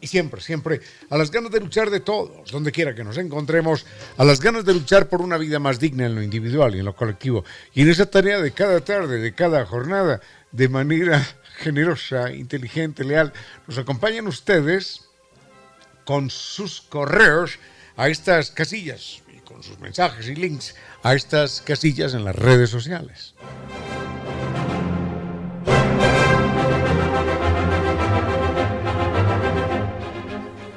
y 0.00 0.06
siempre, 0.06 0.40
siempre 0.40 0.80
a 1.10 1.16
las 1.16 1.30
ganas 1.30 1.50
de 1.50 1.60
luchar 1.60 1.90
de 1.90 2.00
todos, 2.00 2.50
donde 2.50 2.72
quiera 2.72 2.94
que 2.94 3.04
nos 3.04 3.16
encontremos, 3.16 3.86
a 4.16 4.24
las 4.24 4.40
ganas 4.40 4.64
de 4.64 4.74
luchar 4.74 5.08
por 5.08 5.22
una 5.22 5.38
vida 5.38 5.58
más 5.58 5.78
digna 5.78 6.06
en 6.06 6.14
lo 6.14 6.22
individual 6.22 6.74
y 6.74 6.80
en 6.80 6.84
lo 6.84 6.94
colectivo. 6.94 7.44
Y 7.74 7.82
en 7.82 7.88
esa 7.88 8.06
tarea 8.06 8.40
de 8.40 8.52
cada 8.52 8.80
tarde, 8.80 9.18
de 9.18 9.34
cada 9.34 9.64
jornada, 9.66 10.20
de 10.52 10.68
manera 10.68 11.26
generosa, 11.58 12.32
inteligente, 12.32 13.04
leal, 13.04 13.32
nos 13.66 13.78
acompañan 13.78 14.26
ustedes 14.26 15.06
con 16.04 16.30
sus 16.30 16.82
correos 16.82 17.58
a 17.96 18.08
estas 18.08 18.50
casillas 18.50 19.22
y 19.34 19.40
con 19.40 19.62
sus 19.62 19.78
mensajes 19.80 20.28
y 20.28 20.34
links 20.34 20.74
a 21.02 21.14
estas 21.14 21.62
casillas 21.62 22.14
en 22.14 22.24
las 22.24 22.36
redes 22.36 22.70
sociales. 22.70 23.34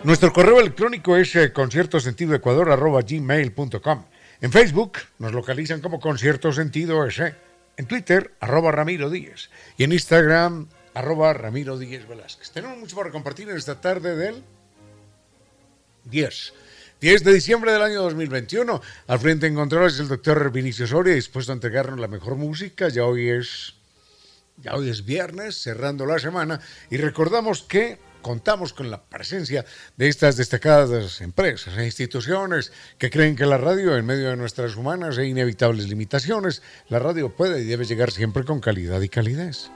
Nuestro 0.10 0.34
correo 0.34 0.60
electrónico 0.60 1.16
es 1.18 1.36
eh, 1.36 1.54
conciertosentidoecuador.gmail.com. 1.54 4.06
En 4.42 4.52
Facebook 4.52 4.94
nos 5.20 5.34
localizan 5.34 5.82
como 5.82 6.00
Concierto 6.00 6.52
Sentido 6.52 7.06
S. 7.06 7.36
En 7.78 7.86
Twitter, 7.86 8.34
arroba 8.40 8.72
Ramiro 8.72 9.12
Díez. 9.12 9.52
Y 9.78 9.84
en 9.84 9.92
Instagram, 9.92 10.68
arroba 10.96 11.32
Ramiro 11.34 11.78
Díez 11.78 12.08
Velázquez. 12.08 12.50
Tenemos 12.50 12.80
mucho 12.80 12.96
para 12.96 13.12
compartir 13.12 13.52
en 13.52 13.58
esta 13.58 13.80
tarde 13.80 14.16
del 14.16 14.44
10. 16.06 16.54
10 17.02 17.24
de 17.24 17.32
diciembre 17.32 17.72
del 17.72 17.84
año 17.84 18.02
2021. 18.02 18.82
Al 19.06 19.20
frente 19.20 19.46
en 19.46 19.60
el 19.60 20.08
doctor 20.08 20.52
Vinicio 20.52 20.88
Soria, 20.88 21.14
dispuesto 21.14 21.52
a 21.52 21.54
entregarnos 21.54 22.00
la 22.00 22.08
mejor 22.08 22.36
música. 22.36 22.90
Ya 22.90 23.06
hoy 23.06 23.30
es, 23.30 23.76
ya 24.58 24.74
hoy 24.74 24.90
es 24.90 25.06
viernes, 25.06 25.62
cerrando 25.62 26.08
la 26.08 26.18
semana. 26.18 26.60
Y 26.90 26.98
recordamos 26.98 27.62
que 27.62 28.09
contamos 28.22 28.74
con 28.74 28.90
la 28.90 29.04
presencia 29.04 29.66
de 29.98 30.08
estas 30.08 30.38
destacadas 30.38 31.22
empresas 31.22 31.78
e 31.78 31.86
instituciones 31.86 32.72
que 32.98 33.10
creen 33.10 33.36
que 33.36 33.46
la 33.46 33.58
radio, 33.58 33.98
en 33.98 34.06
medio 34.06 34.30
de 34.30 34.38
nuestras 34.38 34.76
humanas 34.76 35.18
e 35.18 35.26
inevitables 35.26 35.88
limitaciones, 35.90 36.62
la 36.88 37.00
radio 37.00 37.36
puede 37.36 37.62
y 37.62 37.66
debe 37.66 37.86
llegar 37.86 38.12
siempre 38.12 38.44
con 38.44 38.60
calidad 38.60 39.02
y 39.02 39.10
calidez. 39.10 39.72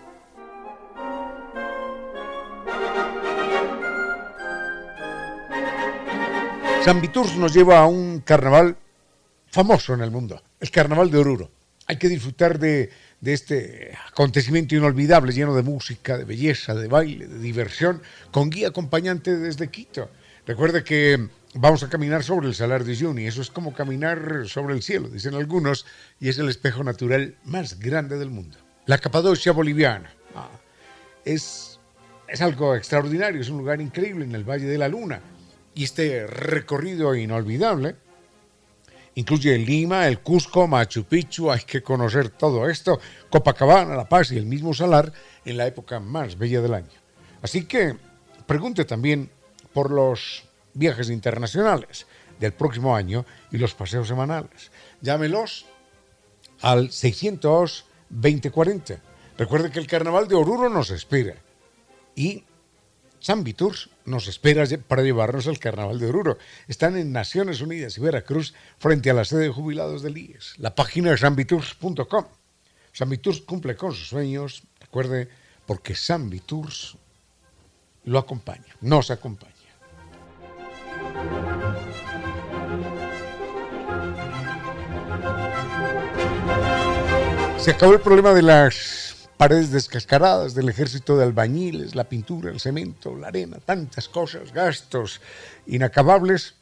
San 6.84 7.00
Viturs 7.00 7.38
nos 7.38 7.54
lleva 7.54 7.80
a 7.80 7.88
un 7.88 8.20
carnaval 8.20 8.76
famoso 9.48 9.94
en 9.94 10.02
el 10.02 10.12
mundo, 10.12 10.44
el 10.60 10.70
carnaval 10.70 11.10
de 11.10 11.18
Oruro. 11.18 11.52
Hay 11.88 11.98
que 11.98 12.10
disfrutar 12.10 12.60
de 12.60 12.90
de 13.24 13.32
este 13.32 13.98
acontecimiento 14.12 14.76
inolvidable, 14.76 15.32
lleno 15.32 15.56
de 15.56 15.64
música, 15.64 16.18
de 16.18 16.26
belleza, 16.26 16.76
de 16.76 16.90
baile, 16.90 17.26
de 17.26 17.40
diversión, 17.40 18.02
con 18.32 18.50
guía 18.50 18.68
acompañante 18.68 19.38
desde 19.38 19.70
Quito. 19.70 20.10
Recuerde 20.46 20.84
que 20.84 21.30
vamos 21.54 21.84
a 21.84 21.90
caminar 21.90 22.22
sobre 22.26 22.50
el 22.50 22.54
Salar 22.54 22.84
de 22.84 22.92
Uyuni, 22.92 23.26
eso 23.26 23.42
es 23.42 23.50
como 23.50 23.74
caminar 23.74 24.44
sobre 24.48 24.74
el 24.74 24.84
cielo, 24.84 25.08
dicen 25.08 25.36
algunos, 25.36 25.86
y 26.20 26.28
es 26.28 26.38
el 26.38 26.50
espejo 26.50 26.84
natural 26.84 27.36
más 27.46 27.80
grande 27.80 28.18
del 28.18 28.30
mundo. 28.30 28.58
La 28.88 28.98
Capadocia 28.98 29.54
boliviana. 29.54 30.14
Ah, 30.36 30.50
es, 31.24 31.80
es 32.28 32.42
algo 32.42 32.76
extraordinario, 32.76 33.40
es 33.40 33.48
un 33.48 33.60
lugar 33.60 33.80
increíble 33.80 34.26
en 34.26 34.36
el 34.36 34.44
Valle 34.44 34.66
de 34.66 34.78
la 34.78 34.90
Luna. 34.90 35.22
Y 35.74 35.86
este 35.86 36.28
recorrido 36.28 37.16
inolvidable 37.16 37.96
Incluye 39.16 39.58
Lima, 39.58 40.08
el 40.08 40.20
Cusco, 40.22 40.68
Machu 40.68 41.04
Picchu, 41.04 41.52
hay 41.52 41.62
que 41.62 41.84
conocer 41.84 42.30
todo 42.30 42.68
esto, 42.68 43.00
Copacabana, 43.30 43.96
La 43.96 44.10
Paz 44.10 44.32
y 44.32 44.38
el 44.38 44.46
mismo 44.46 44.74
Salar 44.74 45.12
en 45.46 45.58
la 45.58 45.68
época 45.68 46.00
más 46.00 46.38
bella 46.38 46.62
del 46.62 46.74
año. 46.74 47.00
Así 47.42 47.66
que 47.66 47.96
pregunte 48.48 48.86
también 48.86 49.30
por 49.74 49.92
los 49.92 50.44
viajes 50.74 51.10
internacionales 51.10 52.08
del 52.40 52.54
próximo 52.54 52.96
año 52.96 53.26
y 53.52 53.58
los 53.58 53.76
paseos 53.76 54.08
semanales. 54.08 54.72
Llámelos 55.02 55.66
al 56.62 56.92
600 56.92 57.86
2040. 58.14 59.02
Recuerde 59.38 59.72
que 59.72 59.80
el 59.80 59.88
carnaval 59.88 60.28
de 60.28 60.36
Oruro 60.36 60.70
nos 60.70 60.92
espera 60.92 61.36
y 62.16 62.44
Viturs 63.38 63.90
nos 64.06 64.28
espera 64.28 64.66
para 64.88 65.04
llevarnos 65.04 65.48
al 65.48 65.60
Carnaval 65.60 66.00
de 66.00 66.08
Oruro. 66.08 66.38
Están 66.68 66.98
en 66.98 67.12
Naciones 67.12 67.62
Unidas 67.62 67.98
y 67.98 68.02
Veracruz 68.02 68.54
frente 68.78 69.10
a 69.10 69.14
la 69.14 69.26
sede 69.26 69.44
de 69.44 69.50
jubilados 69.50 70.02
del 70.02 70.18
IES. 70.18 70.56
La 70.58 70.76
página 70.76 71.14
es 71.14 71.22
sanviturs.com. 71.22 72.26
San 72.92 73.10
Viturs 73.10 73.42
cumple 73.42 73.76
con 73.76 73.92
sus 73.92 74.08
sueños, 74.08 74.64
recuerde, 74.80 75.28
porque 75.66 75.96
San 75.96 76.30
Viturs 76.30 76.96
lo 78.04 78.20
acompaña, 78.20 78.76
nos 78.82 79.10
acompaña. 79.10 79.52
Se 87.58 87.72
acabó 87.72 87.94
el 87.94 88.02
problema 88.02 88.34
de 88.34 88.42
las 88.42 89.13
paredes 89.38 89.72
descascaradas 89.72 90.54
del 90.54 90.70
ejército 90.70 91.18
de 91.18 91.24
albañiles, 91.24 91.96
la 91.96 92.06
pintura, 92.06 92.52
el 92.52 92.60
cemento, 92.60 93.16
la 93.16 93.28
arena, 93.28 93.58
tantas 93.64 94.08
cosas, 94.08 94.54
gastos 94.54 95.22
inacabables, 95.66 96.56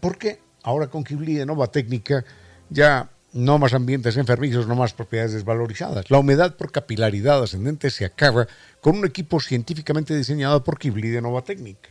porque 0.00 0.40
ahora 0.62 0.88
con 0.88 1.04
Kibli 1.04 1.34
de 1.34 1.46
Nova 1.46 1.68
Técnica 1.68 2.24
ya 2.70 3.10
no 3.32 3.58
más 3.58 3.74
ambientes 3.74 4.16
enfermizos, 4.16 4.66
no 4.66 4.74
más 4.74 4.94
propiedades 4.94 5.34
desvalorizadas. 5.34 6.10
La 6.10 6.18
humedad 6.18 6.56
por 6.56 6.72
capilaridad 6.72 7.42
ascendente 7.42 7.90
se 7.90 8.04
acaba 8.04 8.48
con 8.80 8.96
un 8.96 9.04
equipo 9.04 9.40
científicamente 9.40 10.16
diseñado 10.16 10.64
por 10.64 10.78
Kibli 10.78 11.10
de 11.10 11.20
Nova 11.20 11.42
Técnica. 11.42 11.90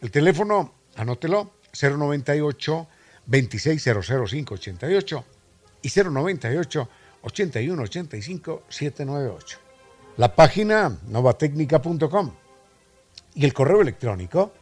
El 0.00 0.10
teléfono, 0.10 0.74
anótelo, 0.96 1.52
098 1.72 2.88
2600588 3.26 5.24
y 5.82 5.88
098 5.88 6.88
81 7.22 7.82
85 7.82 8.62
798 8.68 9.71
la 10.16 10.34
página 10.34 10.98
novatecnica.com 11.08 12.32
y 13.34 13.44
el 13.44 13.52
correo 13.54 13.80
electrónico 13.80 14.52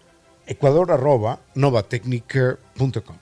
ecuador.novatecnica.com. 0.47 3.17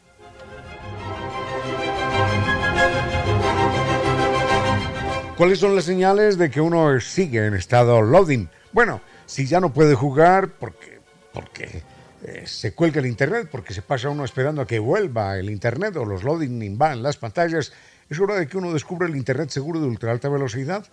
¿Cuáles 5.37 5.61
son 5.61 5.77
las 5.77 5.85
señales 5.85 6.37
de 6.37 6.51
que 6.51 6.61
uno 6.61 7.01
sigue 7.01 7.47
en 7.47 7.55
estado 7.55 8.03
loading? 8.03 8.51
Bueno, 8.73 9.01
si 9.25 9.47
ya 9.47 9.61
no 9.61 9.73
puede 9.73 9.95
jugar 9.95 10.51
porque, 10.59 10.99
porque 11.33 11.85
eh, 12.25 12.43
se 12.47 12.75
cuelga 12.75 12.99
el 13.01 13.07
internet, 13.07 13.49
porque 13.51 13.73
se 13.73 13.83
pasa 13.83 14.09
uno 14.09 14.25
esperando 14.25 14.63
a 14.63 14.67
que 14.67 14.81
vuelva 14.81 15.39
el 15.39 15.51
internet 15.51 15.95
o 15.97 16.05
los 16.05 16.25
loading 16.25 16.77
van 16.77 17.01
las 17.03 17.17
pantallas, 17.17 17.73
es 18.11 18.19
hora 18.19 18.35
de 18.35 18.49
que 18.49 18.59
uno 18.59 18.73
descubra 18.73 19.07
el 19.07 19.17
internet 19.17 19.51
seguro 19.51 19.81
de 19.81 19.87
ultra 19.87 20.11
alta 20.11 20.29
velocidad 20.29 20.85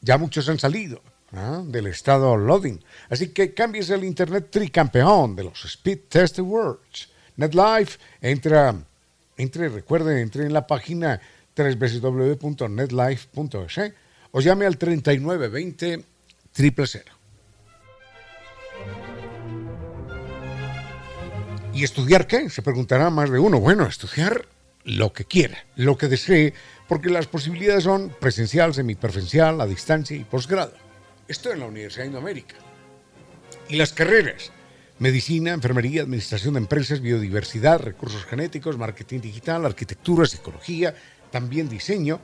ya 0.00 0.18
muchos 0.18 0.48
han 0.48 0.58
salido, 0.58 1.02
del 1.64 1.86
estado 1.86 2.36
loading. 2.36 2.82
Así 3.10 3.28
que 3.28 3.54
cambies 3.54 3.90
el 3.90 4.02
internet 4.04 4.48
tricampeón 4.50 5.36
de 5.36 5.44
los 5.44 5.64
Speed 5.64 6.00
Test 6.08 6.38
Awards. 6.38 7.10
NetLife, 7.36 7.98
entra, 8.20 8.74
entre, 9.36 9.68
recuerden, 9.68 10.18
entre 10.18 10.44
en 10.44 10.52
la 10.52 10.66
página 10.66 11.20
www.netlife.es 11.56 13.92
o 14.30 14.40
llame 14.40 14.66
al 14.66 14.76
3920 14.76 16.04
000. 16.54 16.74
¿Y 21.74 21.84
estudiar 21.84 22.26
qué? 22.26 22.50
Se 22.50 22.62
preguntará 22.62 23.10
más 23.10 23.30
de 23.30 23.38
uno. 23.38 23.60
Bueno, 23.60 23.86
estudiar 23.86 24.46
lo 24.84 25.12
que 25.12 25.24
quiera, 25.24 25.64
lo 25.76 25.96
que 25.96 26.08
desee, 26.08 26.54
porque 26.88 27.10
las 27.10 27.26
posibilidades 27.26 27.84
son 27.84 28.14
presencial, 28.18 28.72
semipresencial, 28.72 29.60
a 29.60 29.66
distancia 29.66 30.16
y 30.16 30.24
posgrado. 30.24 30.72
Esto 31.28 31.52
en 31.52 31.60
la 31.60 31.66
Universidad 31.66 32.04
de 32.04 32.08
Indoamérica. 32.08 32.56
Y 33.68 33.76
las 33.76 33.92
carreras, 33.92 34.50
medicina, 34.98 35.52
enfermería, 35.52 36.02
administración 36.02 36.54
de 36.54 36.60
empresas, 36.60 37.00
biodiversidad, 37.00 37.80
recursos 37.80 38.24
genéticos, 38.24 38.78
marketing 38.78 39.20
digital, 39.20 39.66
arquitectura, 39.66 40.26
psicología, 40.26 40.94
también 41.30 41.68
diseño, 41.68 42.20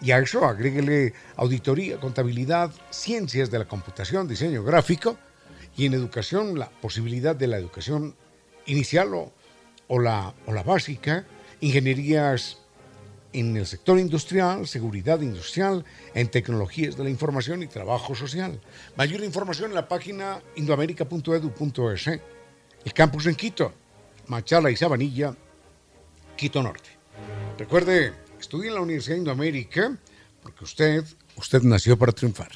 y 0.00 0.10
a 0.12 0.18
eso 0.18 0.44
agréguele 0.46 1.12
auditoría, 1.36 1.98
contabilidad, 1.98 2.70
ciencias 2.90 3.50
de 3.50 3.58
la 3.58 3.68
computación, 3.68 4.26
diseño 4.26 4.64
gráfico, 4.64 5.18
y 5.76 5.84
en 5.84 5.92
educación 5.92 6.58
la 6.58 6.70
posibilidad 6.70 7.36
de 7.36 7.48
la 7.48 7.58
educación 7.58 8.14
inicial 8.64 9.10
o, 9.14 9.98
la, 10.00 10.34
o 10.46 10.52
la 10.52 10.62
básica, 10.62 11.26
ingenierías 11.60 12.58
en 13.40 13.56
el 13.56 13.66
sector 13.66 13.98
industrial, 13.98 14.66
seguridad 14.66 15.20
industrial, 15.20 15.84
en 16.14 16.28
tecnologías 16.28 16.96
de 16.96 17.04
la 17.04 17.10
información 17.10 17.62
y 17.62 17.66
trabajo 17.66 18.14
social. 18.14 18.60
Mayor 18.96 19.22
información 19.22 19.70
en 19.70 19.74
la 19.74 19.88
página 19.88 20.40
indoamerica.edu.es. 20.56 22.06
El 22.06 22.92
campus 22.94 23.26
en 23.26 23.34
Quito, 23.34 23.72
Machala 24.28 24.70
y 24.70 24.76
Sabanilla, 24.76 25.36
Quito 26.36 26.62
Norte. 26.62 26.88
Recuerde, 27.58 28.14
estudie 28.40 28.68
en 28.68 28.74
la 28.74 28.80
Universidad 28.80 29.16
de 29.16 29.20
Indoamérica 29.20 29.98
porque 30.42 30.64
usted, 30.64 31.04
usted 31.36 31.62
nació 31.62 31.98
para 31.98 32.12
triunfar. 32.12 32.52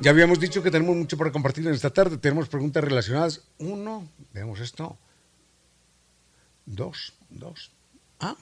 Ya 0.00 0.12
habíamos 0.12 0.40
dicho 0.40 0.62
que 0.62 0.70
tenemos 0.70 0.96
mucho 0.96 1.18
para 1.18 1.30
compartir 1.30 1.66
en 1.66 1.74
esta 1.74 1.90
tarde. 1.90 2.16
Tenemos 2.16 2.48
preguntas 2.48 2.82
relacionadas. 2.82 3.42
Uno, 3.58 4.08
veamos 4.32 4.60
esto. 4.60 4.96
Dos, 6.66 7.12
dos. 7.28 7.70
Ah. 8.20 8.36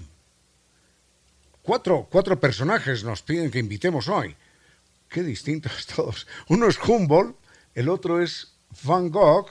Cuatro, 1.62 2.08
cuatro 2.10 2.40
personajes 2.40 3.04
nos 3.04 3.22
piden 3.22 3.50
que 3.50 3.58
invitemos 3.58 4.08
hoy. 4.08 4.34
Qué 5.08 5.22
distintos 5.22 5.86
todos. 5.94 6.26
Uno 6.48 6.66
es 6.66 6.78
Humboldt, 6.78 7.36
el 7.74 7.88
otro 7.88 8.22
es 8.22 8.54
Van 8.84 9.10
Gogh, 9.10 9.48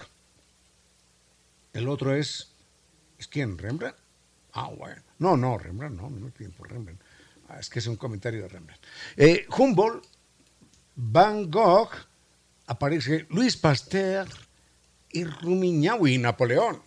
el 1.73 1.87
otro 1.87 2.13
es... 2.13 2.51
¿Es 3.17 3.27
quién? 3.27 3.57
¿Rembrandt? 3.57 3.97
Ah, 4.53 4.69
bueno. 4.69 5.01
No, 5.19 5.37
no, 5.37 5.57
Rembrandt, 5.57 5.99
no, 5.99 6.09
no 6.09 6.19
me 6.19 6.31
piden 6.31 6.51
por 6.51 6.71
Rembrandt. 6.71 7.01
Ah, 7.49 7.59
es 7.59 7.69
que 7.69 7.79
es 7.79 7.87
un 7.87 7.95
comentario 7.95 8.43
de 8.43 8.47
Rembrandt. 8.47 8.83
Eh, 9.15 9.47
Humboldt, 9.55 10.05
Van 10.95 11.49
Gogh, 11.49 11.91
aparece 12.67 13.25
Luis 13.29 13.57
Pasteur 13.57 14.27
y 15.11 15.23
Rumiñahui, 15.23 16.17
Napoleón 16.17 16.86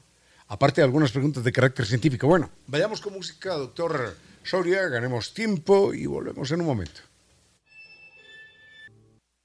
aparte 0.50 0.80
de 0.80 0.84
algunas 0.84 1.12
preguntas 1.12 1.42
de 1.44 1.52
carácter 1.52 1.86
científico. 1.86 2.26
Bueno, 2.26 2.50
vayamos 2.66 3.00
con 3.00 3.14
música, 3.14 3.54
doctor 3.54 4.16
Soria, 4.42 4.88
ganemos 4.88 5.32
tiempo 5.32 5.94
y 5.94 6.06
volvemos 6.06 6.50
en 6.50 6.60
un 6.60 6.66
momento. 6.66 7.00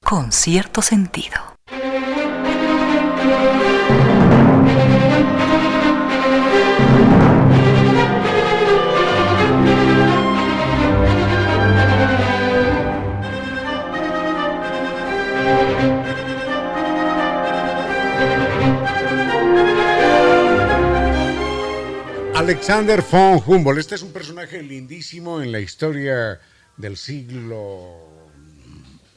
Con 0.03 0.31
cierto 0.31 0.81
sentido. 0.81 1.55
Alexander 22.45 23.01
von 23.01 23.41
Humboldt. 23.43 23.79
Este 23.79 23.95
es 23.95 24.03
un 24.03 24.13
personaje 24.13 24.61
lindísimo 24.61 25.41
en 25.41 25.51
la 25.51 25.59
historia 25.59 26.39
del 26.77 26.95
siglo, 26.95 28.07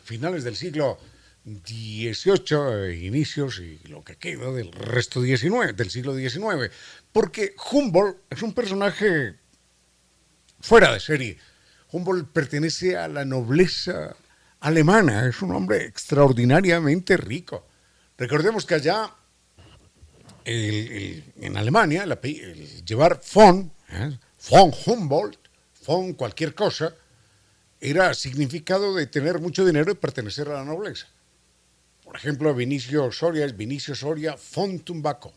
finales 0.03 0.45
del 0.45 0.57
siglo 0.57 0.99
XVIII, 1.45 3.05
inicios 3.07 3.59
y 3.59 3.87
lo 3.87 4.03
que 4.03 4.17
queda 4.17 4.51
del 4.51 4.73
resto 4.73 5.21
del 5.21 5.91
siglo 5.91 6.17
XIX. 6.17 6.73
Porque 7.13 7.55
Humboldt 7.71 8.17
es 8.31 8.41
un 8.41 8.55
personaje 8.55 9.35
fuera 10.61 10.95
de 10.95 10.99
serie. 10.99 11.37
Humboldt 11.93 12.33
pertenece 12.33 12.97
a 12.97 13.09
la 13.09 13.27
nobleza 13.27 14.17
alemana, 14.61 15.29
es 15.29 15.43
un 15.43 15.55
hombre 15.55 15.85
extraordinariamente 15.85 17.19
rico. 17.19 17.69
Recordemos 18.17 18.65
que 18.65 18.77
allá 18.77 19.15
en 20.49 21.57
Alemania, 21.57 22.05
el, 22.05 22.85
llevar 22.85 23.21
von, 23.35 23.71
¿eh? 23.91 24.19
von 24.51 24.73
Humboldt, 24.87 25.39
von 25.87 26.15
cualquier 26.15 26.55
cosa, 26.55 26.95
era 27.81 28.15
significado 28.15 28.95
de 28.95 29.07
tener 29.07 29.41
mucho 29.41 29.65
dinero 29.65 29.93
y 29.93 29.95
pertenecer 29.95 30.49
a 30.49 30.55
la 30.55 30.65
nobleza. 30.65 31.07
Por 32.03 32.17
ejemplo, 32.17 32.55
Vinicio 32.55 33.13
Soria 33.13 33.45
es 33.45 33.57
Vinicio 33.57 33.95
Soria 33.95 34.37
von 34.55 34.81
Tumbaco. 34.81 35.35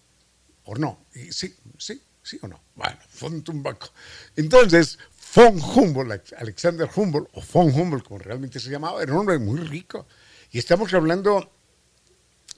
¿O 0.64 0.76
no? 0.76 1.06
Sí, 1.30 1.54
sí, 1.78 2.02
sí 2.24 2.40
o 2.42 2.48
no. 2.48 2.62
Bueno, 2.76 2.98
von 3.20 3.42
Tumbaco. 3.42 3.90
Entonces, 4.38 4.98
von 5.36 5.60
Humboldt, 5.60 6.34
Alexander 6.38 6.90
Humboldt, 6.96 7.30
o 7.34 7.42
von 7.42 7.74
Humboldt 7.74 8.06
como 8.06 8.20
realmente 8.20 8.60
se 8.60 8.70
llamaba, 8.70 9.04
era 9.04 9.12
un 9.12 9.20
hombre 9.20 9.38
muy 9.40 9.60
rico. 9.60 10.08
Y 10.52 10.60
estamos 10.60 10.94
hablando 10.94 11.52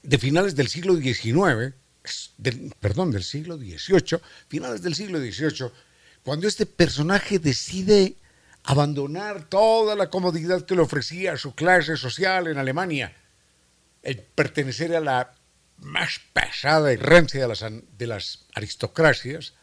de 0.03 0.17
finales 0.19 0.55
del 0.55 0.67
siglo 0.67 0.95
XIX, 0.95 1.73
perdón, 2.79 3.11
del 3.11 3.23
siglo 3.23 3.57
XVIII, 3.57 4.19
finales 4.47 4.81
del 4.81 4.95
siglo 4.95 5.19
XVIII, 5.19 5.71
cuando 6.23 6.47
este 6.47 6.65
personaje 6.65 7.39
decide 7.39 8.15
abandonar 8.63 9.49
toda 9.49 9.95
la 9.95 10.09
comodidad 10.09 10.65
que 10.65 10.75
le 10.75 10.81
ofrecía 10.81 11.37
su 11.37 11.53
clase 11.53 11.97
social 11.97 12.47
en 12.47 12.57
Alemania, 12.57 13.15
el 14.01 14.17
pertenecer 14.17 14.95
a 14.95 14.99
la 14.99 15.35
más 15.77 16.21
pasada 16.31 16.93
y 16.93 16.97
rancia 16.97 17.41
de 17.41 17.47
las, 17.47 17.65
de 17.97 18.07
las 18.07 18.45
aristocracias, 18.53 19.53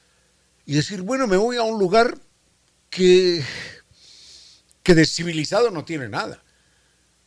y 0.66 0.74
decir, 0.74 1.02
bueno, 1.02 1.26
me 1.26 1.36
voy 1.36 1.56
a 1.56 1.62
un 1.62 1.78
lugar 1.78 2.18
que, 2.90 3.42
que 4.82 4.94
de 4.94 5.06
civilizado 5.06 5.70
no 5.70 5.84
tiene 5.84 6.08
nada. 6.08 6.42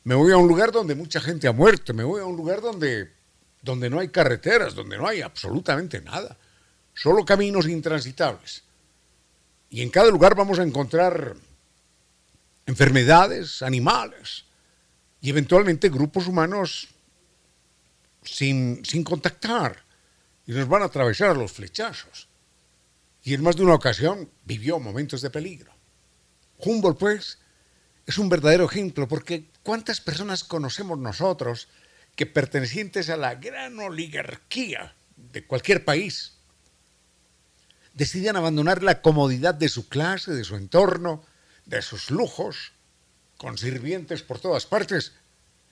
Me 0.04 0.16
voy 0.16 0.32
a 0.32 0.38
un 0.38 0.48
lugar 0.48 0.72
donde 0.72 0.96
mucha 0.96 1.20
gente 1.22 1.48
ha 1.48 1.52
muerto, 1.52 1.94
me 1.94 2.04
voy 2.04 2.22
a 2.22 2.26
un 2.26 2.36
lugar 2.36 2.62
donde 2.62 3.12
donde 3.64 3.90
no 3.90 4.00
hay 4.00 4.10
carreteras, 4.10 4.76
donde 4.76 4.98
no 4.98 5.08
hay 5.08 5.22
absolutamente 5.22 6.02
nada, 6.02 6.38
solo 6.94 7.26
caminos 7.26 7.68
intransitables. 7.68 8.64
Y 9.70 9.82
en 9.82 9.90
cada 9.90 10.12
lugar 10.12 10.36
vamos 10.36 10.60
a 10.60 10.64
encontrar 10.64 11.36
enfermedades, 12.66 13.62
animales 13.62 14.46
y 15.22 15.30
eventualmente 15.30 15.90
grupos 15.90 16.28
humanos 16.28 16.90
sin, 18.22 18.84
sin 18.86 19.04
contactar 19.04 19.84
y 20.46 20.52
nos 20.52 20.68
van 20.68 20.84
a 20.84 20.86
atravesar 20.86 21.36
los 21.36 21.54
flechazos. 21.54 22.28
Y 23.24 23.34
en 23.34 23.42
más 23.42 23.56
de 23.56 23.64
una 23.64 23.76
ocasión 23.76 24.30
vivió 24.44 24.80
momentos 24.80 25.22
de 25.22 25.30
peligro. 25.30 25.72
Humboldt, 26.58 27.00
pues, 27.00 27.38
es 28.06 28.18
un 28.18 28.28
verdadero 28.28 28.66
ejemplo 28.66 29.08
porque 29.08 29.46
¿cuántas 29.64 30.02
personas 30.02 30.44
conocemos 30.44 31.00
nosotros? 31.00 31.70
Que 32.16 32.26
pertenecientes 32.26 33.10
a 33.10 33.18
la 33.18 33.36
gran 33.36 33.80
oligarquía 33.80 34.96
de 35.16 35.46
cualquier 35.46 35.84
país 35.84 36.34
deciden 37.94 38.36
abandonar 38.36 38.84
la 38.84 39.02
comodidad 39.02 39.54
de 39.54 39.70
su 39.70 39.88
clase, 39.88 40.34
de 40.34 40.44
su 40.44 40.56
entorno, 40.56 41.24
de 41.66 41.82
sus 41.82 42.12
lujos, 42.12 42.74
con 43.38 43.58
sirvientes 43.58 44.24
por 44.24 44.40
todas 44.40 44.66
partes, 44.66 45.14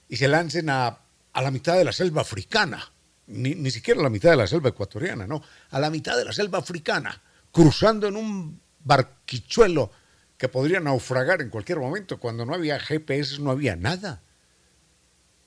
y 0.08 0.18
se 0.18 0.28
lancen 0.28 0.70
a, 0.70 1.00
la 1.34 1.52
mitad 1.52 1.78
de 1.78 1.86
la 1.86 1.92
selva 1.92 2.22
africana, 2.22 2.92
ni, 3.28 3.56
ni, 3.56 3.72
siquiera 3.72 4.00
a 4.00 4.04
la 4.04 4.10
mitad 4.10 4.32
de 4.32 4.38
la 4.38 4.48
selva 4.48 4.70
ecuatoriana, 4.70 5.26
no, 5.26 5.42
a 5.70 5.80
la 5.80 5.90
mitad 5.90 6.18
de 6.18 6.26
la 6.26 6.34
selva 6.34 6.60
africana, 6.60 7.22
cruzando 7.52 8.08
en 8.08 8.16
un 8.16 8.62
barquichuelo 8.84 9.92
que 10.38 10.50
podría 10.50 10.80
naufragar 10.80 11.42
en 11.42 11.50
cualquier 11.50 11.80
momento, 11.80 12.20
cuando 12.20 12.46
no 12.46 12.54
había 12.54 12.80
GPS, 12.80 13.40
no 13.40 13.52
había 13.52 13.76
nada, 13.76 14.22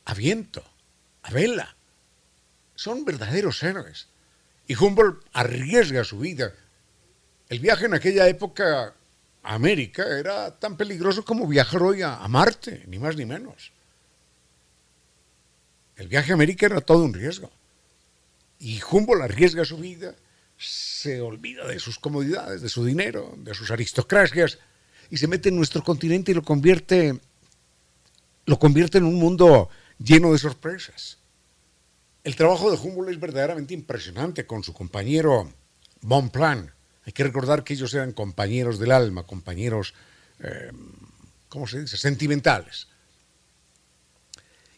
a 0.05 0.15
viento 0.15 0.65
a 1.25 1.31
vela. 1.31 1.75
Son 2.75 3.05
verdaderos 3.05 3.63
héroes. 3.63 4.09
Y 4.67 4.75
Humboldt 4.77 5.25
arriesga 5.33 6.05
su 6.05 6.19
vida. 6.19 6.53
El 7.49 7.59
viaje 7.59 7.87
en 7.87 7.95
aquella 7.95 8.29
época 8.29 8.95
a 9.43 9.55
América 9.55 10.07
era 10.19 10.59
tan 10.59 10.77
peligroso 10.77 11.25
como 11.25 11.47
viajar 11.47 11.83
hoy 11.83 12.03
a, 12.03 12.17
a 12.17 12.29
Marte, 12.29 12.85
ni 12.87 12.99
más 12.99 13.17
ni 13.17 13.25
menos. 13.27 13.73
El 15.97 16.09
viaje 16.09 16.33
a 16.33 16.35
América 16.35 16.67
era 16.67 16.81
todo 16.81 17.05
un 17.05 17.15
riesgo. 17.15 17.51
Y 18.59 18.81
Humboldt 18.83 19.23
arriesga 19.23 19.65
su 19.65 19.79
vida, 19.79 20.15
se 20.57 21.21
olvida 21.21 21.67
de 21.67 21.79
sus 21.79 21.99
comodidades, 21.99 22.61
de 22.63 22.69
su 22.69 22.85
dinero, 22.85 23.35
de 23.39 23.55
sus 23.55 23.71
aristocracias, 23.71 24.59
y 25.11 25.17
se 25.17 25.29
mete 25.29 25.49
en 25.49 25.57
nuestro 25.57 25.83
continente 25.83 26.33
y 26.33 26.35
lo 26.35 26.43
convierte, 26.43 27.19
lo 28.47 28.59
convierte 28.59 28.99
en 28.99 29.05
un 29.05 29.17
mundo 29.17 29.69
lleno 29.99 30.33
de 30.33 30.39
sorpresas. 30.39 31.19
El 32.23 32.37
trabajo 32.37 32.71
de 32.71 32.79
Humboldt 32.79 33.11
es 33.11 33.21
verdaderamente 33.21 33.75
impresionante 33.75 34.47
con 34.47 34.65
su 34.65 34.73
compañero 34.73 35.53
Bonplan. 36.01 36.73
Hay 37.05 37.13
que 37.13 37.25
recordar 37.25 37.65
que 37.65 37.75
ellos 37.75 37.93
eran 37.93 38.13
compañeros 38.13 38.79
del 38.79 38.93
alma, 38.93 39.27
compañeros, 39.27 39.93
eh, 40.41 40.73
¿cómo 41.49 41.67
se 41.67 41.81
dice?, 41.81 41.99
sentimentales. 41.99 42.89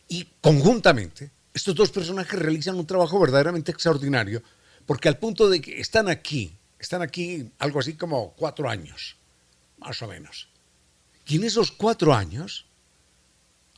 Y 0.09 0.29
conjuntamente, 0.41 1.31
estos 1.55 1.75
dos 1.75 1.91
personajes 1.91 2.39
realizan 2.39 2.77
un 2.77 2.87
trabajo 2.87 3.19
verdaderamente 3.21 3.71
extraordinario, 3.71 4.43
porque 4.85 5.09
al 5.09 5.19
punto 5.19 5.49
de 5.49 5.61
que 5.61 5.81
están 5.81 6.09
aquí, 6.09 6.57
están 6.79 7.03
aquí 7.03 7.51
algo 7.59 7.81
así 7.81 7.95
como 7.95 8.35
cuatro 8.35 8.69
años, 8.69 9.17
más 9.79 10.01
o 10.03 10.09
menos. 10.09 10.49
Y 11.27 11.37
en 11.37 11.45
esos 11.45 11.73
cuatro 11.73 12.15
años 12.15 12.67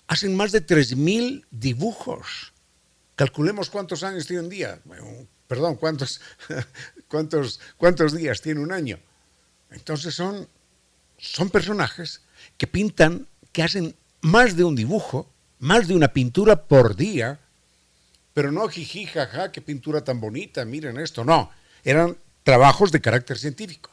hacen 0.09 0.35
más 0.35 0.51
de 0.53 0.67
3.000 0.67 1.45
dibujos. 1.51 2.53
Calculemos 3.15 3.71
cuántos 3.71 4.03
años 4.03 4.27
tiene 4.27 4.43
un 4.43 4.49
día. 4.49 4.81
perdón, 5.47 5.77
cuántos, 5.77 6.21
cuántos, 7.09 7.61
cuántos 7.77 8.13
días 8.15 8.41
tiene 8.41 8.61
un 8.61 8.73
año. 8.73 8.99
Entonces 9.71 10.15
son, 10.15 10.49
son 11.19 11.51
personajes 11.51 12.23
que 12.57 12.67
pintan, 12.67 13.29
que 13.53 13.63
hacen 13.63 13.95
más 14.21 14.57
de 14.57 14.65
un 14.65 14.75
dibujo 14.75 15.31
más 15.59 15.89
de 15.89 15.95
una 15.95 16.09
pintura 16.09 16.65
por 16.65 16.97
día, 16.97 17.41
pero 18.33 18.53
no 18.53 18.69
jiji, 18.69 19.07
jaja, 19.07 19.51
qué 19.51 19.61
pintura 19.61 20.03
tan 20.03 20.21
bonita, 20.21 20.65
miren 20.65 20.99
esto, 20.99 21.25
no, 21.25 21.51
eran 21.85 22.17
trabajos 22.43 22.93
de 22.93 23.01
carácter 23.01 23.39
científico. 23.39 23.91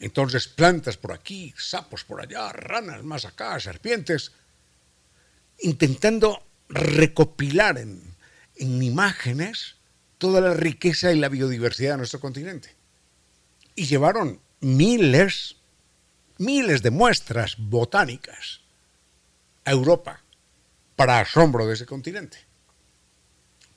Entonces, 0.00 0.46
plantas 0.46 0.96
por 0.96 1.12
aquí, 1.12 1.52
sapos 1.56 2.04
por 2.04 2.20
allá, 2.20 2.52
ranas 2.52 3.02
más 3.02 3.24
acá, 3.24 3.58
serpientes, 3.58 4.32
intentando 5.60 6.42
recopilar 6.68 7.78
en, 7.78 8.02
en 8.56 8.82
imágenes 8.82 9.76
toda 10.18 10.40
la 10.40 10.54
riqueza 10.54 11.12
y 11.12 11.18
la 11.18 11.28
biodiversidad 11.28 11.92
de 11.92 11.98
nuestro 11.98 12.20
continente. 12.20 12.74
Y 13.74 13.86
llevaron 13.86 14.40
miles, 14.60 15.56
miles 16.38 16.82
de 16.82 16.90
muestras 16.90 17.56
botánicas 17.58 18.60
Europa, 19.64 20.22
para 20.96 21.20
asombro 21.20 21.66
de 21.66 21.74
ese 21.74 21.86
continente. 21.86 22.38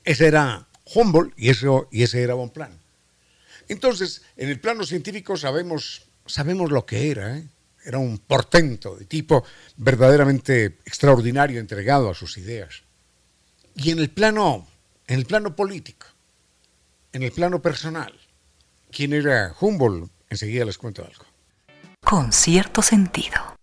Ese 0.04 0.28
era 0.28 0.68
Humboldt 0.96 1.34
y, 1.38 1.52
y 1.92 2.04
ese 2.04 2.24
era 2.24 2.34
Bonplan. 2.34 2.80
Entonces, 3.68 4.24
en 4.38 4.50
el 4.50 4.60
plano 4.60 4.86
científico 4.86 5.38
sabemos, 5.38 6.08
sabemos 6.26 6.72
lo 6.72 6.86
que 6.86 7.12
era. 7.12 7.38
¿eh? 7.38 7.48
Era 7.84 7.98
un 7.98 8.20
portento 8.20 8.96
de 8.96 9.06
tipo 9.06 9.44
verdaderamente 9.78 10.78
extraordinario, 10.86 11.60
entregado 11.60 12.10
a 12.10 12.16
sus 12.16 12.38
ideas. 12.38 12.84
Y 13.76 13.92
en 13.92 14.00
el 14.00 14.10
plano, 14.10 14.68
en 15.08 15.20
el 15.20 15.26
plano 15.26 15.56
político, 15.56 16.08
en 17.14 17.24
el 17.24 17.32
plano 17.32 17.62
personal, 17.62 18.14
¿quién 18.92 19.14
era 19.14 19.56
Humboldt? 19.60 20.12
Enseguida 20.30 20.66
les 20.66 20.78
cuento 20.78 21.04
algo. 21.04 21.26
Con 22.04 22.32
cierto 22.32 22.82
sentido. 22.82 23.56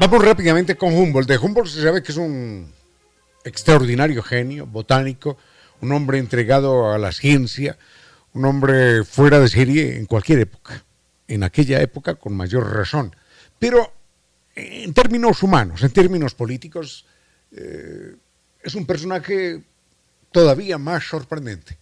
Vamos 0.00 0.24
rápidamente 0.24 0.76
con 0.76 0.94
Humboldt. 0.94 1.28
De 1.28 1.36
Humboldt 1.36 1.68
se 1.68 1.82
sabe 1.82 2.02
que 2.02 2.10
es 2.10 2.16
un 2.16 2.72
extraordinario 3.44 4.22
genio 4.22 4.64
botánico, 4.64 5.36
un 5.82 5.92
hombre 5.92 6.16
entregado 6.16 6.90
a 6.90 6.96
la 6.96 7.12
ciencia, 7.12 7.76
un 8.32 8.46
hombre 8.46 9.04
fuera 9.04 9.38
de 9.40 9.48
serie 9.50 9.98
en 9.98 10.06
cualquier 10.06 10.38
época. 10.38 10.86
En 11.28 11.42
aquella 11.42 11.82
época 11.82 12.14
con 12.14 12.34
mayor 12.34 12.72
razón. 12.72 13.14
Pero 13.58 13.92
en 14.54 14.94
términos 14.94 15.42
humanos, 15.42 15.82
en 15.82 15.90
términos 15.90 16.34
políticos, 16.34 17.04
eh, 17.52 18.16
es 18.62 18.74
un 18.74 18.86
personaje 18.86 19.64
todavía 20.32 20.78
más 20.78 21.04
sorprendente. 21.04 21.76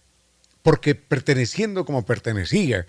Porque 0.61 0.93
perteneciendo 0.93 1.85
como 1.85 2.05
pertenecía 2.05 2.85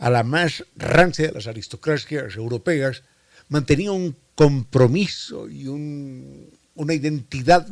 a 0.00 0.10
la 0.10 0.24
más 0.24 0.64
rancia 0.74 1.28
de 1.28 1.34
las 1.34 1.46
aristocracias 1.46 2.34
europeas, 2.34 3.04
mantenía 3.48 3.92
un 3.92 4.16
compromiso 4.34 5.48
y 5.48 5.66
una 5.68 6.94
identidad 6.94 7.66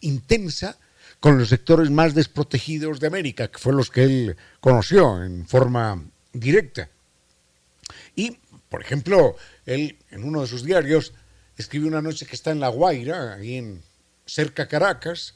intensa 0.00 0.78
con 1.20 1.38
los 1.38 1.48
sectores 1.48 1.90
más 1.90 2.14
desprotegidos 2.14 2.98
de 2.98 3.06
América, 3.06 3.48
que 3.48 3.58
fueron 3.58 3.78
los 3.78 3.90
que 3.90 4.04
él 4.04 4.36
conoció 4.60 5.22
en 5.22 5.46
forma 5.46 6.02
directa. 6.32 6.88
Y, 8.16 8.38
por 8.68 8.82
ejemplo, 8.82 9.36
él 9.66 9.98
en 10.10 10.24
uno 10.24 10.40
de 10.40 10.48
sus 10.48 10.64
diarios 10.64 11.12
escribe 11.56 11.86
una 11.86 12.02
noche 12.02 12.26
que 12.26 12.34
está 12.34 12.50
en 12.50 12.60
La 12.60 12.68
Guaira, 12.68 13.34
ahí 13.34 13.56
en 13.56 13.82
cerca 14.26 14.66
Caracas, 14.66 15.34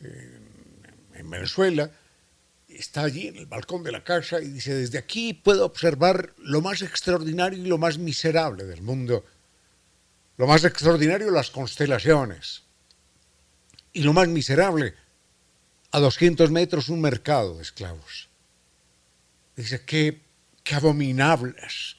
en 0.00 1.30
Venezuela, 1.30 1.90
está 2.68 3.02
allí 3.02 3.28
en 3.28 3.36
el 3.36 3.46
balcón 3.46 3.82
de 3.82 3.92
la 3.92 4.04
casa 4.04 4.40
y 4.40 4.48
dice, 4.48 4.74
desde 4.74 4.98
aquí 4.98 5.34
puedo 5.34 5.64
observar 5.64 6.34
lo 6.38 6.60
más 6.60 6.82
extraordinario 6.82 7.58
y 7.58 7.68
lo 7.68 7.78
más 7.78 7.98
miserable 7.98 8.64
del 8.64 8.82
mundo 8.82 9.24
lo 10.38 10.46
más 10.46 10.64
extraordinario, 10.64 11.30
las 11.30 11.50
constelaciones. 11.50 12.62
Y 13.92 14.02
lo 14.02 14.12
más 14.12 14.28
miserable, 14.28 14.94
a 15.90 15.98
200 15.98 16.50
metros 16.50 16.88
un 16.88 17.00
mercado 17.00 17.56
de 17.56 17.62
esclavos. 17.62 18.28
Dice, 19.56 19.84
qué, 19.84 20.22
qué 20.62 20.76
abominables, 20.76 21.96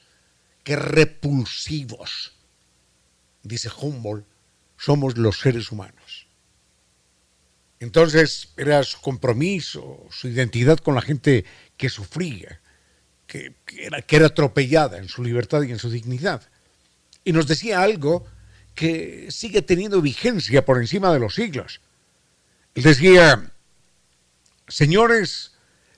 qué 0.64 0.74
repulsivos, 0.74 2.32
dice 3.42 3.68
Humboldt, 3.78 4.26
somos 4.78 5.18
los 5.18 5.38
seres 5.38 5.70
humanos. 5.70 6.26
Entonces 7.78 8.52
era 8.56 8.82
su 8.84 9.00
compromiso, 9.02 10.06
su 10.10 10.28
identidad 10.28 10.78
con 10.78 10.94
la 10.94 11.02
gente 11.02 11.44
que 11.76 11.90
sufría, 11.90 12.60
que, 13.26 13.54
era, 13.76 14.00
que 14.00 14.16
era 14.16 14.26
atropellada 14.26 14.96
en 14.96 15.08
su 15.08 15.22
libertad 15.22 15.62
y 15.62 15.72
en 15.72 15.78
su 15.78 15.90
dignidad 15.90 16.49
y 17.24 17.32
nos 17.32 17.46
decía 17.46 17.82
algo 17.82 18.26
que 18.74 19.28
sigue 19.30 19.62
teniendo 19.62 20.00
vigencia 20.00 20.64
por 20.64 20.78
encima 20.78 21.12
de 21.12 21.18
los 21.18 21.34
siglos. 21.34 21.80
Él 22.74 22.82
decía, 22.82 23.52
señores, 24.68 25.52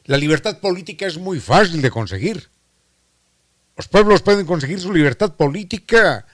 la 0.04 0.16
libertad 0.16 0.58
política 0.58 1.06
es 1.06 1.18
muy 1.18 1.38
fácil 1.38 1.82
de 1.82 1.90
conseguir. 1.90 2.48
Los 3.76 3.88
pueblos 3.88 4.22
pueden 4.22 4.46
conseguir 4.46 4.80
su 4.80 4.92
libertad 4.92 5.34
política, 5.34 6.26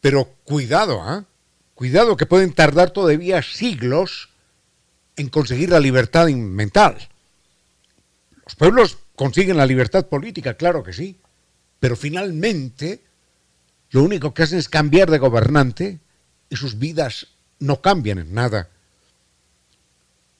pero 0.00 0.26
cuidado, 0.44 1.00
¿ah? 1.02 1.24
cuidado 1.74 2.16
que 2.16 2.26
pueden 2.26 2.52
tardar 2.52 2.90
todavía 2.90 3.42
siglos 3.42 4.30
en 5.16 5.28
conseguir 5.28 5.70
la 5.70 5.80
libertad 5.80 6.28
mental. 6.28 6.96
Los 8.44 8.54
pueblos 8.54 8.98
consiguen 9.16 9.56
la 9.56 9.66
libertad 9.66 10.06
política, 10.06 10.54
claro 10.54 10.82
que 10.82 10.92
sí, 10.92 11.18
pero 11.80 11.96
finalmente 11.96 13.02
lo 13.90 14.02
único 14.02 14.34
que 14.34 14.42
hacen 14.42 14.58
es 14.58 14.68
cambiar 14.68 15.10
de 15.10 15.18
gobernante 15.18 15.98
y 16.50 16.56
sus 16.56 16.78
vidas 16.78 17.28
no 17.58 17.80
cambian 17.80 18.18
en 18.18 18.34
nada. 18.34 18.68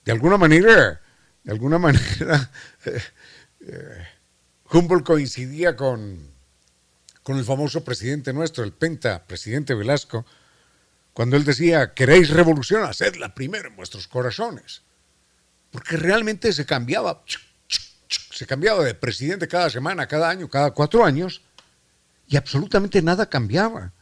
De 0.05 0.13
alguna 0.13 0.37
manera, 0.37 1.01
de 1.45 1.53
alguna 1.53 1.79
manera, 1.79 2.51
eh, 3.61 4.07
Humboldt 4.71 5.05
coincidía 5.05 5.77
con, 5.77 6.19
con 7.23 7.39
el 7.39 7.45
famoso 7.45 7.85
presidente 7.85 8.33
nuestro, 8.33 8.65
el 8.65 8.73
penta, 8.73 9.25
presidente 9.27 9.75
Velasco, 9.75 10.27
cuando 11.13 11.37
él 11.37 11.45
decía, 11.45 11.95
queréis 11.95 12.31
revolución, 12.31 12.85
hacedla 12.85 13.35
primero 13.35 13.69
en 13.69 13.77
vuestros 13.77 14.07
corazones. 14.07 14.83
Porque 15.71 15.97
realmente 15.97 16.53
se 16.53 16.65
cambiaba, 16.65 17.23
se 18.09 18.47
cambiaba 18.47 18.85
de 18.85 18.95
presidente 18.95 19.49
cada 19.49 19.69
semana, 19.69 20.07
cada 20.07 20.31
año, 20.31 20.49
cada 20.49 20.71
cuatro 20.71 21.05
años, 21.05 21.43
y 22.29 22.37
absolutamente 22.37 23.03
nada 23.03 23.29
cambiaba. 23.29 23.93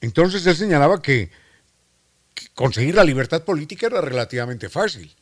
Entonces 0.00 0.46
él 0.46 0.56
señalaba 0.56 1.02
que 1.02 1.30
conseguir 2.54 2.94
la 2.94 3.04
libertad 3.04 3.42
política 3.42 3.86
era 3.86 4.00
relativamente 4.00 4.68
fácil. 4.68 5.14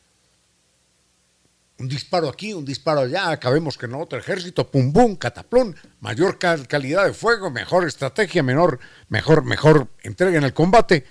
Un 1.79 1.87
disparo 1.87 2.29
aquí, 2.29 2.53
un 2.53 2.63
disparo 2.63 3.01
allá, 3.01 3.31
acabemos 3.31 3.77
que 3.77 3.87
no 3.87 3.99
otro 3.99 4.19
ejército, 4.19 4.69
pum 4.69 4.93
pum, 4.93 5.15
cataplón, 5.15 5.75
mayor 5.99 6.37
calidad 6.37 7.05
de 7.05 7.13
fuego, 7.13 7.49
mejor 7.49 7.87
estrategia, 7.87 8.43
menor, 8.43 8.79
mejor, 9.09 9.43
mejor 9.43 9.87
entrega 10.03 10.37
en 10.37 10.43
el 10.43 10.53
combate 10.53 11.05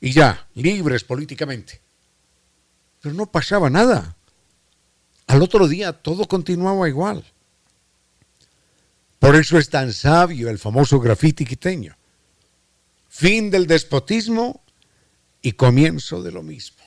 y 0.00 0.12
ya, 0.12 0.46
libres 0.54 1.04
políticamente. 1.04 1.80
Pero 3.00 3.14
no 3.14 3.26
pasaba 3.26 3.70
nada. 3.70 4.16
Al 5.26 5.40
otro 5.40 5.66
día 5.66 5.94
todo 5.94 6.28
continuaba 6.28 6.88
igual. 6.88 7.24
Por 9.24 9.36
eso 9.36 9.56
es 9.56 9.70
tan 9.70 9.90
sabio 9.94 10.50
el 10.50 10.58
famoso 10.58 11.00
grafiti 11.00 11.46
quiteño. 11.46 11.96
Fin 13.08 13.50
del 13.50 13.66
despotismo 13.66 14.62
y 15.40 15.52
comienzo 15.52 16.22
de 16.22 16.30
lo 16.30 16.42
mismo. 16.42 16.84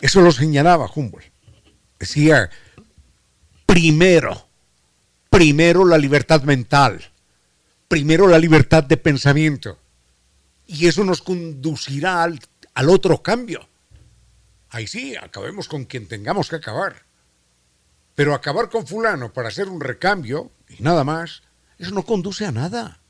Eso 0.00 0.22
lo 0.22 0.32
señalaba 0.32 0.90
Humboldt. 0.92 1.30
Decía, 2.00 2.50
primero, 3.64 4.48
primero 5.30 5.84
la 5.84 5.98
libertad 5.98 6.42
mental, 6.42 7.12
primero 7.86 8.26
la 8.26 8.40
libertad 8.40 8.82
de 8.82 8.96
pensamiento. 8.96 9.78
Y 10.66 10.88
eso 10.88 11.04
nos 11.04 11.22
conducirá 11.22 12.24
al, 12.24 12.40
al 12.74 12.90
otro 12.90 13.22
cambio. 13.22 13.68
Ahí 14.70 14.88
sí, 14.88 15.14
acabemos 15.14 15.68
con 15.68 15.84
quien 15.84 16.08
tengamos 16.08 16.50
que 16.50 16.56
acabar. 16.56 17.04
Pero 18.16 18.34
acabar 18.34 18.68
con 18.68 18.84
fulano 18.84 19.32
para 19.32 19.46
hacer 19.46 19.68
un 19.68 19.80
recambio 19.80 20.50
y 20.78 20.82
nada 20.82 21.04
más, 21.04 21.42
eso 21.78 21.92
no 21.92 22.04
conduce 22.04 22.46
a 22.46 22.52
nada, 22.52 23.00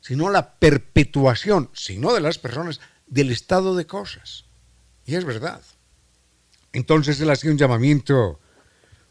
sino 0.00 0.28
a 0.28 0.32
la 0.32 0.54
perpetuación, 0.54 1.70
si 1.74 1.98
no 1.98 2.14
de 2.14 2.20
las 2.20 2.38
personas, 2.38 2.80
del 3.06 3.30
estado 3.30 3.76
de 3.76 3.86
cosas. 3.86 4.44
Y 5.06 5.14
es 5.14 5.24
verdad. 5.24 5.62
Entonces 6.72 7.20
él 7.20 7.30
hacía 7.30 7.50
un 7.50 7.58
llamamiento, 7.58 8.38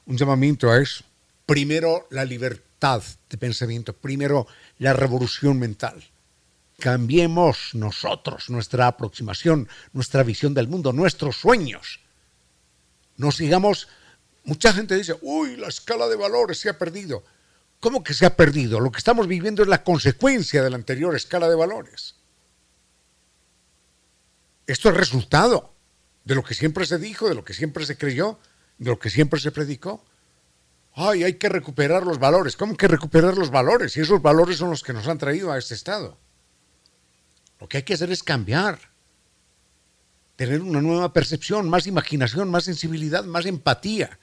un 0.05 0.17
llamamiento 0.17 0.71
a 0.71 0.79
eso. 0.79 1.03
Primero 1.45 2.07
la 2.11 2.25
libertad 2.25 3.01
de 3.29 3.37
pensamiento, 3.37 3.93
primero 3.93 4.47
la 4.77 4.93
revolución 4.93 5.59
mental. 5.59 6.03
Cambiemos 6.79 7.71
nosotros 7.73 8.49
nuestra 8.49 8.85
aproximación, 8.85 9.67
nuestra 9.93 10.21
visión 10.21 10.53
del 10.53 10.67
mundo, 10.67 10.93
nuestros 10.93 11.37
sueños. 11.37 11.99
No 13.15 13.31
sigamos 13.31 13.87
Mucha 14.47 14.71
gente 14.71 14.95
dice, 14.95 15.13
uy, 15.21 15.57
la 15.57 15.67
escala 15.67 16.07
de 16.07 16.15
valores 16.15 16.57
se 16.57 16.69
ha 16.69 16.77
perdido. 16.77 17.21
¿Cómo 17.81 18.01
que 18.01 18.13
se 18.13 18.25
ha 18.25 18.37
perdido? 18.37 18.79
Lo 18.79 18.93
que 18.93 18.97
estamos 18.97 19.27
viviendo 19.27 19.61
es 19.61 19.67
la 19.67 19.83
consecuencia 19.83 20.63
de 20.63 20.69
la 20.69 20.77
anterior 20.77 21.13
escala 21.17 21.49
de 21.49 21.55
valores. 21.55 22.15
Esto 24.65 24.87
es 24.87 24.95
resultado 24.95 25.73
de 26.23 26.33
lo 26.33 26.45
que 26.45 26.53
siempre 26.53 26.85
se 26.85 26.97
dijo, 26.97 27.27
de 27.27 27.35
lo 27.35 27.43
que 27.43 27.53
siempre 27.53 27.85
se 27.85 27.97
creyó, 27.97 28.39
de 28.77 28.89
lo 28.89 28.97
que 28.97 29.09
siempre 29.09 29.37
se 29.41 29.51
predicó. 29.51 30.01
Ay, 30.93 31.25
hay 31.25 31.33
que 31.33 31.49
recuperar 31.49 32.07
los 32.07 32.17
valores. 32.17 32.55
¿Cómo 32.55 32.77
que 32.77 32.87
recuperar 32.87 33.37
los 33.37 33.51
valores? 33.51 33.97
Y 33.97 33.99
esos 33.99 34.21
valores 34.21 34.59
son 34.59 34.69
los 34.69 34.81
que 34.81 34.93
nos 34.93 35.09
han 35.09 35.17
traído 35.17 35.51
a 35.51 35.57
este 35.57 35.73
estado. 35.73 36.17
Lo 37.59 37.67
que 37.67 37.77
hay 37.77 37.83
que 37.83 37.95
hacer 37.95 38.11
es 38.11 38.23
cambiar, 38.23 38.79
tener 40.37 40.61
una 40.61 40.81
nueva 40.81 41.11
percepción, 41.11 41.69
más 41.69 41.85
imaginación, 41.85 42.49
más 42.49 42.63
sensibilidad, 42.63 43.25
más 43.25 43.45
empatía 43.45 44.17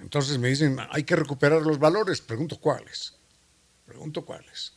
entonces 0.00 0.38
me 0.38 0.48
dicen, 0.48 0.78
hay 0.90 1.04
que 1.04 1.16
recuperar 1.16 1.62
los 1.62 1.78
valores. 1.78 2.20
Pregunto 2.20 2.58
cuáles. 2.58 3.14
Pregunto 3.84 4.24
cuáles. 4.24 4.74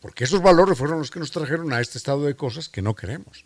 Porque 0.00 0.24
esos 0.24 0.42
valores 0.42 0.78
fueron 0.78 0.98
los 0.98 1.10
que 1.10 1.18
nos 1.18 1.30
trajeron 1.30 1.72
a 1.72 1.80
este 1.80 1.98
estado 1.98 2.24
de 2.24 2.36
cosas 2.36 2.68
que 2.68 2.82
no 2.82 2.94
queremos. 2.94 3.44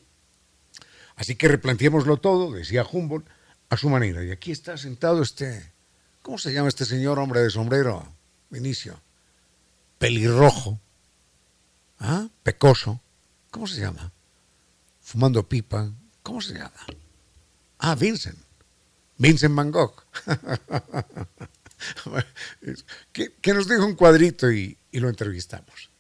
Así 1.17 1.37
que 1.37 1.49
replanteémoslo 1.49 2.17
todo, 2.19 2.53
decía 2.53 2.87
Humboldt, 2.91 3.29
a 3.69 3.77
su 3.77 3.89
manera. 3.89 4.25
Y 4.25 4.31
aquí 4.31 4.53
está 4.53 4.77
sentado 4.77 5.23
este, 5.23 5.73
¿cómo 6.23 6.39
se 6.39 6.53
llama 6.53 6.69
este 6.69 6.85
señor 6.85 7.19
hombre 7.19 7.41
de 7.41 7.51
sombrero? 7.51 8.15
Vinicio. 8.51 9.01
Pelirrojo. 9.99 10.81
¿Ah? 11.99 12.29
Pecoso. 12.43 13.01
¿Cómo 13.51 13.67
se 13.67 13.81
llama? 13.81 14.13
Fumando 15.01 15.49
pipa. 15.49 15.93
¿Cómo 16.23 16.41
se 16.41 16.55
llama? 16.55 16.73
Ah, 17.79 17.95
Vincent. 17.95 18.39
Vincent 19.21 19.55
Van 19.55 19.71
que, 23.13 23.53
nos 23.53 23.69
dijo 23.69 23.85
un 23.85 23.95
cuadrito 23.95 24.51
y, 24.51 24.79
y 24.91 24.99
lo 24.99 25.11
entrevistamos. 25.11 25.91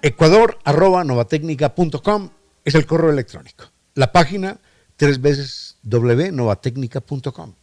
Ecuador 0.00 0.60
arroba 0.62 1.02
novatecnica.com 1.02 2.30
es 2.64 2.76
el 2.76 2.86
correo 2.86 3.10
electrónico. 3.10 3.64
La 3.94 4.12
página 4.12 4.60
tres 4.96 5.20
veces 5.20 5.76
www.novatecnica.com. 5.82 7.54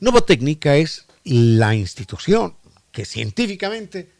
Novatecnica 0.00 0.76
es 0.76 1.06
la 1.24 1.74
institución 1.74 2.59
que 2.92 3.04
científicamente 3.04 4.10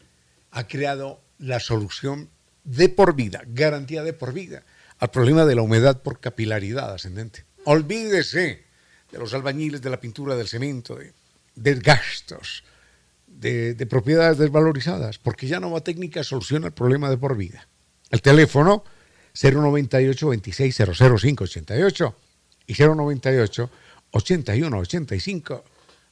ha 0.51 0.67
creado 0.67 1.21
la 1.39 1.59
solución 1.59 2.29
de 2.63 2.89
por 2.89 3.15
vida, 3.15 3.41
garantía 3.47 4.03
de 4.03 4.13
por 4.13 4.33
vida, 4.33 4.63
al 4.99 5.09
problema 5.09 5.45
de 5.45 5.55
la 5.55 5.61
humedad 5.61 6.01
por 6.01 6.19
capilaridad 6.19 6.93
ascendente. 6.93 7.45
Olvídese 7.65 8.63
de 9.11 9.17
los 9.17 9.33
albañiles, 9.33 9.81
de 9.81 9.89
la 9.89 9.99
pintura, 9.99 10.35
del 10.35 10.47
cemento, 10.47 10.97
de, 11.55 11.75
gastos, 11.75 12.63
de, 13.27 13.75
propiedades 13.87 14.37
desvalorizadas, 14.37 15.17
porque 15.17 15.47
ya 15.47 15.59
Nova 15.59 15.81
Técnica 15.81 16.23
soluciona 16.23 16.67
el 16.67 16.73
problema 16.73 17.09
de 17.09 17.17
por 17.17 17.35
vida. 17.35 17.67
El 18.09 18.21
teléfono 18.21 18.83
098 19.33 20.29
26 20.29 20.77
588 20.77 22.15
y 22.67 22.73
098 22.73 23.69
81 24.11 24.77
85 24.77 25.63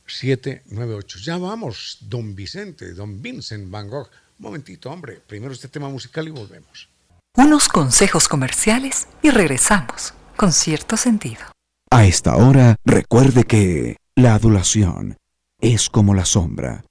798. 0.09 1.19
Ya 1.19 1.37
vamos, 1.37 1.97
don 2.01 2.35
Vicente, 2.35 2.93
don 2.93 3.21
Vincent 3.21 3.69
Van 3.69 3.87
Gogh. 3.87 4.09
Un 4.39 4.43
momentito, 4.43 4.89
hombre. 4.89 5.21
Primero 5.25 5.53
este 5.53 5.67
tema 5.67 5.89
musical 5.89 6.27
y 6.27 6.31
volvemos. 6.31 6.89
Unos 7.35 7.67
consejos 7.67 8.27
comerciales 8.27 9.07
y 9.21 9.29
regresamos 9.29 10.13
con 10.35 10.51
cierto 10.51 10.97
sentido. 10.97 11.41
A 11.91 12.05
esta 12.05 12.35
hora, 12.35 12.75
recuerde 12.85 13.43
que 13.43 13.97
la 14.15 14.35
adulación 14.35 15.17
es 15.61 15.89
como 15.89 16.13
la 16.13 16.25
sombra. 16.25 16.83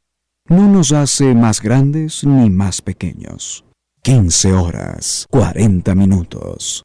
No 0.49 0.67
nos 0.69 0.93
hace 0.93 1.35
más 1.35 1.61
grandes 1.61 2.25
ni 2.25 2.51
más 2.51 2.81
pequeños. 2.81 3.65
15 4.03 4.53
horas, 4.55 5.27
40 5.31 5.95
minutos. 5.95 6.83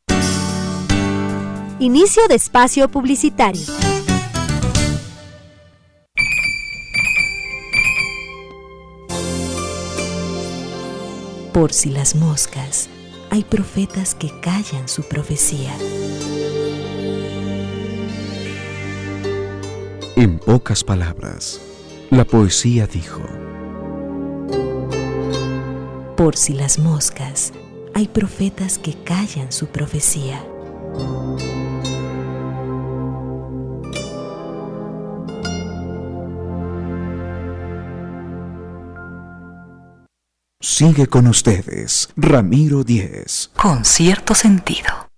Inicio 1.80 2.28
de 2.28 2.36
espacio 2.36 2.90
publicitario. 2.90 3.93
Por 11.54 11.72
si 11.72 11.92
las 11.92 12.16
moscas, 12.16 12.90
hay 13.30 13.44
profetas 13.44 14.16
que 14.16 14.32
callan 14.42 14.88
su 14.88 15.04
profecía. 15.04 15.72
En 20.16 20.40
pocas 20.40 20.84
palabras, 20.84 21.62
la 22.10 22.26
poesía 22.26 22.88
dijo, 22.88 23.22
Por 26.18 26.36
si 26.38 26.54
las 26.54 26.80
moscas, 26.80 27.54
hay 27.94 28.08
profetas 28.08 28.80
que 28.80 28.96
callan 29.04 29.52
su 29.52 29.68
profecía. 29.68 30.44
Sigue 40.66 41.08
con 41.08 41.28
ustedes, 41.28 42.08
Ramiro 42.16 42.86
Díez. 42.86 43.52
Con 43.58 43.84
cierto 43.84 44.34
sentido. 44.34 45.10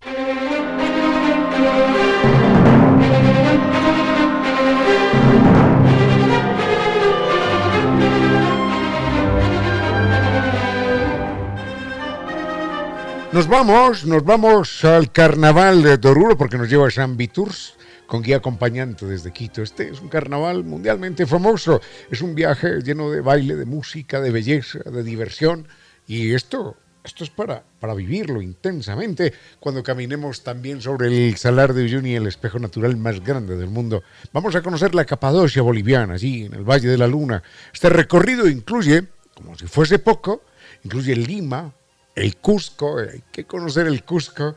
Nos 13.31 13.47
vamos, 13.47 14.03
nos 14.05 14.23
vamos 14.23 14.83
al 14.83 15.11
carnaval 15.11 15.83
de 15.83 15.99
Toruro 15.99 16.35
porque 16.35 16.57
nos 16.57 16.67
lleva 16.67 16.87
a 16.87 16.91
San 16.91 17.17
Viturs 17.17 17.74
con 18.07 18.21
guía 18.21 18.37
acompañante 18.37 19.05
desde 19.05 19.31
Quito. 19.31 19.61
Este 19.61 19.89
es 19.89 20.01
un 20.01 20.09
carnaval 20.09 20.63
mundialmente 20.63 21.25
famoso. 21.25 21.81
Es 22.09 22.21
un 22.21 22.35
viaje 22.35 22.81
lleno 22.81 23.11
de 23.11 23.21
baile, 23.21 23.55
de 23.55 23.65
música, 23.65 24.21
de 24.21 24.31
belleza, 24.31 24.79
de 24.79 25.03
diversión. 25.03 25.67
Y 26.07 26.33
esto 26.33 26.77
esto 27.05 27.23
es 27.23 27.29
para, 27.29 27.63
para 27.79 27.93
vivirlo 27.93 28.41
intensamente 28.41 29.31
cuando 29.59 29.83
caminemos 29.83 30.41
también 30.41 30.81
sobre 30.81 31.07
el 31.07 31.37
Salar 31.37 31.75
de 31.75 31.83
Uyuni, 31.83 32.15
el 32.15 32.25
espejo 32.25 32.57
natural 32.57 32.97
más 32.97 33.23
grande 33.23 33.55
del 33.55 33.69
mundo. 33.69 34.01
Vamos 34.33 34.55
a 34.55 34.63
conocer 34.63 34.95
la 34.95 35.05
Capadocia 35.05 35.61
boliviana, 35.61 36.15
allí 36.15 36.45
en 36.45 36.55
el 36.55 36.63
Valle 36.63 36.89
de 36.89 36.97
la 36.97 37.05
Luna. 37.05 37.43
Este 37.71 37.89
recorrido 37.89 38.47
incluye, 38.47 39.03
como 39.35 39.55
si 39.55 39.67
fuese 39.67 39.99
poco, 39.99 40.45
incluye 40.83 41.15
Lima, 41.15 41.71
el 42.15 42.37
Cusco, 42.37 42.97
hay 42.97 43.21
que 43.31 43.45
conocer 43.45 43.85
el 43.85 44.03
Cusco, 44.03 44.55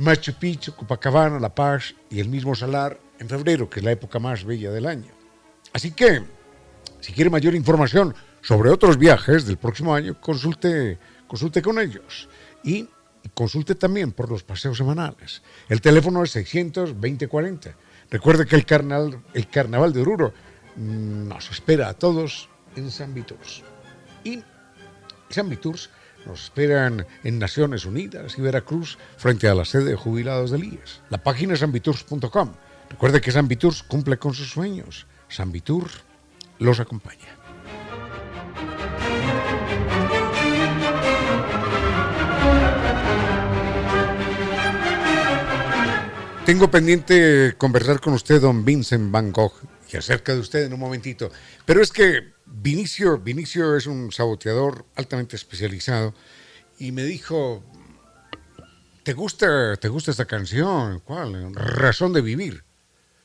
Machu 0.00 0.32
Picchu, 0.32 0.74
Copacabana, 0.74 1.38
La 1.38 1.54
Paz 1.54 1.94
y 2.08 2.20
el 2.20 2.28
mismo 2.28 2.54
Salar 2.54 2.98
en 3.18 3.28
febrero, 3.28 3.68
que 3.68 3.80
es 3.80 3.84
la 3.84 3.92
época 3.92 4.18
más 4.18 4.44
bella 4.44 4.70
del 4.70 4.86
año. 4.86 5.12
Así 5.74 5.92
que, 5.92 6.22
si 7.00 7.12
quiere 7.12 7.28
mayor 7.28 7.54
información 7.54 8.14
sobre 8.40 8.70
otros 8.70 8.96
viajes 8.96 9.44
del 9.44 9.58
próximo 9.58 9.94
año, 9.94 10.18
consulte 10.18 10.98
consulte 11.26 11.60
con 11.60 11.78
ellos 11.78 12.28
y 12.64 12.88
consulte 13.34 13.74
también 13.74 14.10
por 14.12 14.30
los 14.30 14.42
paseos 14.42 14.78
semanales. 14.78 15.42
El 15.68 15.82
teléfono 15.82 16.24
es 16.24 16.30
62040. 16.30 17.76
Recuerde 18.10 18.46
que 18.46 18.56
el 18.56 18.64
carnaval, 18.64 19.22
el 19.34 19.48
carnaval 19.48 19.92
de 19.92 20.00
Oruro 20.00 20.32
nos 20.76 21.50
espera 21.50 21.90
a 21.90 21.94
todos 21.94 22.48
en 22.74 22.90
San 22.90 23.12
Viturs. 23.12 23.62
Y 24.24 24.42
San 25.28 25.50
Viturs 25.50 25.90
nos 26.26 26.44
esperan 26.44 27.06
en 27.24 27.38
Naciones 27.38 27.84
Unidas 27.84 28.36
y 28.38 28.42
Veracruz 28.42 28.98
frente 29.16 29.48
a 29.48 29.54
la 29.54 29.64
sede 29.64 29.90
de 29.90 29.96
jubilados 29.96 30.50
del 30.50 30.64
IES. 30.64 31.00
La 31.10 31.22
página 31.22 31.54
es 31.54 31.60
sanviturs.com. 31.60 32.52
Recuerde 32.90 33.20
que 33.20 33.32
San 33.32 33.48
Viturs 33.48 33.82
cumple 33.82 34.18
con 34.18 34.34
sus 34.34 34.50
sueños. 34.50 35.06
San 35.28 35.52
Viturs 35.52 36.02
los 36.58 36.80
acompaña. 36.80 37.28
Tengo 46.44 46.68
pendiente 46.68 47.54
conversar 47.56 48.00
con 48.00 48.14
usted, 48.14 48.40
don 48.40 48.64
Vincent 48.64 49.12
Van 49.12 49.30
Gogh, 49.30 49.52
y 49.88 49.96
acerca 49.96 50.34
de 50.34 50.40
usted 50.40 50.64
en 50.64 50.72
un 50.72 50.80
momentito. 50.80 51.30
Pero 51.64 51.80
es 51.80 51.92
que 51.92 52.32
Vinicio, 52.50 53.18
Vinicio 53.18 53.76
es 53.76 53.86
un 53.86 54.12
saboteador 54.12 54.84
altamente 54.96 55.36
especializado 55.36 56.14
y 56.78 56.92
me 56.92 57.04
dijo, 57.04 57.62
¿te 59.02 59.12
gusta, 59.12 59.76
te 59.76 59.88
gusta 59.88 60.10
esta 60.10 60.24
canción? 60.24 61.00
¿Cuál? 61.00 61.54
Razón 61.54 62.12
de 62.12 62.20
vivir. 62.20 62.64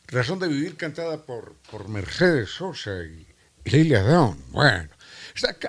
Razón 0.07 0.39
de 0.39 0.47
vivir 0.47 0.77
cantada 0.77 1.25
por, 1.25 1.55
por 1.71 1.87
Mercedes 1.87 2.49
Sosa 2.49 3.03
y, 3.03 3.27
Lilia 3.65 4.03
Down. 4.03 4.37
Bueno, 4.51 4.89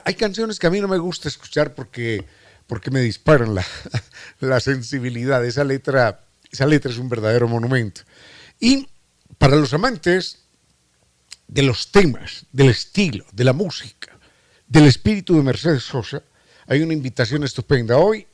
hay 0.04 0.14
canciones 0.14 0.58
que 0.58 0.66
a 0.66 0.70
mí 0.70 0.80
no 0.80 0.88
me 0.88 0.98
gusta 0.98 1.28
escuchar 1.28 1.74
porque, 1.74 2.26
porque 2.66 2.90
me 2.90 3.00
disparan 3.00 3.54
la, 3.54 3.64
la 4.40 4.60
sensibilidad. 4.60 5.42
Esa 5.44 5.64
letra 5.64 6.20
esa 6.50 6.66
letra 6.66 6.90
es 6.90 6.98
un 6.98 7.08
verdadero 7.08 7.48
monumento. 7.48 8.02
Y 8.60 8.88
para 9.38 9.56
los 9.56 9.74
amantes 9.74 10.45
de 11.48 11.62
los 11.62 11.90
temas, 11.92 12.46
del 12.52 12.70
estilo, 12.70 13.24
de 13.32 13.44
la 13.44 13.52
música, 13.52 14.18
del 14.66 14.86
espíritu 14.86 15.36
de 15.36 15.42
Mercedes 15.42 15.84
Sosa, 15.84 16.22
hay 16.66 16.82
una 16.82 16.92
invitación 16.92 17.44
estupenda. 17.44 17.98
Hoy, 17.98 18.26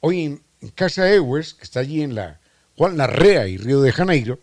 hoy 0.00 0.24
en, 0.24 0.46
Casa 0.74 1.08
Ewes, 1.12 1.54
que 1.54 1.64
está 1.64 1.80
allí 1.80 2.02
en 2.02 2.14
la 2.14 2.40
Juan 2.76 2.96
Larrea 2.96 3.46
y 3.46 3.56
Río 3.56 3.82
de 3.82 3.92
Janeiro, 3.92 4.40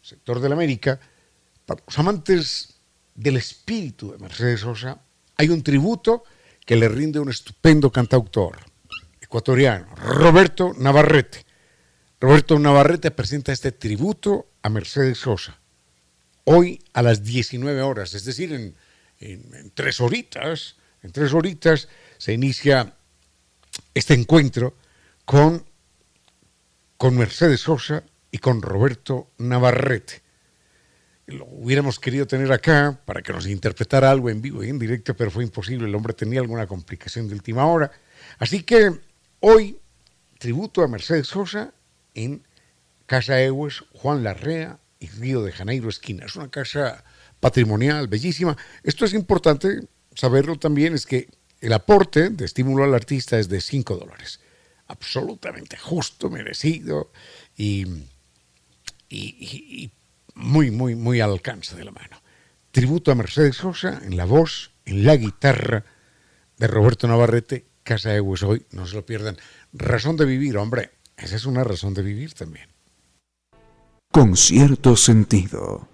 sector 0.00 0.40
de 0.40 0.48
la 0.48 0.54
América, 0.54 0.98
para 1.66 1.82
los 1.84 1.98
amantes 1.98 2.78
del 3.14 3.36
espíritu 3.36 4.12
de 4.12 4.18
Mercedes 4.18 4.60
Sosa, 4.60 4.98
hay 5.36 5.48
un 5.50 5.62
tributo 5.62 6.24
que 6.64 6.76
le 6.76 6.88
rinde 6.88 7.18
un 7.18 7.28
estupendo 7.28 7.90
cantautor 7.90 8.58
ecuatoriano, 9.20 9.94
Roberto 9.96 10.72
Navarrete. 10.78 11.44
Roberto 12.20 12.58
Navarrete 12.58 13.10
presenta 13.10 13.52
este 13.52 13.72
tributo 13.72 14.46
a 14.62 14.68
Mercedes 14.70 15.18
Sosa. 15.18 15.57
Hoy 16.50 16.82
a 16.94 17.02
las 17.02 17.24
19 17.24 17.82
horas, 17.82 18.14
es 18.14 18.24
decir, 18.24 18.74
en, 19.20 19.70
tres 19.74 20.00
horitas, 20.00 20.76
en 21.02 21.12
tres 21.12 21.34
horitas 21.34 21.88
se 22.16 22.32
inicia 22.32 22.94
este 23.92 24.14
encuentro 24.14 24.74
con, 25.26 25.62
con 26.96 27.18
Mercedes 27.18 27.60
Sosa 27.60 28.02
y 28.30 28.38
con 28.38 28.62
Roberto 28.62 29.32
Navarrete. 29.36 30.22
Lo 31.26 31.44
hubiéramos 31.44 32.00
querido 32.00 32.26
tener 32.26 32.50
acá 32.50 32.98
para 33.04 33.20
que 33.20 33.34
nos 33.34 33.46
interpretara 33.46 34.10
algo 34.10 34.30
en 34.30 34.40
vivo 34.40 34.64
y 34.64 34.70
en 34.70 34.78
directo, 34.78 35.14
pero 35.14 35.30
fue 35.30 35.44
imposible. 35.44 35.86
El 35.86 35.94
hombre 35.94 36.14
tenía 36.14 36.40
alguna 36.40 36.66
complicación 36.66 37.28
de 37.28 37.34
última 37.34 37.66
hora. 37.66 37.92
Así 38.38 38.62
que 38.62 38.98
hoy, 39.40 39.78
tributo 40.38 40.82
a 40.82 40.88
Mercedes 40.88 41.26
Sosa 41.26 41.74
en 42.14 42.42
Casa 43.04 43.38
Ewes, 43.38 43.84
Juan 43.92 44.24
Larrea 44.24 44.78
Río 45.06 45.42
de 45.42 45.52
Janeiro 45.52 45.88
esquina. 45.88 46.26
Es 46.26 46.36
una 46.36 46.50
casa 46.50 47.04
patrimonial, 47.40 48.08
bellísima. 48.08 48.56
Esto 48.82 49.04
es 49.04 49.14
importante 49.14 49.88
saberlo 50.14 50.58
también, 50.58 50.94
es 50.94 51.06
que 51.06 51.28
el 51.60 51.72
aporte 51.72 52.30
de 52.30 52.44
estímulo 52.44 52.84
al 52.84 52.94
artista 52.94 53.38
es 53.38 53.48
de 53.48 53.60
5 53.60 53.96
dólares. 53.96 54.40
Absolutamente 54.86 55.76
justo, 55.76 56.30
merecido 56.30 57.12
y, 57.56 57.86
y, 59.08 59.90
muy, 60.34 60.70
muy, 60.70 60.94
muy 60.94 61.20
al 61.20 61.32
alcance 61.32 61.76
de 61.76 61.84
la 61.84 61.90
mano. 61.90 62.22
Tributo 62.70 63.10
a 63.10 63.14
Mercedes 63.14 63.56
Sosa 63.56 64.00
en 64.04 64.16
la 64.16 64.24
voz, 64.24 64.72
en 64.84 65.04
la 65.04 65.16
guitarra 65.16 65.84
de 66.56 66.66
Roberto 66.66 67.08
Navarrete, 67.08 67.66
Casa 67.82 68.14
Ewes 68.14 68.42
hoy, 68.42 68.66
no 68.72 68.86
se 68.86 68.94
lo 68.94 69.06
pierdan. 69.06 69.36
Razón 69.72 70.16
de 70.16 70.24
vivir, 70.24 70.56
hombre, 70.56 70.92
esa 71.16 71.36
es 71.36 71.46
una 71.46 71.64
razón 71.64 71.94
de 71.94 72.02
vivir 72.02 72.34
también. 72.34 72.68
Con 74.10 74.36
cierto 74.36 74.96
sentido. 74.96 75.86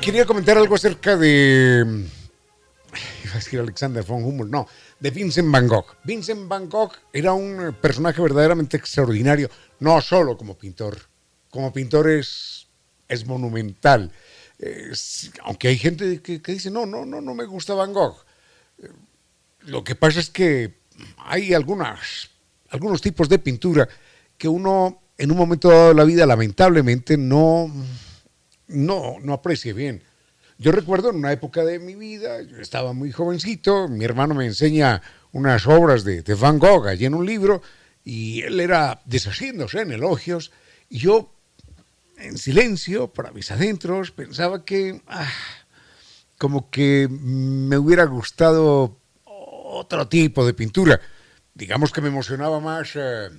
Quería 0.00 0.26
comentar 0.26 0.58
algo 0.58 0.74
acerca 0.74 1.16
de 1.16 2.04
iba 3.52 3.62
a 3.62 3.64
Alexander 3.64 4.04
von 4.04 4.24
Humboldt, 4.24 4.50
no, 4.50 4.68
de 4.98 5.10
Vincent 5.10 5.50
Van 5.50 5.66
Gogh. 5.66 5.96
Vincent 6.04 6.48
Van 6.48 6.68
Gogh 6.68 6.92
era 7.12 7.32
un 7.32 7.76
personaje 7.80 8.20
verdaderamente 8.20 8.76
extraordinario, 8.76 9.50
no 9.80 10.00
solo 10.00 10.36
como 10.36 10.56
pintor, 10.56 10.98
como 11.50 11.72
pintor 11.72 12.10
es, 12.10 12.66
es 13.08 13.26
monumental. 13.26 14.10
aunque 15.44 15.68
hay 15.68 15.78
gente 15.78 16.20
que, 16.20 16.40
dice, 16.40 16.70
no, 16.70 16.86
no, 16.86 17.04
no, 17.04 17.20
no 17.20 17.34
me 17.34 17.44
gusta 17.44 17.74
Van 17.74 17.92
Gogh. 17.92 18.16
Lo 19.60 19.84
que 19.84 19.94
pasa 19.94 20.20
es 20.20 20.30
que 20.30 20.74
hay 21.18 21.54
algunas, 21.54 22.30
algunos 22.70 23.00
tipos 23.00 23.28
de 23.28 23.38
pintura 23.38 23.88
que 24.36 24.48
uno 24.48 25.00
en 25.18 25.30
un 25.30 25.36
momento 25.36 25.68
dado 25.68 25.88
de 25.88 25.94
la 25.94 26.04
vida 26.04 26.26
lamentablemente 26.26 27.16
no, 27.16 27.72
no, 28.68 29.16
no 29.20 29.32
aprecia 29.32 29.72
bien. 29.72 30.02
Yo 30.62 30.70
recuerdo 30.70 31.10
en 31.10 31.16
una 31.16 31.32
época 31.32 31.64
de 31.64 31.80
mi 31.80 31.96
vida, 31.96 32.40
yo 32.42 32.58
estaba 32.58 32.92
muy 32.92 33.10
jovencito, 33.10 33.88
mi 33.88 34.04
hermano 34.04 34.32
me 34.32 34.46
enseña 34.46 35.02
unas 35.32 35.66
obras 35.66 36.04
de, 36.04 36.22
Van 36.36 36.60
Gogh 36.60 36.86
allí 36.86 37.04
en 37.04 37.14
un 37.14 37.26
libro 37.26 37.62
y 38.04 38.42
él 38.42 38.60
era 38.60 39.02
deshaciéndose 39.04 39.80
en 39.80 39.90
elogios 39.90 40.52
y 40.88 40.98
yo 41.00 41.34
en 42.16 42.38
silencio, 42.38 43.08
para 43.08 43.32
mis 43.32 43.50
adentros, 43.50 44.12
pensaba 44.12 44.64
que 44.64 45.02
ah, 45.08 45.32
como 46.38 46.70
que 46.70 47.08
me 47.10 47.76
hubiera 47.76 48.04
gustado 48.04 49.00
otro 49.24 50.06
tipo 50.06 50.46
de 50.46 50.54
pintura. 50.54 51.00
Digamos 51.54 51.90
que 51.90 52.02
me 52.02 52.08
emocionaba 52.08 52.60
más, 52.60 52.92
eh, 52.94 53.30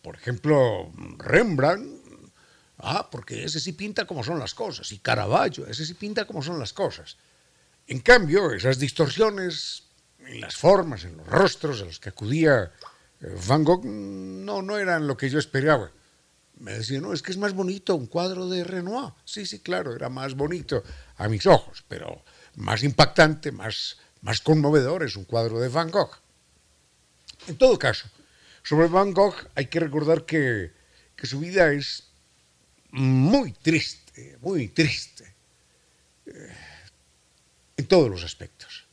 por 0.00 0.14
ejemplo, 0.14 0.92
Rembrandt 1.18 1.95
Ah, 2.88 3.10
porque 3.10 3.42
ese 3.42 3.58
sí 3.58 3.72
pinta 3.72 4.06
como 4.06 4.22
son 4.22 4.38
las 4.38 4.54
cosas. 4.54 4.92
Y 4.92 5.00
Caravaggio, 5.00 5.66
ese 5.66 5.84
sí 5.84 5.94
pinta 5.94 6.24
como 6.24 6.40
son 6.40 6.60
las 6.60 6.72
cosas. 6.72 7.16
En 7.88 7.98
cambio, 7.98 8.52
esas 8.52 8.78
distorsiones 8.78 9.82
en 10.20 10.40
las 10.40 10.54
formas, 10.54 11.02
en 11.02 11.16
los 11.16 11.26
rostros 11.26 11.82
a 11.82 11.84
los 11.84 11.98
que 11.98 12.10
acudía 12.10 12.70
eh, 13.20 13.36
Van 13.48 13.64
Gogh, 13.64 13.84
no, 13.84 14.62
no 14.62 14.78
eran 14.78 15.08
lo 15.08 15.16
que 15.16 15.28
yo 15.28 15.40
esperaba. 15.40 15.90
Me 16.60 16.74
decía, 16.74 17.00
no, 17.00 17.12
es 17.12 17.22
que 17.22 17.32
es 17.32 17.38
más 17.38 17.54
bonito 17.54 17.96
un 17.96 18.06
cuadro 18.06 18.48
de 18.48 18.62
Renoir. 18.62 19.14
Sí, 19.24 19.46
sí, 19.46 19.58
claro, 19.58 19.92
era 19.92 20.08
más 20.08 20.34
bonito 20.34 20.84
a 21.16 21.28
mis 21.28 21.44
ojos, 21.44 21.84
pero 21.88 22.22
más 22.54 22.84
impactante, 22.84 23.50
más, 23.50 23.98
más 24.20 24.40
conmovedor 24.40 25.02
es 25.02 25.16
un 25.16 25.24
cuadro 25.24 25.58
de 25.58 25.68
Van 25.68 25.90
Gogh. 25.90 26.16
En 27.48 27.58
todo 27.58 27.76
caso, 27.80 28.08
sobre 28.62 28.86
Van 28.86 29.12
Gogh 29.12 29.34
hay 29.56 29.66
que 29.66 29.80
recordar 29.80 30.24
que, 30.24 30.72
que 31.16 31.26
su 31.26 31.40
vida 31.40 31.72
es 31.72 32.05
muy 32.96 33.52
triste, 33.52 34.38
muy 34.40 34.68
triste. 34.68 35.34
eh, 36.26 36.52
en 37.76 37.86
todos 37.86 38.10
los 38.10 38.24
aspectos. 38.24 38.86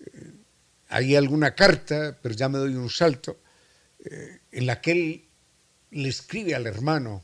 Eh, 0.00 0.32
hay 0.88 1.16
alguna 1.16 1.54
carta, 1.54 2.18
pero 2.20 2.34
ya 2.34 2.48
me 2.48 2.58
doy 2.58 2.74
un 2.74 2.90
salto, 2.90 3.38
eh, 4.04 4.40
en 4.50 4.66
la 4.66 4.80
que 4.80 4.92
él 4.92 5.24
le 5.92 6.08
escribe 6.08 6.54
al 6.54 6.66
hermano, 6.66 7.22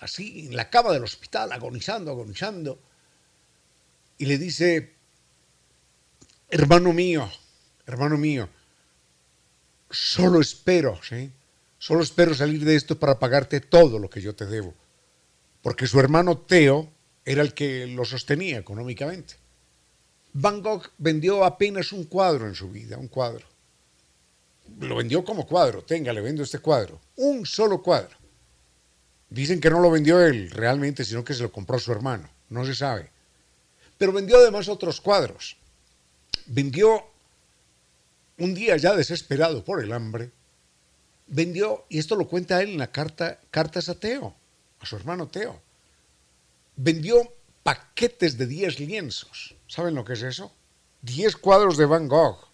así, 0.00 0.46
en 0.46 0.56
la 0.56 0.70
cama 0.70 0.92
del 0.92 1.04
hospital, 1.04 1.52
agonizando, 1.52 2.10
agonizando, 2.10 2.80
y 4.18 4.26
le 4.26 4.38
dice, 4.38 4.94
hermano 6.48 6.92
mío, 6.92 7.30
hermano 7.86 8.16
mío, 8.16 8.48
solo 9.90 10.40
espero, 10.40 11.00
¿sí? 11.02 11.30
Solo 11.78 12.02
espero 12.02 12.34
salir 12.34 12.64
de 12.64 12.76
esto 12.76 12.98
para 12.98 13.18
pagarte 13.18 13.60
todo 13.60 13.98
lo 13.98 14.08
que 14.08 14.20
yo 14.20 14.34
te 14.34 14.46
debo. 14.46 14.74
Porque 15.62 15.86
su 15.86 16.00
hermano 16.00 16.38
Teo 16.38 16.90
era 17.24 17.42
el 17.42 17.54
que 17.54 17.86
lo 17.86 18.04
sostenía 18.04 18.58
económicamente. 18.58 19.34
Van 20.32 20.62
Gogh 20.62 20.90
vendió 20.98 21.44
apenas 21.44 21.92
un 21.92 22.04
cuadro 22.04 22.46
en 22.46 22.54
su 22.54 22.70
vida, 22.70 22.98
un 22.98 23.08
cuadro. 23.08 23.46
Lo 24.80 24.96
vendió 24.96 25.24
como 25.24 25.46
cuadro, 25.46 25.82
tenga, 25.82 26.12
le 26.12 26.20
vendo 26.20 26.42
este 26.42 26.58
cuadro. 26.58 27.00
Un 27.16 27.46
solo 27.46 27.82
cuadro. 27.82 28.16
Dicen 29.28 29.60
que 29.60 29.70
no 29.70 29.80
lo 29.80 29.90
vendió 29.90 30.20
él 30.20 30.50
realmente, 30.50 31.04
sino 31.04 31.24
que 31.24 31.34
se 31.34 31.42
lo 31.42 31.52
compró 31.52 31.78
su 31.78 31.92
hermano. 31.92 32.28
No 32.48 32.64
se 32.64 32.74
sabe. 32.74 33.10
Pero 33.98 34.12
vendió 34.12 34.38
además 34.38 34.68
otros 34.68 35.00
cuadros. 35.00 35.56
Vendió 36.46 37.04
un 38.38 38.54
día 38.54 38.76
ya 38.76 38.94
desesperado 38.94 39.64
por 39.64 39.82
el 39.82 39.92
hambre, 39.92 40.30
vendió, 41.26 41.84
y 41.88 41.98
esto 41.98 42.16
lo 42.16 42.28
cuenta 42.28 42.62
él 42.62 42.70
en 42.70 42.78
la 42.78 42.90
carta, 42.90 43.38
cartas 43.50 43.88
a 43.88 43.94
Teo, 43.94 44.34
a 44.82 44.86
su 44.86 44.96
hermano 44.96 45.28
Teo, 45.28 45.62
vendió 46.76 47.32
paquetes 47.62 48.36
de 48.36 48.46
10 48.46 48.80
lienzos. 48.80 49.54
¿Saben 49.68 49.94
lo 49.94 50.04
que 50.04 50.14
es 50.14 50.22
eso? 50.22 50.52
10 51.02 51.36
cuadros 51.36 51.76
de 51.76 51.86
Van 51.86 52.08
Gogh, 52.08 52.48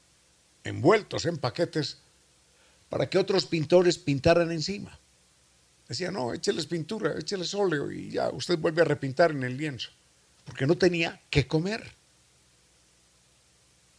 envueltos 0.62 1.24
en 1.24 1.38
paquetes, 1.38 1.98
para 2.90 3.08
que 3.08 3.18
otros 3.18 3.46
pintores 3.46 3.98
pintaran 3.98 4.52
encima. 4.52 4.98
Decía, 5.88 6.10
no, 6.10 6.34
écheles 6.34 6.66
pintura, 6.66 7.18
écheles 7.18 7.54
óleo 7.54 7.90
y 7.90 8.10
ya, 8.10 8.28
usted 8.28 8.58
vuelve 8.58 8.82
a 8.82 8.84
repintar 8.84 9.30
en 9.30 9.42
el 9.42 9.56
lienzo, 9.56 9.90
porque 10.44 10.66
no 10.66 10.76
tenía 10.76 11.20
que 11.30 11.48
comer. 11.48 11.94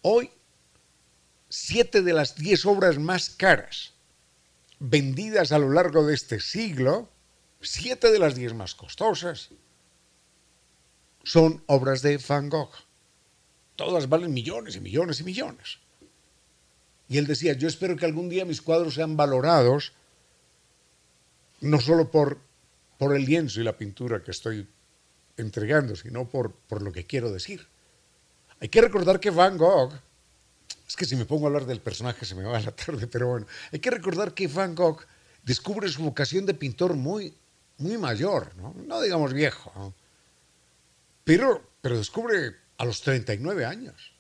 Hoy, 0.03 0.29
siete 1.49 2.03
de 2.03 2.13
las 2.13 2.35
diez 2.35 2.65
obras 2.65 2.99
más 2.99 3.31
caras 3.31 3.93
vendidas 4.79 5.51
a 5.51 5.59
lo 5.59 5.69
largo 5.69 6.05
de 6.05 6.13
este 6.13 6.39
siglo, 6.39 7.09
siete 7.61 8.11
de 8.11 8.19
las 8.19 8.35
diez 8.35 8.53
más 8.53 8.75
costosas, 8.75 9.49
son 11.23 11.63
obras 11.67 12.01
de 12.01 12.17
Van 12.17 12.49
Gogh. 12.49 12.71
Todas 13.75 14.09
valen 14.09 14.33
millones 14.33 14.75
y 14.75 14.79
millones 14.79 15.19
y 15.19 15.23
millones. 15.23 15.79
Y 17.07 17.17
él 17.17 17.27
decía, 17.27 17.53
yo 17.53 17.67
espero 17.67 17.95
que 17.95 18.05
algún 18.05 18.29
día 18.29 18.45
mis 18.45 18.61
cuadros 18.61 18.93
sean 18.93 19.17
valorados 19.17 19.93
no 21.61 21.79
solo 21.79 22.09
por, 22.11 22.39
por 22.97 23.15
el 23.15 23.25
lienzo 23.25 23.59
y 23.59 23.63
la 23.63 23.77
pintura 23.77 24.23
que 24.23 24.31
estoy 24.31 24.67
entregando, 25.37 25.95
sino 25.95 26.29
por, 26.29 26.53
por 26.53 26.81
lo 26.81 26.91
que 26.91 27.05
quiero 27.05 27.31
decir. 27.31 27.67
Hay 28.59 28.69
que 28.69 28.81
recordar 28.81 29.19
que 29.19 29.29
Van 29.29 29.57
Gogh, 29.57 29.93
es 30.87 30.95
que 30.95 31.05
si 31.05 31.15
me 31.15 31.25
pongo 31.25 31.45
a 31.45 31.47
hablar 31.47 31.65
del 31.65 31.81
personaje 31.81 32.25
se 32.25 32.35
me 32.35 32.43
va 32.43 32.57
a 32.57 32.61
la 32.61 32.71
tarde, 32.71 33.07
pero 33.07 33.27
bueno, 33.27 33.47
hay 33.71 33.79
que 33.79 33.91
recordar 33.91 34.33
que 34.33 34.47
Van 34.47 34.75
Gogh 34.75 35.05
descubre 35.43 35.87
su 35.89 36.03
vocación 36.03 36.45
de 36.45 36.53
pintor 36.53 36.95
muy, 36.95 37.33
muy 37.79 37.97
mayor, 37.97 38.55
no, 38.55 39.01
digamos 39.01 39.33
viejo, 39.33 39.93
pero, 41.23 41.63
pero 41.81 41.97
descubre 41.97 42.55
a 42.77 42.85
los 42.85 43.01
39 43.01 43.65
años. 43.65 44.11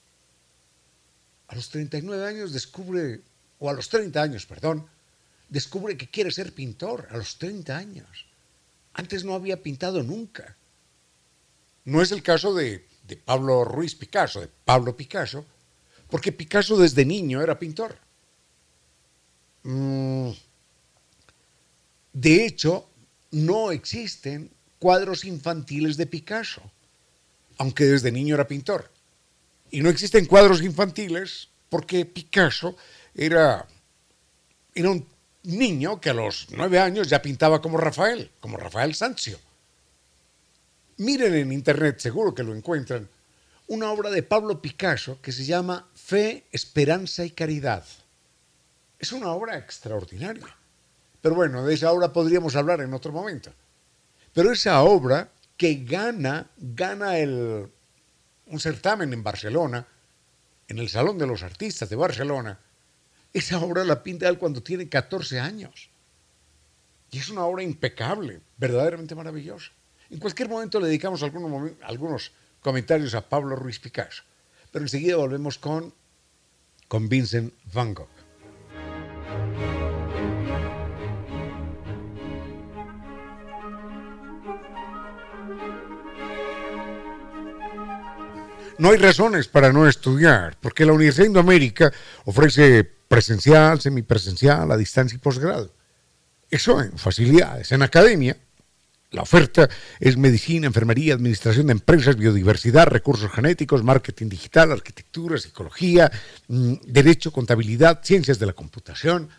A 1.47 1.55
los 1.55 1.69
39 1.69 2.27
años 2.27 2.53
descubre, 2.53 3.21
o 3.59 3.69
a 3.69 3.73
los 3.73 3.89
30 3.89 4.21
años, 4.21 4.45
perdón, 4.45 4.87
descubre 5.49 5.97
que 5.97 6.09
quiere 6.09 6.31
ser 6.31 6.53
pintor 6.53 7.07
a 7.11 7.17
los 7.17 7.37
30 7.37 7.75
años. 7.75 8.25
Antes 8.93 9.23
no 9.23 9.33
había 9.33 9.61
pintado 9.61 10.03
nunca. 10.03 10.55
No 11.85 12.01
es 12.01 12.11
el 12.11 12.21
caso 12.21 12.53
de, 12.53 12.85
de 13.07 13.17
Pablo 13.17 13.63
Ruiz 13.63 13.95
Picasso, 13.95 14.41
de 14.41 14.49
Pablo 14.65 14.95
Picasso, 14.95 15.45
porque 16.09 16.31
Picasso 16.31 16.77
desde 16.77 17.05
niño 17.05 17.41
era 17.41 17.57
pintor. 17.57 17.97
Mm. 19.63 20.31
De 22.13 22.45
hecho, 22.45 22.88
no 23.31 23.71
existen 23.71 24.51
cuadros 24.79 25.25
infantiles 25.25 25.97
de 25.97 26.07
Picasso, 26.07 26.61
aunque 27.57 27.85
desde 27.85 28.11
niño 28.11 28.35
era 28.35 28.47
pintor. 28.47 28.89
Y 29.71 29.81
no 29.81 29.89
existen 29.89 30.25
cuadros 30.25 30.61
infantiles 30.61 31.49
porque 31.69 32.05
Picasso 32.05 32.75
era, 33.13 33.67
un 34.75 35.05
niño 35.43 36.01
que 36.01 36.09
a 36.09 36.13
los 36.13 36.47
nueve 36.51 36.79
años 36.79 37.09
ya 37.09 37.21
pintaba 37.21 37.61
como 37.61 37.77
Rafael, 37.77 38.31
como 38.39 38.57
Rafael 38.57 38.95
Sanzio. 38.95 39.39
Miren 40.97 41.35
en 41.35 41.51
internet, 41.51 41.99
seguro 41.99 42.33
que 42.33 42.43
lo 42.43 42.55
encuentran, 42.55 43.07
una 43.67 43.91
obra 43.91 44.09
de 44.09 44.23
Pablo 44.23 44.61
Picasso 44.61 45.21
que 45.21 45.31
se 45.31 45.45
llama 45.45 45.87
Fe, 45.93 46.45
Esperanza 46.51 47.23
y 47.23 47.31
Caridad. 47.31 47.85
Es 48.97 49.11
una 49.11 49.29
obra 49.29 49.57
extraordinaria. 49.57 50.58
Pero 51.21 51.35
bueno, 51.35 51.65
de 51.65 51.73
esa 51.73 51.91
obra 51.91 52.13
podríamos 52.13 52.55
hablar 52.55 52.81
en 52.81 52.93
otro 52.93 53.11
momento. 53.11 53.51
Pero 54.33 54.51
esa 54.51 54.81
obra 54.83 55.29
que 55.57 55.83
gana, 55.83 56.49
gana 56.57 57.17
el, 57.17 57.69
un 58.45 58.59
certamen 58.59 59.11
en 59.13 59.23
Barcelona, 59.23 59.85
en 60.67 60.77
el 60.77 60.89
Salón 60.89 61.17
de 61.17 61.27
los 61.27 61.43
Artistas 61.43 61.89
de 61.89 61.95
Barcelona, 61.95 62.59
esa 63.33 63.59
obra 63.59 63.83
la 63.83 64.01
pinta 64.01 64.27
él 64.27 64.37
cuando 64.37 64.63
tiene 64.63 64.87
14 64.87 65.39
años. 65.39 65.89
Y 67.11 67.19
es 67.19 67.29
una 67.29 67.43
obra 67.43 67.63
impecable, 67.63 68.41
verdaderamente 68.57 69.15
maravillosa. 69.15 69.71
En 70.09 70.19
cualquier 70.19 70.49
momento 70.49 70.79
le 70.79 70.87
dedicamos 70.87 71.21
algunos, 71.23 71.71
algunos 71.83 72.31
comentarios 72.61 73.13
a 73.15 73.27
Pablo 73.27 73.55
Ruiz 73.55 73.79
Picasso. 73.79 74.23
Pero 74.71 74.85
enseguida 74.85 75.17
volvemos 75.17 75.57
con, 75.57 75.93
con 76.87 77.09
Vincent 77.09 77.53
Van 77.73 77.93
Gogh. 77.93 78.07
No 88.79 88.91
hay 88.91 88.97
razones 88.97 89.49
para 89.49 89.73
no 89.73 89.89
estudiar, 89.89 90.55
porque 90.61 90.85
la 90.85 90.93
Universidad 90.93 91.25
de 91.25 91.29
Indoamérica 91.31 91.91
ofrece 92.23 92.85
presencial, 92.85 93.81
semipresencial, 93.81 94.71
a 94.71 94.77
distancia 94.77 95.17
y 95.17 95.19
posgrado. 95.19 95.73
Eso 96.49 96.81
en 96.81 96.97
facilidades. 96.97 97.73
En 97.73 97.81
academia, 97.81 98.37
la 99.11 99.23
oferta 99.23 99.69
es 99.99 100.15
medicina, 100.15 100.67
enfermería, 100.67 101.15
administración 101.15 101.67
de 101.67 101.73
empresas, 101.73 102.15
biodiversidad, 102.15 102.87
recursos 102.87 103.29
genéticos, 103.29 103.83
marketing 103.83 104.29
digital, 104.29 104.71
arquitectura, 104.71 105.37
psicología, 105.37 106.09
mm, 106.47 106.75
derecho, 106.85 107.33
contabilidad, 107.33 107.99
ciencias 108.01 108.39
de 108.39 108.45
la 108.45 108.53
computación. 108.53 109.29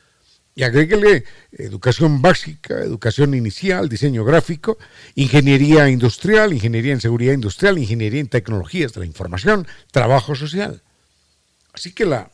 Y 0.54 0.64
agréguele 0.64 1.24
educación 1.52 2.20
básica, 2.20 2.80
educación 2.80 3.34
inicial, 3.34 3.88
diseño 3.88 4.24
gráfico, 4.24 4.76
ingeniería 5.14 5.88
industrial, 5.88 6.52
ingeniería 6.52 6.92
en 6.92 7.00
seguridad 7.00 7.32
industrial, 7.32 7.78
ingeniería 7.78 8.20
en 8.20 8.28
tecnologías 8.28 8.92
de 8.92 9.00
la 9.00 9.06
información, 9.06 9.66
trabajo 9.92 10.34
social. 10.34 10.82
Así 11.72 11.92
que 11.92 12.04
la, 12.04 12.30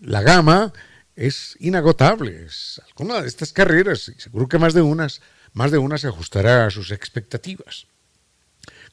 la 0.00 0.22
gama 0.22 0.72
es 1.16 1.56
inagotable. 1.60 2.44
Es 2.46 2.80
alguna 2.88 3.20
de 3.20 3.28
estas 3.28 3.52
carreras, 3.52 4.10
seguro 4.18 4.48
que 4.48 4.58
más 4.58 4.74
de 4.74 4.82
unas, 4.82 5.22
más 5.52 5.70
de 5.70 5.78
una 5.78 5.98
se 5.98 6.08
ajustará 6.08 6.66
a 6.66 6.70
sus 6.70 6.90
expectativas. 6.90 7.86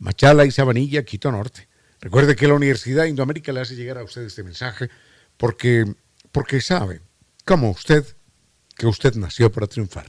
Machala 0.00 0.46
y 0.46 0.50
Sabanilla, 0.50 1.04
Quito 1.04 1.30
Norte. 1.30 1.68
Recuerde 2.00 2.34
que 2.34 2.48
la 2.48 2.54
Universidad 2.54 3.04
de 3.04 3.10
Indoamérica 3.10 3.52
le 3.52 3.60
hace 3.60 3.76
llegar 3.76 3.98
a 3.98 4.02
usted 4.02 4.22
este 4.22 4.42
mensaje 4.42 4.88
porque, 5.36 5.84
porque 6.32 6.60
sabe, 6.60 7.02
como 7.44 7.70
usted, 7.70 8.04
que 8.76 8.86
usted 8.86 9.14
nació 9.14 9.52
para 9.52 9.66
triunfar. 9.66 10.06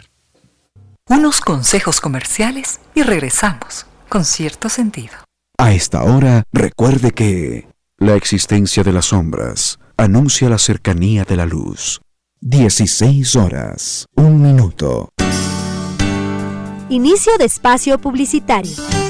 Unos 1.10 1.42
consejos 1.42 2.00
comerciales 2.00 2.80
y 2.96 3.04
regresamos 3.04 3.86
con 4.08 4.24
cierto 4.24 4.70
sentido. 4.70 5.14
A 5.58 5.74
esta 5.74 6.04
hora, 6.04 6.44
recuerde 6.54 7.12
que 7.12 7.68
la 7.98 8.16
existencia 8.16 8.84
de 8.84 8.94
las 8.94 9.08
sombras 9.08 9.78
anuncia 9.98 10.50
la 10.50 10.58
cercanía 10.58 11.26
de 11.26 11.36
la 11.36 11.46
luz. 11.46 12.02
16 12.40 13.36
horas, 13.36 14.06
un 14.16 14.42
minuto. 14.42 15.10
Inicio 16.90 17.38
de 17.38 17.46
espacio 17.46 18.00
publicitario. 18.00 19.01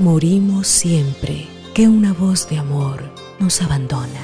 Morimos 0.00 0.66
siempre 0.66 1.46
que 1.72 1.88
una 1.88 2.12
voz 2.12 2.48
de 2.50 2.58
amor 2.58 3.02
nos 3.38 3.62
abandona. 3.62 4.20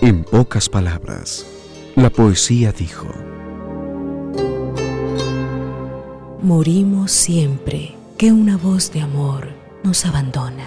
En 0.00 0.24
pocas 0.24 0.68
palabras, 0.68 1.46
la 1.94 2.10
poesía 2.10 2.72
dijo, 2.72 3.06
Morimos 6.42 7.12
siempre 7.12 7.94
que 8.18 8.32
una 8.32 8.56
voz 8.56 8.92
de 8.92 9.02
amor 9.02 9.50
nos 9.84 10.04
abandona. 10.06 10.66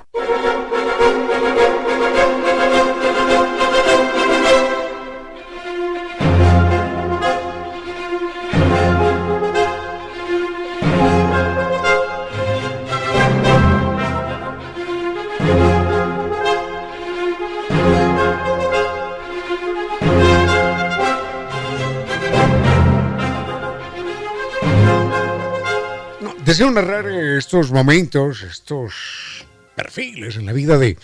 Deseo 26.61 26.75
narrar 26.75 27.07
estos 27.09 27.71
momentos, 27.71 28.43
estos 28.43 29.47
perfiles 29.75 30.35
en 30.35 30.45
la 30.45 30.53
vida 30.53 30.77
de, 30.77 30.95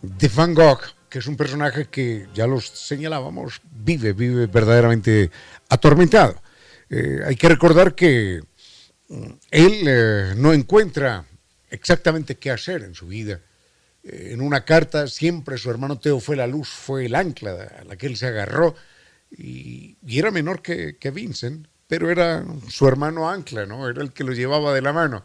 de 0.00 0.28
Van 0.28 0.54
Gogh, 0.54 0.78
que 1.08 1.18
es 1.18 1.26
un 1.26 1.36
personaje 1.36 1.86
que, 1.86 2.28
ya 2.32 2.46
los 2.46 2.68
señalábamos, 2.68 3.60
vive, 3.64 4.12
vive 4.12 4.46
verdaderamente 4.46 5.32
atormentado. 5.68 6.40
Eh, 6.88 7.18
hay 7.26 7.34
que 7.34 7.48
recordar 7.48 7.96
que 7.96 8.42
mm, 9.08 9.30
él 9.50 9.82
eh, 9.88 10.34
no 10.36 10.52
encuentra 10.52 11.24
exactamente 11.68 12.36
qué 12.36 12.52
hacer 12.52 12.84
en 12.84 12.94
su 12.94 13.08
vida. 13.08 13.40
Eh, 14.04 14.28
en 14.34 14.40
una 14.40 14.64
carta 14.64 15.08
siempre 15.08 15.58
su 15.58 15.68
hermano 15.68 15.98
Teo 15.98 16.20
fue 16.20 16.36
la 16.36 16.46
luz, 16.46 16.68
fue 16.68 17.06
el 17.06 17.16
ancla 17.16 17.72
a 17.80 17.82
la 17.82 17.96
que 17.96 18.06
él 18.06 18.16
se 18.16 18.28
agarró 18.28 18.76
y, 19.36 19.96
y 20.06 20.20
era 20.20 20.30
menor 20.30 20.62
que, 20.62 20.96
que 20.96 21.10
Vincent 21.10 21.66
pero 21.86 22.10
era 22.10 22.44
su 22.68 22.86
hermano 22.88 23.28
Ancla, 23.28 23.66
¿no? 23.66 23.88
Era 23.88 24.02
el 24.02 24.12
que 24.12 24.24
lo 24.24 24.32
llevaba 24.32 24.74
de 24.74 24.82
la 24.82 24.92
mano. 24.92 25.24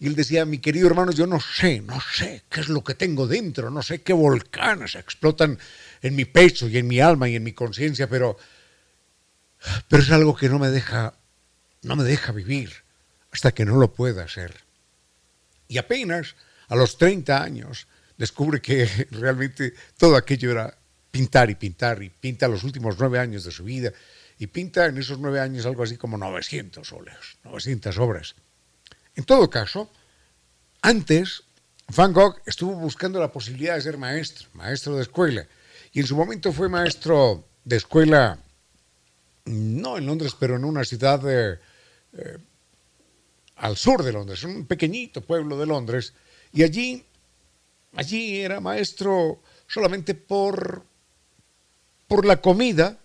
Y 0.00 0.06
él 0.06 0.14
decía, 0.14 0.44
mi 0.44 0.58
querido 0.58 0.86
hermano, 0.86 1.12
yo 1.12 1.26
no 1.26 1.40
sé, 1.40 1.80
no 1.80 2.00
sé 2.00 2.44
qué 2.48 2.60
es 2.60 2.68
lo 2.68 2.84
que 2.84 2.94
tengo 2.94 3.26
dentro, 3.26 3.70
no 3.70 3.82
sé 3.82 4.02
qué 4.02 4.12
volcanes 4.12 4.94
explotan 4.94 5.58
en 6.02 6.14
mi 6.14 6.24
pecho 6.24 6.68
y 6.68 6.78
en 6.78 6.86
mi 6.86 7.00
alma 7.00 7.28
y 7.28 7.34
en 7.34 7.42
mi 7.42 7.52
conciencia, 7.52 8.08
pero, 8.08 8.38
pero 9.88 10.02
es 10.02 10.10
algo 10.10 10.36
que 10.36 10.48
no 10.48 10.60
me 10.60 10.70
deja, 10.70 11.14
no 11.82 11.96
me 11.96 12.04
deja 12.04 12.30
vivir 12.30 12.72
hasta 13.32 13.52
que 13.52 13.64
no 13.64 13.76
lo 13.76 13.92
pueda 13.92 14.22
hacer. 14.22 14.54
Y 15.66 15.78
apenas 15.78 16.36
a 16.68 16.76
los 16.76 16.96
30 16.96 17.42
años 17.42 17.88
descubre 18.16 18.62
que 18.62 18.86
realmente 19.10 19.74
todo 19.96 20.16
aquello 20.16 20.52
era 20.52 20.78
pintar 21.10 21.50
y 21.50 21.56
pintar 21.56 22.02
y 22.02 22.10
pinta 22.10 22.46
los 22.46 22.62
últimos 22.62 22.96
nueve 23.00 23.18
años 23.18 23.42
de 23.42 23.50
su 23.50 23.64
vida 23.64 23.92
y 24.38 24.46
pinta 24.46 24.86
en 24.86 24.98
esos 24.98 25.18
nueve 25.18 25.40
años 25.40 25.66
algo 25.66 25.82
así 25.82 25.96
como 25.96 26.16
900 26.16 26.92
óleos, 26.92 27.38
900 27.44 27.98
obras. 27.98 28.34
En 29.16 29.24
todo 29.24 29.50
caso, 29.50 29.90
antes 30.80 31.42
Van 31.96 32.12
Gogh 32.12 32.40
estuvo 32.46 32.74
buscando 32.74 33.18
la 33.18 33.32
posibilidad 33.32 33.74
de 33.74 33.80
ser 33.80 33.98
maestro, 33.98 34.48
maestro 34.54 34.96
de 34.96 35.02
escuela, 35.02 35.46
y 35.92 36.00
en 36.00 36.06
su 36.06 36.14
momento 36.14 36.52
fue 36.52 36.68
maestro 36.68 37.48
de 37.64 37.76
escuela, 37.76 38.38
no 39.46 39.98
en 39.98 40.06
Londres, 40.06 40.36
pero 40.38 40.56
en 40.56 40.64
una 40.64 40.84
ciudad 40.84 41.20
eh, 41.28 41.58
eh, 42.12 42.38
al 43.56 43.76
sur 43.76 44.04
de 44.04 44.12
Londres, 44.12 44.44
un 44.44 44.66
pequeñito 44.66 45.20
pueblo 45.22 45.58
de 45.58 45.66
Londres, 45.66 46.12
y 46.52 46.62
allí, 46.62 47.04
allí 47.96 48.38
era 48.38 48.60
maestro 48.60 49.42
solamente 49.66 50.14
por, 50.14 50.84
por 52.06 52.24
la 52.24 52.40
comida 52.40 52.98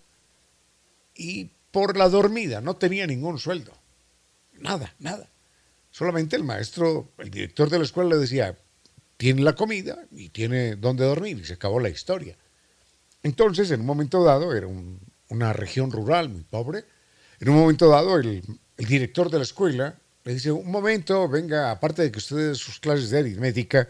y 1.14 1.50
por 1.70 1.96
la 1.96 2.08
dormida 2.08 2.60
no 2.60 2.76
tenía 2.76 3.06
ningún 3.06 3.38
sueldo. 3.38 3.72
Nada, 4.60 4.94
nada. 4.98 5.28
Solamente 5.90 6.36
el 6.36 6.44
maestro, 6.44 7.12
el 7.18 7.30
director 7.30 7.70
de 7.70 7.78
la 7.78 7.84
escuela 7.84 8.10
le 8.10 8.18
decía, 8.18 8.56
tiene 9.16 9.42
la 9.42 9.54
comida 9.54 10.04
y 10.10 10.28
tiene 10.28 10.76
dónde 10.76 11.04
dormir 11.04 11.38
y 11.38 11.44
se 11.44 11.54
acabó 11.54 11.80
la 11.80 11.88
historia. 11.88 12.36
Entonces, 13.22 13.70
en 13.70 13.80
un 13.80 13.86
momento 13.86 14.22
dado, 14.22 14.54
era 14.54 14.68
una 15.28 15.52
región 15.52 15.90
rural 15.90 16.28
muy 16.28 16.42
pobre, 16.42 16.84
en 17.40 17.48
un 17.48 17.56
momento 17.56 17.88
dado 17.88 18.16
el, 18.16 18.42
el, 18.76 18.86
director 18.86 19.30
de 19.30 19.38
la 19.38 19.44
escuela 19.44 19.98
le 20.24 20.34
dice, 20.34 20.52
un 20.52 20.70
momento, 20.70 21.28
venga, 21.28 21.70
aparte 21.70 22.02
de 22.02 22.12
que 22.12 22.18
usted 22.18 22.50
de 22.50 22.54
sus 22.54 22.78
clases 22.78 23.10
de 23.10 23.18
aritmética, 23.18 23.88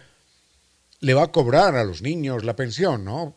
le 1.01 1.15
va 1.15 1.25
a 1.25 1.33
cobrar 1.33 1.77
a 1.77 1.85
los 1.85 2.03
niños 2.03 2.45
la 2.45 2.57
pensión, 2.57 3.05
¿no? 3.05 3.37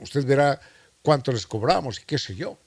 Usted 0.00 0.24
verá 0.24 0.60
cuánto 1.02 1.32
les 1.32 1.46
cobramos 1.46 2.00
y 2.00 2.04
qué 2.04 2.18
sé 2.18 2.36
yo 2.36 2.58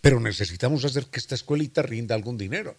pero 0.00 0.20
necesitamos 0.20 0.84
hacer 0.84 1.06
que 1.06 1.18
esta 1.18 1.34
escuelita 1.34 1.82
rinda 1.82 2.14
algún 2.14 2.38
dinero. 2.38 2.76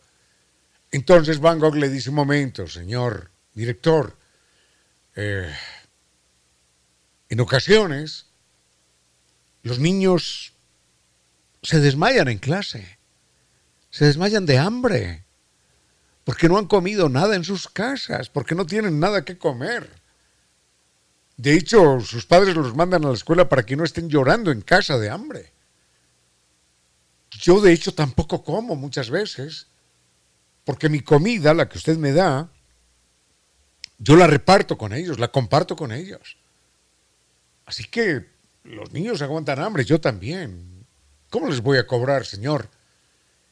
Entonces 0.92 1.40
Van 1.40 1.60
Gogh 1.60 1.76
le 1.76 1.90
dice, 1.90 2.10
un 2.10 2.16
momento, 2.16 2.68
señor 2.68 3.32
director, 3.54 4.18
eh, 5.16 5.54
en 7.30 7.40
ocasiones 7.40 8.28
los 9.64 9.80
niños 9.80 10.54
se 11.62 11.80
desmayan 11.80 12.28
en 12.28 12.40
clase, 12.40 12.98
se 13.90 14.06
desmayan 14.06 14.46
de 14.46 14.58
hambre, 14.58 15.24
porque 16.24 16.50
no 16.50 16.58
han 16.58 16.66
comido 16.66 17.10
nada 17.10 17.36
en 17.36 17.44
sus 17.44 17.68
casas, 17.68 18.30
porque 18.30 18.56
no 18.56 18.66
tienen 18.66 19.00
nada 19.00 19.24
que 19.24 19.38
comer. 19.38 19.90
De 21.38 21.54
hecho, 21.54 22.00
sus 22.02 22.26
padres 22.26 22.56
los 22.56 22.76
mandan 22.76 23.06
a 23.06 23.10
la 23.10 23.14
escuela 23.14 23.50
para 23.50 23.64
que 23.64 23.76
no 23.76 23.84
estén 23.84 24.10
llorando 24.10 24.52
en 24.52 24.62
casa 24.62 24.98
de 24.98 25.10
hambre. 25.10 25.52
Yo 27.40 27.62
de 27.62 27.74
hecho 27.74 27.94
tampoco 27.94 28.44
como 28.44 28.76
muchas 28.76 29.10
veces, 29.10 29.68
porque 30.64 30.90
mi 30.90 31.02
comida, 31.02 31.54
la 31.54 31.70
que 31.70 31.78
usted 31.78 31.98
me 31.98 32.12
da, 32.12 32.50
yo 33.98 34.16
la 34.16 34.28
reparto 34.28 34.78
con 34.78 34.94
ellos, 34.94 35.20
la 35.20 35.32
comparto 35.32 35.76
con 35.76 35.92
ellos. 35.92 36.38
Así 37.66 37.86
que 37.86 38.28
los 38.64 38.92
niños 38.92 39.22
aguantan 39.22 39.60
hambre, 39.60 39.86
yo 39.86 40.02
también. 40.02 40.86
¿Cómo 41.30 41.48
les 41.48 41.62
voy 41.62 41.78
a 41.78 41.88
cobrar, 41.88 42.26
señor? 42.26 42.70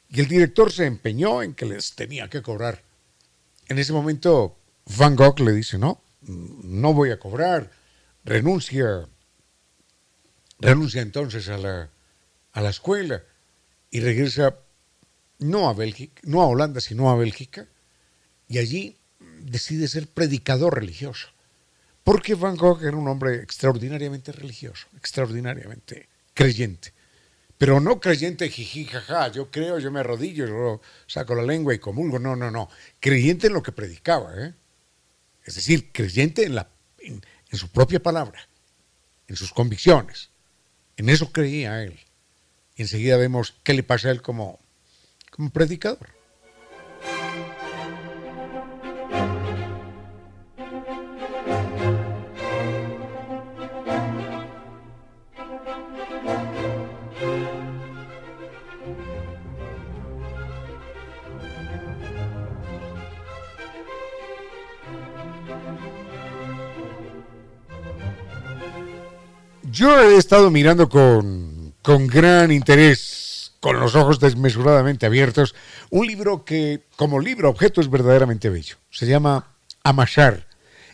Y 0.09 0.19
el 0.19 0.27
director 0.27 0.71
se 0.71 0.85
empeñó 0.85 1.41
en 1.41 1.53
que 1.53 1.65
les 1.65 1.95
tenía 1.95 2.29
que 2.29 2.41
cobrar. 2.41 2.83
En 3.67 3.79
ese 3.79 3.93
momento, 3.93 4.57
Van 4.97 5.15
Gogh 5.15 5.39
le 5.39 5.53
dice, 5.53 5.77
no, 5.77 6.01
no 6.21 6.93
voy 6.93 7.11
a 7.11 7.19
cobrar, 7.19 7.71
renuncia, 8.25 9.07
renuncia 10.59 11.01
entonces 11.01 11.47
a 11.47 11.57
la, 11.57 11.89
a 12.51 12.61
la 12.61 12.69
escuela 12.69 13.23
y 13.91 13.99
regresa 13.99 14.55
no 15.39 15.69
a 15.69 15.73
Bélgica, 15.73 16.21
no 16.25 16.41
a 16.41 16.47
Holanda, 16.47 16.81
sino 16.81 17.09
a 17.09 17.15
Bélgica, 17.15 17.67
y 18.47 18.57
allí 18.57 18.97
decide 19.41 19.87
ser 19.87 20.07
predicador 20.07 20.75
religioso. 20.75 21.29
Porque 22.03 22.35
Van 22.35 22.55
Gogh 22.55 22.83
era 22.83 22.97
un 22.97 23.07
hombre 23.07 23.35
extraordinariamente 23.35 24.31
religioso, 24.31 24.87
extraordinariamente 24.97 26.09
creyente. 26.33 26.93
Pero 27.57 27.79
no 27.79 27.99
creyente 27.99 28.49
jiji, 28.49 28.85
jaja, 28.85 29.31
yo 29.31 29.51
creo, 29.51 29.79
yo 29.79 29.91
me 29.91 29.99
arrodillo, 29.99 30.47
yo 30.47 30.81
saco 31.07 31.35
la 31.35 31.43
lengua 31.43 31.73
y 31.73 31.79
comulgo. 31.79 32.17
No, 32.17 32.35
no, 32.35 32.49
no. 32.49 32.69
Creyente 32.99 33.47
en 33.47 33.53
lo 33.53 33.61
que 33.61 33.73
predicaba. 33.73 34.31
¿eh? 34.37 34.53
Es 35.43 35.55
decir, 35.55 35.91
creyente 35.91 36.45
en, 36.45 36.55
la, 36.55 36.69
en, 36.99 37.21
en 37.49 37.57
su 37.59 37.67
propia 37.69 38.01
palabra, 38.01 38.47
en 39.27 39.35
sus 39.35 39.51
convicciones. 39.51 40.29
En 40.95 41.09
eso 41.09 41.31
creía 41.31 41.83
él. 41.83 41.99
Y 42.79 42.83
enseguida 42.83 43.17
vemos 43.17 43.55
qué 43.61 43.73
le 43.73 43.83
pasa 43.83 44.07
a 44.07 44.11
él 44.11 44.21
como, 44.21 44.57
como 45.31 45.49
predicador. 45.49 46.07
Yo 69.69 69.99
he 69.99 70.15
estado 70.15 70.49
mirando 70.49 70.87
con 70.87 71.58
con 71.81 72.07
gran 72.07 72.51
interés, 72.51 73.53
con 73.59 73.79
los 73.79 73.95
ojos 73.95 74.19
desmesuradamente 74.19 75.05
abiertos, 75.05 75.55
un 75.89 76.07
libro 76.07 76.45
que 76.45 76.83
como 76.95 77.19
libro 77.19 77.49
objeto 77.49 77.81
es 77.81 77.89
verdaderamente 77.89 78.49
bello. 78.49 78.77
Se 78.89 79.05
llama 79.05 79.55
Amasar. 79.83 80.47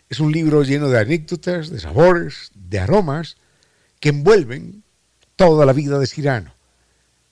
Es 0.09 0.19
un 0.19 0.31
libro 0.31 0.63
lleno 0.63 0.89
de 0.89 0.99
anécdotas, 0.99 1.69
de 1.69 1.79
sabores, 1.79 2.51
de 2.53 2.79
aromas 2.79 3.38
que 3.99 4.09
envuelven 4.09 4.83
toda 5.36 5.65
la 5.65 5.73
vida 5.73 5.99
de 5.99 6.07
Cyrano. 6.07 6.53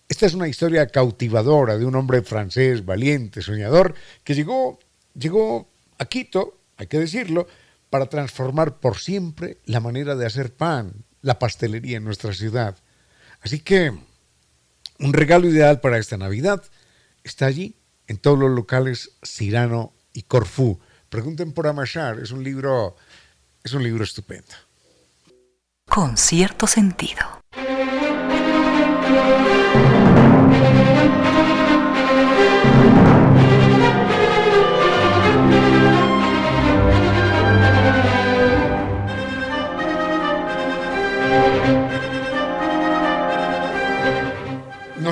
Esta 0.10 0.26
es 0.26 0.34
una 0.34 0.47
historia 0.47 0.88
cautivadora 0.88 1.78
de 1.78 1.86
un 1.86 1.95
hombre 1.95 2.22
francés 2.22 2.86
valiente, 2.86 3.41
soñador, 3.41 3.95
que 4.24 4.36
llegó, 4.36 4.80
llegó 5.16 5.70
a 5.97 6.06
Quito, 6.06 6.60
hay 6.78 6.88
que 6.88 6.99
decirlo, 6.99 7.47
para 7.89 8.08
transformar 8.08 8.80
por 8.80 8.97
siempre 8.97 9.58
la 9.66 9.80
manera 9.80 10.16
de 10.16 10.26
hacer 10.26 10.54
pan, 10.54 11.06
la 11.22 11.39
pastelería 11.39 11.97
en 11.97 12.04
nuestra 12.04 12.34
ciudad. 12.34 12.76
Así 13.44 13.60
que 13.60 13.94
un 15.00 15.14
regalo 15.14 15.48
ideal 15.48 15.82
para 15.82 15.98
esta 15.98 16.18
Navidad 16.18 16.64
está 17.24 17.46
allí, 17.46 17.76
en 18.08 18.18
todos 18.18 18.39
los 18.39 18.52
locales 18.52 19.12
Cirano 19.24 19.94
y 20.14 20.24
Corfú. 20.24 20.80
Pregunten 21.10 21.52
por 21.52 21.68
Amashar, 21.68 22.20
es 22.20 22.32
un 22.32 22.44
libro, 22.44 22.96
es 23.64 23.74
un 23.74 23.84
libro 23.84 24.04
estupendo. 24.04 24.54
Con 25.86 26.18
cierto 26.18 26.68
sentido. 26.68 27.44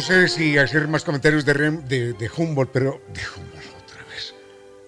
No 0.02 0.08
sé 0.08 0.28
si 0.30 0.58
hacer 0.58 0.88
más 0.88 1.04
comentarios 1.04 1.46
de, 1.46 1.54
de, 1.54 2.32
Humboldt, 2.36 2.72
pero. 2.72 3.04
De 3.14 3.22
Humboldt 3.22 3.84
otra 3.84 4.04
vez. 4.06 4.34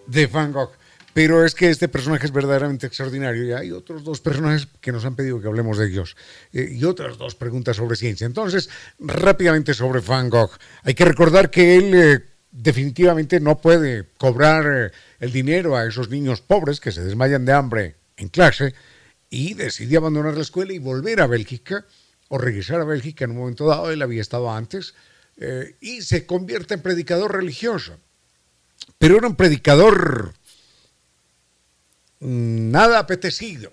De 0.07 0.26
Van 0.26 0.51
Gogh. 0.51 0.72
Pero 1.14 1.45
es 1.45 1.53
que 1.53 1.70
este 1.70 1.88
personaje 1.88 2.26
es 2.26 2.32
verdaderamente 2.32 2.88
extraordinario 2.88 3.43
y 3.43 3.51
hay 3.51 3.72
otros 3.72 4.03
dos 4.03 4.22
personajes 4.22 4.68
que 4.82 4.91
nos 4.91 5.05
han 5.05 5.16
pedido 5.16 5.39
que 5.39 5.47
hablemos 5.47 5.78
de 5.78 5.86
ellos 5.86 6.18
eh, 6.51 6.68
y 6.72 6.84
otras 6.84 7.20
dos 7.20 7.36
preguntas 7.36 7.78
sobre 7.78 7.95
ciencia. 7.95 8.26
Entonces, 8.26 8.72
rápidamente 8.97 9.76
sobre 9.76 9.99
Van 9.99 10.32
Gogh. 10.32 10.57
Hay 10.82 10.95
que 10.95 11.05
recordar 11.05 11.51
que 11.51 11.78
él 11.78 11.93
eh, 11.93 12.24
definitivamente 12.49 13.39
no 13.39 13.61
puede 13.61 14.09
cobrar 14.18 14.66
eh, 14.66 14.91
el 15.20 15.32
dinero 15.32 15.78
a 15.78 15.86
esos 15.86 16.09
niños 16.09 16.41
pobres 16.41 16.80
que 16.80 16.91
se 16.91 17.03
desmayan 17.03 17.45
de 17.45 17.53
hambre 17.53 17.95
en 18.18 18.30
clase 18.30 18.74
y 19.30 19.53
decide 19.53 19.95
abandonar 19.97 20.34
la 20.34 20.41
escuela 20.41 20.74
y 20.74 20.80
volver 20.80 21.22
a 21.22 21.28
Bélgica 21.28 21.86
o 22.30 22.38
regresar 22.38 22.82
a 22.82 22.86
Bélgica 22.86 23.26
en 23.26 23.32
un 23.32 23.38
momento 23.38 23.65
dado, 23.65 23.91
él 23.91 24.01
había 24.01 24.21
estado 24.21 24.51
antes, 24.51 24.93
eh, 25.38 25.76
y 25.82 26.01
se 26.01 26.26
convierte 26.26 26.76
en 26.76 26.82
predicador 26.82 27.34
religioso. 27.34 27.97
Pero 28.97 29.17
era 29.17 29.28
un 29.28 29.36
predicador 29.36 30.34
nada 32.19 32.99
apetecido, 32.99 33.71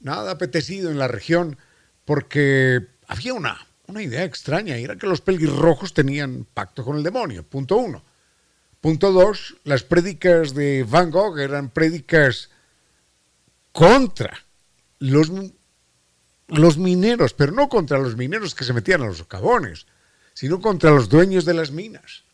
nada 0.00 0.32
apetecido 0.32 0.90
en 0.90 0.98
la 0.98 1.08
región, 1.08 1.58
porque 2.04 2.86
había 3.08 3.34
una, 3.34 3.66
una 3.86 4.02
idea 4.02 4.24
extraña, 4.24 4.78
y 4.78 4.84
era 4.84 4.96
que 4.96 5.06
los 5.06 5.20
pelirrojos 5.20 5.94
tenían 5.94 6.46
pacto 6.52 6.84
con 6.84 6.96
el 6.96 7.02
demonio, 7.02 7.42
punto 7.42 7.76
uno. 7.76 8.04
Punto 8.80 9.10
dos, 9.10 9.56
las 9.64 9.82
prédicas 9.82 10.54
de 10.54 10.84
Van 10.84 11.10
Gogh 11.10 11.38
eran 11.40 11.70
prédicas 11.70 12.50
contra 13.72 14.44
los 14.98 15.30
los 16.48 16.78
mineros, 16.78 17.32
pero 17.34 17.52
no 17.52 17.68
contra 17.68 17.98
los 17.98 18.16
mineros 18.16 18.54
que 18.54 18.64
se 18.64 18.72
metían 18.72 19.02
a 19.02 19.06
los 19.06 19.18
socavones, 19.18 19.86
sino 20.34 20.60
contra 20.60 20.90
los 20.90 21.08
dueños 21.08 21.44
de 21.44 21.54
las 21.54 21.70
minas. 21.70 22.24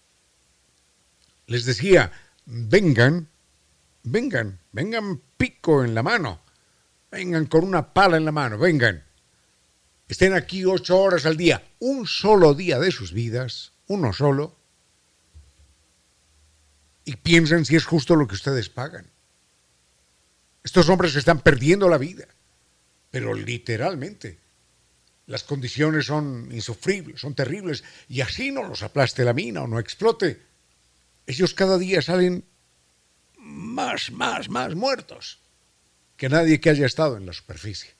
Les 1.46 1.64
decía, 1.64 2.12
vengan, 2.44 3.28
vengan, 4.02 4.58
vengan 4.72 5.20
pico 5.36 5.84
en 5.84 5.94
la 5.94 6.02
mano, 6.02 6.40
vengan 7.10 7.46
con 7.46 7.64
una 7.64 7.92
pala 7.92 8.16
en 8.16 8.24
la 8.24 8.32
mano, 8.32 8.58
vengan. 8.58 9.02
Estén 10.08 10.34
aquí 10.34 10.64
ocho 10.64 10.98
horas 10.98 11.24
al 11.24 11.36
día, 11.36 11.64
un 11.78 12.06
solo 12.06 12.54
día 12.54 12.78
de 12.78 12.90
sus 12.90 13.12
vidas, 13.12 13.72
uno 13.86 14.12
solo, 14.12 14.56
y 17.04 17.16
piensen 17.16 17.64
si 17.64 17.76
es 17.76 17.84
justo 17.84 18.14
lo 18.14 18.28
que 18.28 18.34
ustedes 18.34 18.68
pagan. 18.68 19.06
Estos 20.62 20.88
hombres 20.88 21.16
están 21.16 21.40
perdiendo 21.40 21.88
la 21.88 21.98
vida 21.98 22.26
pero 23.12 23.34
literalmente. 23.34 24.38
Las 25.26 25.44
condiciones 25.44 26.06
son 26.06 26.48
insufribles, 26.50 27.20
son 27.20 27.34
terribles, 27.34 27.84
y 28.08 28.22
así 28.22 28.50
no 28.50 28.64
los 28.64 28.82
aplaste 28.82 29.22
la 29.22 29.34
mina 29.34 29.62
o 29.62 29.68
no 29.68 29.78
explote. 29.78 30.40
Ellos 31.26 31.54
cada 31.54 31.78
día 31.78 32.02
salen 32.02 32.42
más, 33.36 34.10
más, 34.10 34.48
más 34.48 34.74
muertos 34.74 35.38
que 36.16 36.28
nadie 36.28 36.60
que 36.60 36.70
haya 36.70 36.86
estado 36.86 37.18
en 37.18 37.26
la 37.26 37.32
superficie. 37.34 37.90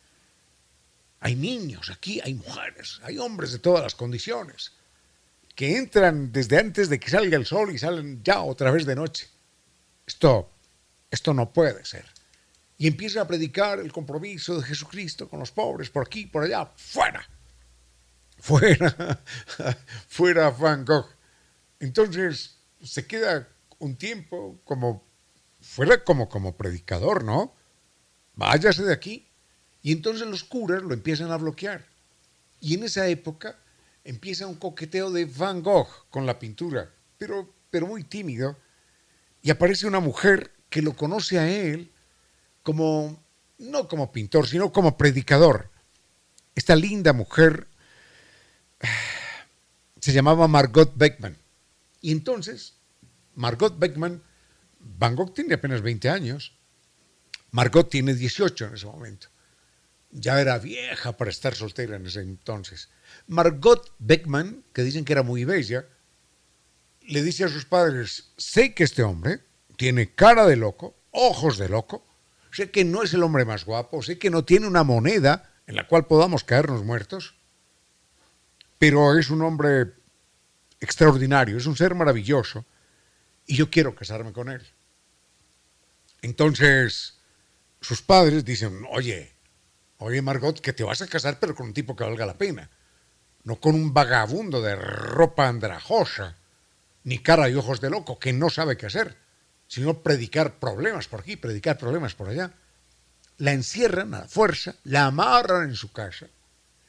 Hay 1.21 1.37
niños 1.37 1.91
aquí, 1.91 2.21
hay 2.25 2.35
mujeres, 2.35 2.99
hay 3.05 3.19
hombres 3.19 3.53
de 3.53 3.59
todas 3.61 3.83
las 3.83 3.95
condiciones 3.95 4.73
que 5.55 5.77
entran 5.77 6.33
desde 6.33 6.59
antes 6.59 6.89
de 6.89 6.99
que 6.99 7.11
salga 7.11 7.37
el 7.37 7.45
sol 7.45 7.73
y 7.73 7.79
salen 7.79 8.25
ya 8.25 8.41
otra 8.41 8.71
vez 8.71 8.87
de 8.87 8.97
noche. 8.97 9.29
Esto, 10.07 10.51
esto 11.11 11.35
no 11.35 11.53
puede 11.53 11.85
ser 11.85 12.12
y 12.83 12.89
empieza 12.89 13.21
a 13.21 13.29
predicar 13.29 13.79
el 13.79 13.93
compromiso 13.93 14.57
de 14.59 14.67
Jesucristo 14.67 15.29
con 15.29 15.39
los 15.39 15.53
pobres, 15.53 15.89
por 15.89 16.05
aquí, 16.05 16.27
por 16.27 16.43
allá, 16.43 16.69
fuera, 16.75 17.25
fuera, 18.41 19.23
fuera 20.09 20.51
Van 20.51 20.85
Gogh. 20.85 21.07
Entonces 21.79 22.57
se 22.83 23.07
queda 23.07 23.49
un 23.79 23.95
tiempo 23.95 24.61
como, 24.65 25.07
fuera 25.61 26.03
como, 26.03 26.29
como 26.29 26.57
predicador, 26.57 27.23
¿no? 27.23 27.55
Váyase 28.35 28.83
de 28.83 28.93
aquí. 28.93 29.29
Y 29.81 29.93
entonces 29.93 30.27
los 30.27 30.43
curas 30.43 30.83
lo 30.83 30.93
empiezan 30.93 31.31
a 31.31 31.37
bloquear. 31.37 31.87
Y 32.59 32.75
en 32.75 32.83
esa 32.83 33.07
época 33.07 33.61
empieza 34.03 34.49
un 34.49 34.57
coqueteo 34.57 35.13
de 35.13 35.27
Van 35.27 35.63
Gogh 35.63 36.09
con 36.11 36.27
la 36.27 36.37
pintura, 36.37 36.93
pero, 37.17 37.49
pero 37.71 37.87
muy 37.87 38.03
tímido. 38.03 38.59
Y 39.41 39.51
aparece 39.51 39.87
una 39.87 40.01
mujer 40.01 40.51
que 40.69 40.83
lo 40.83 40.97
conoce 40.97 41.39
a 41.39 41.49
él 41.49 41.92
como, 42.63 43.23
no 43.59 43.89
como 43.89 44.13
pintor, 44.13 44.47
sino 44.47 44.73
como 44.73 44.97
predicador. 44.97 45.71
Esta 46.55 46.77
linda 46.77 47.13
mujer 47.13 47.69
se 50.01 50.13
llamaba 50.13 50.49
Margot 50.49 50.93
Beckman. 50.97 51.37
Y 52.01 52.13
entonces, 52.13 52.75
Margot 53.35 53.79
Beckman, 53.79 54.23
Van 54.81 55.15
Gogh 55.15 55.33
tiene 55.33 55.55
apenas 55.55 55.83
20 55.83 56.09
años, 56.11 56.53
Margot 57.51 57.89
tiene 57.89 58.15
18 58.15 58.67
en 58.67 58.75
ese 58.75 58.87
momento. 58.87 59.29
Ya 60.11 60.41
era 60.41 60.59
vieja 60.59 61.17
para 61.17 61.31
estar 61.31 61.55
soltera 61.55 61.97
en 61.97 62.07
ese 62.07 62.21
entonces. 62.21 62.91
Margot 63.27 63.95
Beckman, 63.99 64.65
que 64.73 64.83
dicen 64.83 65.05
que 65.05 65.13
era 65.13 65.23
muy 65.23 65.45
bella, 65.45 65.87
le 67.03 67.23
dice 67.23 67.45
a 67.45 67.49
sus 67.49 67.65
padres, 67.65 68.33
sé 68.37 68.75
que 68.75 68.85
este 68.85 69.03
hombre 69.03 69.41
tiene 69.77 70.15
cara 70.15 70.47
de 70.47 70.57
loco, 70.57 70.97
ojos 71.11 71.59
de 71.59 71.69
loco, 71.69 72.07
sé 72.53 72.71
que 72.71 72.85
no 72.85 73.03
es 73.03 73.15
el 73.15 73.23
hombre 73.23 73.45
más 73.45 73.65
guapo, 73.65 74.03
sé 74.03 74.19
que 74.19 74.31
no 74.31 74.45
tiene 74.45 74.67
una 74.67 74.85
moneda 74.85 75.51
en 75.67 75.75
la 75.75 75.89
cual 75.89 76.07
podamos 76.07 76.45
caernos 76.45 76.85
muertos, 76.85 77.35
pero 78.79 79.19
es 79.19 79.31
un 79.31 79.43
hombre 79.43 79.95
extraordinario, 80.81 81.57
es 81.57 81.67
un 81.67 81.77
ser 81.77 81.95
maravilloso 81.95 82.67
y 83.47 83.57
yo 83.57 83.71
quiero 83.71 83.95
casarme 83.95 84.33
con 84.33 84.51
él. 84.51 84.63
Entonces, 86.21 87.19
sus 87.81 88.03
padres 88.03 88.45
dicen, 88.45 88.85
oye, 88.91 89.33
oye 89.99 90.23
Margot, 90.23 90.61
que 90.61 90.73
te 90.73 90.85
vas 90.85 91.01
a 91.01 91.07
casar 91.07 91.39
pero 91.41 91.55
con 91.55 91.67
un 91.67 91.75
tipo 91.75 91.97
que 91.97 92.05
valga 92.05 92.27
la 92.27 92.39
pena, 92.39 92.71
no 93.45 93.57
con 93.57 93.75
un 93.75 93.95
vagabundo 93.95 94.61
de 94.61 94.77
ropa 94.77 95.49
andrajosa, 95.49 96.37
ni 97.05 97.19
cara 97.19 97.49
y 97.49 97.55
ojos 97.55 97.81
de 97.81 97.91
loco 97.91 98.19
que 98.19 98.33
no 98.33 98.51
sabe 98.51 98.77
qué 98.77 98.87
hacer 98.87 99.17
sino 99.73 100.03
predicar 100.03 100.59
problemas 100.59 101.09
por 101.09 101.21
aquí, 101.21 101.37
predicar 101.37 101.79
problemas 101.79 102.15
por 102.15 102.29
allá. 102.29 102.53
La 103.39 103.55
encierran 103.55 104.13
a 104.13 104.19
la 104.19 104.29
fuerza, 104.29 104.77
la 104.85 105.07
amarran 105.07 105.71
en 105.71 105.77
su 105.77 105.91
casa, 105.91 106.27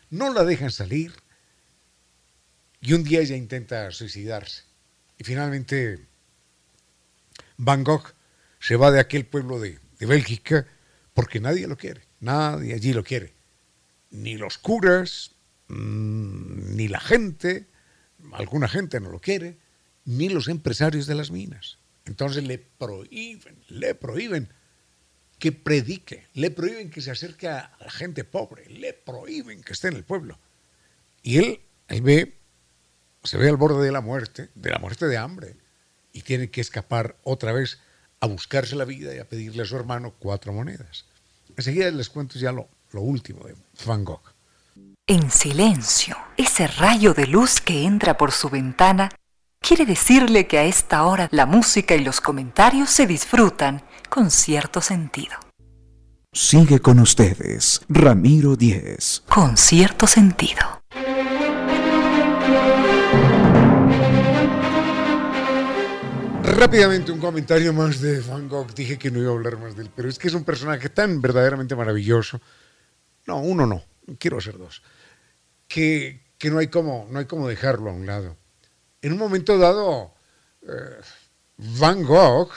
no 0.09 0.33
la 0.33 0.43
dejan 0.43 0.69
salir 0.69 1.13
y 2.81 2.91
un 2.91 3.05
día 3.05 3.21
ella 3.21 3.37
intenta 3.37 3.89
suicidarse. 3.91 4.63
Y 5.17 5.23
finalmente 5.23 6.05
Van 7.55 7.85
Gogh 7.85 8.13
se 8.59 8.75
va 8.75 8.91
de 8.91 8.99
aquel 8.99 9.27
pueblo 9.27 9.61
de, 9.61 9.79
Bélgica 10.01 10.67
porque 11.13 11.39
nadie 11.39 11.65
lo 11.67 11.77
quiere, 11.77 12.01
nadie 12.19 12.73
allí 12.73 12.91
lo 12.91 13.05
quiere. 13.05 13.33
Ni 14.11 14.35
los 14.35 14.57
curas, 14.57 15.31
mm, 15.69 16.75
ni 16.75 16.89
la 16.89 16.99
gente, 16.99 17.65
alguna 18.33 18.67
gente 18.67 18.99
no 18.99 19.09
lo 19.09 19.21
quiere, 19.21 19.57
ni 20.03 20.27
los 20.27 20.49
empresarios 20.49 21.07
de 21.07 21.15
las 21.15 21.31
minas. 21.31 21.77
Entonces 22.05 22.43
le 22.43 22.57
prohíben, 22.57 23.57
le 23.69 23.95
prohíben 23.95 24.49
que 25.39 25.51
predique, 25.51 26.27
le 26.33 26.51
prohíben 26.51 26.89
que 26.89 27.01
se 27.01 27.11
acerque 27.11 27.47
a 27.47 27.75
la 27.79 27.91
gente 27.91 28.23
pobre, 28.23 28.65
le 28.69 28.93
prohíben 28.93 29.61
que 29.61 29.73
esté 29.73 29.89
en 29.89 29.95
el 29.95 30.03
pueblo. 30.03 30.39
Y 31.21 31.37
él, 31.37 31.59
él 31.87 32.01
ve, 32.01 32.37
se 33.23 33.37
ve 33.37 33.49
al 33.49 33.57
borde 33.57 33.85
de 33.85 33.91
la 33.91 34.01
muerte, 34.01 34.49
de 34.55 34.69
la 34.69 34.79
muerte 34.79 35.05
de 35.05 35.17
hambre, 35.17 35.55
y 36.11 36.21
tiene 36.21 36.49
que 36.49 36.61
escapar 36.61 37.17
otra 37.23 37.51
vez 37.53 37.79
a 38.19 38.27
buscarse 38.27 38.75
la 38.75 38.85
vida 38.85 39.13
y 39.13 39.19
a 39.19 39.27
pedirle 39.27 39.63
a 39.63 39.65
su 39.65 39.75
hermano 39.75 40.13
cuatro 40.17 40.53
monedas. 40.53 41.05
Enseguida 41.57 41.91
les 41.91 42.09
cuento 42.09 42.39
ya 42.39 42.51
lo, 42.51 42.69
lo 42.91 43.01
último 43.01 43.45
de 43.45 43.55
Van 43.85 44.03
Gogh. 44.03 44.33
En 45.07 45.29
silencio, 45.29 46.15
ese 46.37 46.67
rayo 46.67 47.13
de 47.13 47.27
luz 47.27 47.59
que 47.59 47.83
entra 47.83 48.17
por 48.17 48.31
su 48.31 48.49
ventana 48.49 49.09
quiere 49.63 49.85
decirle 49.85 50.45
que 50.45 50.59
a 50.59 50.65
esta 50.65 51.03
hora 51.05 51.29
la 51.31 51.45
música 51.45 51.95
y 51.95 52.03
los 52.03 52.19
comentarios 52.19 52.89
se 52.89 53.07
disfrutan 53.07 53.81
con 54.09 54.29
cierto 54.29 54.81
sentido. 54.81 55.37
Sigue 56.33 56.79
con 56.79 56.99
ustedes, 56.99 57.81
Ramiro 57.87 58.55
Díez. 58.55 59.23
Con 59.29 59.55
cierto 59.55 60.05
sentido. 60.05 60.81
Rápidamente 66.43 67.11
un 67.11 67.19
comentario 67.19 67.71
más 67.71 68.01
de 68.01 68.19
Van 68.21 68.49
Gogh. 68.49 68.73
Dije 68.73 68.97
que 68.97 69.11
no 69.11 69.19
iba 69.19 69.29
a 69.31 69.33
hablar 69.33 69.57
más 69.57 69.75
de 69.75 69.83
él, 69.83 69.91
pero 69.95 70.09
es 70.09 70.19
que 70.19 70.27
es 70.27 70.33
un 70.33 70.43
personaje 70.43 70.89
tan 70.89 71.21
verdaderamente 71.21 71.75
maravilloso. 71.75 72.41
No, 73.25 73.39
uno 73.39 73.65
no, 73.65 73.83
quiero 74.19 74.39
hacer 74.39 74.57
dos. 74.57 74.83
Que, 75.67 76.33
que 76.37 76.49
no, 76.49 76.57
hay 76.57 76.67
como, 76.67 77.07
no 77.09 77.19
hay 77.19 77.25
como 77.25 77.47
dejarlo 77.47 77.91
a 77.91 77.93
un 77.93 78.05
lado. 78.05 78.42
En 79.03 79.11
un 79.11 79.19
momento 79.19 79.57
dado, 79.57 80.13
eh, 80.61 81.01
Van 81.57 82.03
Gogh 82.03 82.49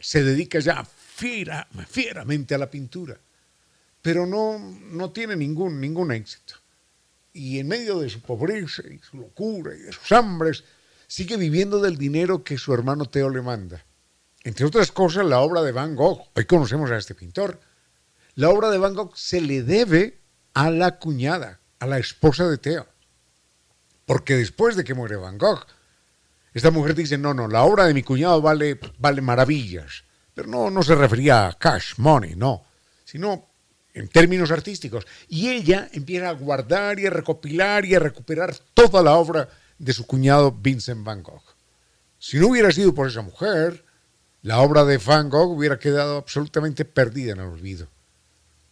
se 0.00 0.24
dedica 0.24 0.58
ya 0.58 0.84
fiera, 0.84 1.68
fieramente 1.88 2.52
a 2.52 2.58
la 2.58 2.68
pintura, 2.68 3.16
pero 4.02 4.26
no, 4.26 4.58
no 4.58 5.12
tiene 5.12 5.36
ningún, 5.36 5.80
ningún 5.80 6.10
éxito. 6.10 6.54
Y 7.32 7.60
en 7.60 7.68
medio 7.68 8.00
de 8.00 8.10
su 8.10 8.20
pobreza 8.20 8.82
y 8.90 8.98
su 8.98 9.18
locura 9.18 9.72
y 9.72 9.78
de 9.78 9.92
sus 9.92 10.10
hambres, 10.10 10.64
sigue 11.06 11.36
viviendo 11.36 11.80
del 11.80 11.96
dinero 11.96 12.42
que 12.42 12.58
su 12.58 12.74
hermano 12.74 13.06
Teo 13.06 13.30
le 13.30 13.42
manda. 13.42 13.84
Entre 14.42 14.66
otras 14.66 14.90
cosas, 14.90 15.26
la 15.26 15.38
obra 15.38 15.62
de 15.62 15.70
Van 15.70 15.94
Gogh, 15.94 16.26
hoy 16.34 16.44
conocemos 16.44 16.90
a 16.90 16.96
este 16.96 17.14
pintor, 17.14 17.60
la 18.34 18.50
obra 18.50 18.70
de 18.70 18.78
Van 18.78 18.94
Gogh 18.94 19.16
se 19.16 19.40
le 19.40 19.62
debe 19.62 20.18
a 20.54 20.72
la 20.72 20.98
cuñada, 20.98 21.60
a 21.78 21.86
la 21.86 21.98
esposa 21.98 22.48
de 22.48 22.58
Teo. 22.58 22.95
Porque 24.06 24.36
después 24.36 24.76
de 24.76 24.84
que 24.84 24.94
muere 24.94 25.16
Van 25.16 25.36
Gogh, 25.36 25.66
esta 26.54 26.70
mujer 26.70 26.94
dice, 26.94 27.18
no, 27.18 27.34
no, 27.34 27.48
la 27.48 27.64
obra 27.64 27.84
de 27.84 27.92
mi 27.92 28.02
cuñado 28.02 28.40
vale, 28.40 28.80
vale 28.98 29.20
maravillas. 29.20 30.04
Pero 30.32 30.48
no, 30.48 30.70
no 30.70 30.82
se 30.82 30.94
refería 30.94 31.48
a 31.48 31.52
cash, 31.52 31.94
money, 31.98 32.34
no, 32.34 32.64
sino 33.04 33.48
en 33.92 34.08
términos 34.08 34.50
artísticos. 34.50 35.06
Y 35.28 35.50
ella 35.50 35.88
empieza 35.92 36.28
a 36.28 36.32
guardar 36.32 36.98
y 37.00 37.06
a 37.06 37.10
recopilar 37.10 37.84
y 37.84 37.94
a 37.94 37.98
recuperar 37.98 38.56
toda 38.74 39.02
la 39.02 39.14
obra 39.16 39.48
de 39.78 39.92
su 39.92 40.06
cuñado 40.06 40.52
Vincent 40.52 41.04
Van 41.04 41.22
Gogh. 41.22 41.42
Si 42.18 42.38
no 42.38 42.48
hubiera 42.48 42.70
sido 42.72 42.94
por 42.94 43.08
esa 43.08 43.22
mujer, 43.22 43.84
la 44.42 44.60
obra 44.60 44.84
de 44.84 44.98
Van 44.98 45.28
Gogh 45.28 45.50
hubiera 45.50 45.78
quedado 45.78 46.18
absolutamente 46.18 46.84
perdida 46.84 47.32
en 47.32 47.40
el 47.40 47.46
olvido. 47.46 47.88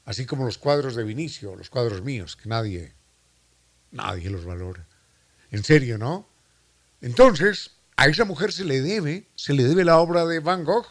Así 0.04 0.26
como 0.26 0.44
los 0.44 0.58
cuadros 0.58 0.94
de 0.94 1.04
Vinicio, 1.04 1.56
los 1.56 1.70
cuadros 1.70 2.02
míos, 2.02 2.36
que 2.36 2.48
nadie, 2.48 2.94
nadie 3.90 4.30
los 4.30 4.44
valora. 4.44 4.86
En 5.54 5.62
serio, 5.62 5.98
¿no? 5.98 6.26
Entonces, 7.00 7.70
a 7.94 8.08
esa 8.08 8.24
mujer 8.24 8.52
se 8.52 8.64
le 8.64 8.80
debe, 8.80 9.28
se 9.36 9.52
le 9.52 9.62
debe 9.62 9.84
la 9.84 9.98
obra 9.98 10.26
de 10.26 10.40
Van 10.40 10.64
Gogh, 10.64 10.88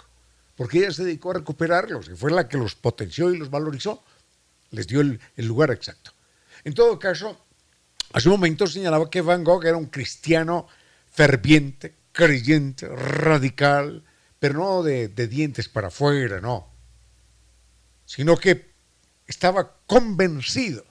porque 0.56 0.78
ella 0.78 0.94
se 0.94 1.04
dedicó 1.04 1.32
a 1.32 1.34
recuperarlos, 1.34 2.08
y 2.08 2.16
fue 2.16 2.32
la 2.32 2.48
que 2.48 2.58
los 2.58 2.74
potenció 2.74 3.34
y 3.34 3.38
los 3.38 3.50
valorizó, 3.50 4.02
les 4.72 4.88
dio 4.88 5.02
el, 5.02 5.20
lugar 5.36 5.70
exacto. 5.72 6.14
En 6.64 6.74
todo 6.74 6.98
caso, 6.98 7.38
Hace 8.14 8.30
un 8.30 8.36
momento 8.36 8.68
señalaba 8.68 9.10
que 9.10 9.22
Van 9.22 9.44
Gogh 9.44 9.66
era 9.66 9.76
un 9.76 9.88
cristiano 9.88 10.68
ferviente, 11.12 11.96
creyente, 12.12 12.88
radical, 12.88 14.04
pero 14.40 14.60
no 14.60 14.84
de, 14.84 15.08
de 15.08 15.28
dientes 15.28 15.68
para 15.68 15.88
afuera, 15.88 16.40
no, 16.40 16.68
sino 18.06 18.38
que 18.38 18.72
estaba 19.26 19.76
convencido 19.88 20.86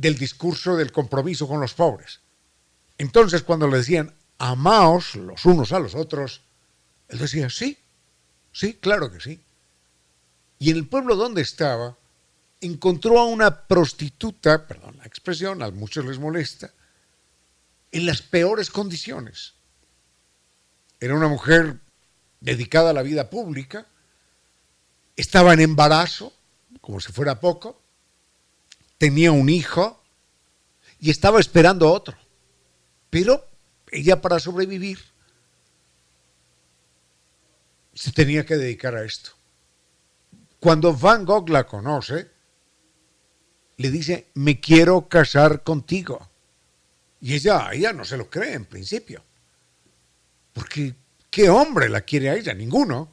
del 0.00 0.16
discurso 0.16 0.76
del 0.76 0.92
compromiso 0.92 1.46
con 1.46 1.60
los 1.60 1.74
pobres. 1.74 2.20
Entonces, 2.96 3.42
cuando 3.42 3.68
le 3.68 3.76
decían, 3.76 4.14
amaos 4.38 5.14
los 5.14 5.44
unos 5.44 5.72
a 5.72 5.78
los 5.78 5.94
otros, 5.94 6.40
él 7.08 7.18
decía, 7.18 7.50
sí, 7.50 7.78
sí, 8.50 8.74
claro 8.74 9.12
que 9.12 9.20
sí. 9.20 9.42
Y 10.58 10.70
en 10.70 10.78
el 10.78 10.88
pueblo 10.88 11.16
donde 11.16 11.42
estaba, 11.42 11.98
encontró 12.62 13.18
a 13.18 13.26
una 13.26 13.66
prostituta, 13.66 14.66
perdón 14.66 14.96
la 14.96 15.04
expresión, 15.04 15.62
a 15.62 15.70
muchos 15.70 16.06
les 16.06 16.18
molesta, 16.18 16.72
en 17.92 18.06
las 18.06 18.22
peores 18.22 18.70
condiciones. 18.70 19.52
Era 20.98 21.14
una 21.14 21.28
mujer 21.28 21.78
dedicada 22.40 22.90
a 22.90 22.94
la 22.94 23.02
vida 23.02 23.28
pública, 23.28 23.86
estaba 25.14 25.52
en 25.52 25.60
embarazo, 25.60 26.32
como 26.80 27.00
si 27.00 27.12
fuera 27.12 27.38
poco, 27.38 27.79
tenía 29.00 29.32
un 29.32 29.48
hijo 29.48 29.98
y 30.98 31.08
estaba 31.08 31.40
esperando 31.40 31.90
otro. 31.90 32.18
Pero 33.08 33.48
ella 33.90 34.20
para 34.20 34.38
sobrevivir 34.38 34.98
se 37.94 38.12
tenía 38.12 38.44
que 38.44 38.58
dedicar 38.58 38.94
a 38.94 39.02
esto. 39.02 39.30
Cuando 40.58 40.94
Van 40.94 41.24
Gogh 41.24 41.48
la 41.48 41.66
conoce, 41.66 42.30
le 43.78 43.90
dice, 43.90 44.26
me 44.34 44.60
quiero 44.60 45.08
casar 45.08 45.62
contigo. 45.62 46.28
Y 47.22 47.34
ella, 47.36 47.70
ella 47.72 47.94
no 47.94 48.04
se 48.04 48.18
lo 48.18 48.28
cree 48.28 48.52
en 48.52 48.66
principio. 48.66 49.24
Porque, 50.52 50.94
¿qué 51.30 51.48
hombre 51.48 51.88
la 51.88 52.02
quiere 52.02 52.28
a 52.28 52.34
ella? 52.34 52.52
Ninguno. 52.52 53.10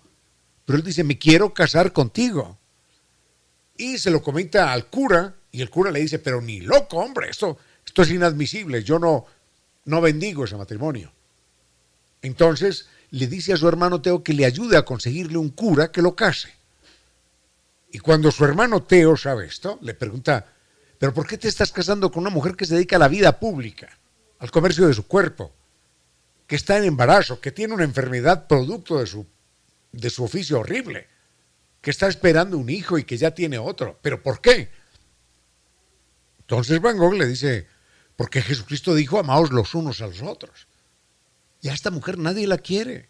Pero 0.66 0.80
él 0.80 0.84
dice, 0.84 1.06
me 1.06 1.18
quiero 1.18 1.54
casar 1.54 1.94
contigo. 1.94 2.58
Y 3.78 3.98
se 4.00 4.12
lo 4.12 4.22
comenta 4.22 4.74
al 4.74 4.88
cura, 4.88 5.38
y 5.58 5.62
el 5.64 5.72
cura 5.72 5.90
le 5.90 6.02
dice, 6.02 6.20
pero 6.20 6.40
ni 6.40 6.62
loco, 6.62 6.98
hombre, 6.98 7.32
esto, 7.32 7.58
esto 7.84 8.04
es 8.04 8.12
inadmisible, 8.12 8.84
yo 8.84 9.00
no, 9.00 9.26
no 9.86 10.02
bendigo 10.02 10.46
ese 10.46 10.56
matrimonio. 10.56 11.12
Entonces 12.22 12.88
le 13.10 13.26
dice 13.26 13.54
a 13.54 13.58
su 13.58 13.68
hermano 13.68 14.00
Teo 14.00 14.24
que 14.24 14.34
le 14.34 14.46
ayude 14.46 14.78
a 14.78 14.86
conseguirle 14.86 15.40
un 15.40 15.50
cura 15.50 15.92
que 15.92 16.04
lo 16.04 16.16
case. 16.16 16.54
Y 17.92 17.98
cuando 17.98 18.30
su 18.30 18.46
hermano 18.46 18.84
Teo 18.84 19.18
sabe 19.18 19.48
esto, 19.48 19.80
le 19.82 19.96
pregunta, 19.96 20.46
pero 21.00 21.12
¿por 21.12 21.26
qué 21.26 21.40
te 21.40 21.48
estás 21.48 21.72
casando 21.72 22.12
con 22.12 22.22
una 22.22 22.30
mujer 22.30 22.56
que 22.56 22.68
se 22.68 22.76
dedica 22.76 22.98
a 22.98 23.00
la 23.00 23.08
vida 23.08 23.40
pública, 23.40 23.90
al 24.38 24.52
comercio 24.52 24.88
de 24.88 24.94
su 24.94 25.08
cuerpo, 25.08 25.56
que 26.46 26.56
está 26.56 26.78
en 26.78 26.84
embarazo, 26.84 27.42
que 27.42 27.52
tiene 27.52 27.74
una 27.74 27.84
enfermedad 27.84 28.46
producto 28.46 29.00
de 29.00 29.08
su, 29.08 29.26
de 29.92 30.12
su 30.12 30.24
oficio 30.24 30.60
horrible, 30.60 31.08
que 31.82 31.90
está 31.90 32.06
esperando 32.08 32.60
un 32.60 32.70
hijo 32.70 33.00
y 33.00 33.06
que 33.06 33.18
ya 33.18 33.32
tiene 33.32 33.58
otro? 33.58 33.98
¿Pero 34.04 34.22
por 34.22 34.40
qué? 34.40 34.77
Entonces 36.48 36.80
Van 36.80 36.98
Gogh 36.98 37.14
le 37.14 37.26
dice, 37.26 37.68
porque 38.16 38.42
Jesucristo 38.42 38.96
dijo, 38.96 39.20
amaos 39.20 39.52
los 39.52 39.76
unos 39.76 40.00
a 40.00 40.08
los 40.08 40.22
otros. 40.22 40.66
Y 41.62 41.68
a 41.68 41.74
esta 41.74 41.92
mujer 41.92 42.18
nadie 42.18 42.48
la 42.48 42.58
quiere. 42.58 43.10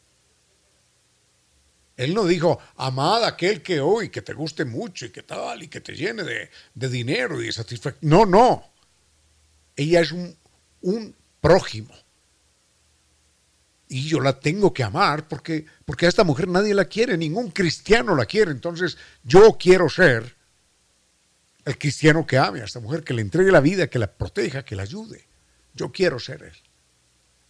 Él 1.98 2.16
no 2.16 2.26
dijo, 2.26 2.60
amad 2.78 3.24
a 3.24 3.28
aquel 3.28 3.62
que 3.62 3.80
hoy, 3.80 4.10
que 4.10 4.24
te 4.24 4.34
guste 4.34 4.66
mucho 4.66 5.06
y 5.06 5.12
que 5.12 5.22
tal, 5.22 5.62
y 5.62 5.68
que 5.68 5.82
te 5.82 5.96
llene 5.96 6.24
de, 6.24 6.50
de 6.74 6.90
dinero 6.90 7.40
y 7.40 7.46
de 7.46 7.52
satisfacción. 7.52 8.10
No, 8.10 8.26
no. 8.26 8.72
Ella 9.76 10.02
es 10.02 10.12
un, 10.12 10.36
un, 10.82 11.16
prójimo. 11.40 11.94
Y 13.88 14.08
yo 14.08 14.20
la 14.20 14.40
tengo 14.40 14.74
que 14.74 14.84
amar 14.84 15.28
porque, 15.28 15.64
porque 15.86 16.08
a 16.08 16.10
esta 16.10 16.24
mujer 16.24 16.48
nadie 16.48 16.74
la 16.74 16.86
quiere, 16.86 17.18
ningún 17.18 17.52
cristiano 17.52 18.16
la 18.16 18.26
quiere. 18.26 18.50
Entonces 18.50 18.98
yo 19.24 19.58
quiero 19.60 19.90
ser 19.90 20.37
el 21.68 21.78
cristiano 21.78 22.26
que 22.26 22.38
ame 22.38 22.61
a 22.61 22.63
esta 22.63 22.80
mujer, 22.80 23.03
que 23.03 23.13
le 23.13 23.22
entregue 23.22 23.51
la 23.51 23.59
vida, 23.59 23.88
que 23.88 23.99
la 23.99 24.07
proteja, 24.07 24.63
que 24.63 24.78
la 24.78 24.84
ayude. 24.84 25.28
Yo 25.74 25.91
quiero 25.91 26.18
ser 26.18 26.43
él. 26.43 26.55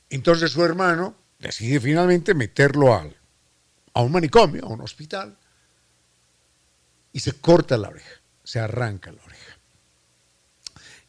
Entonces 0.10 0.52
su 0.52 0.64
hermano 0.64 1.16
decide 1.38 1.80
finalmente 1.80 2.34
meterlo 2.34 2.98
al, 2.98 3.16
a 3.94 4.02
un 4.02 4.12
manicomio, 4.12 4.66
a 4.66 4.70
un 4.70 4.82
hospital, 4.82 5.38
y 7.14 7.20
se 7.20 7.34
corta 7.34 7.78
la 7.78 7.90
oreja, 7.90 8.22
se 8.44 8.60
arranca 8.60 9.12
la 9.12 9.24
oreja. 9.24 9.58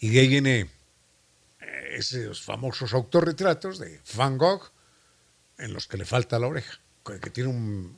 Y 0.00 0.10
de 0.10 0.20
ahí 0.20 0.28
viene 0.28 0.60
eh, 1.60 1.88
esos 1.92 2.42
famosos 2.42 2.92
autorretratos 2.92 3.78
de 3.78 4.02
Van 4.16 4.36
Gogh 4.36 4.70
en 5.56 5.72
los 5.72 5.86
que 5.86 5.96
le 5.96 6.04
falta 6.04 6.38
la 6.38 6.46
oreja, 6.46 6.78
que 7.04 7.30
tiene 7.30 7.48
un, 7.48 7.96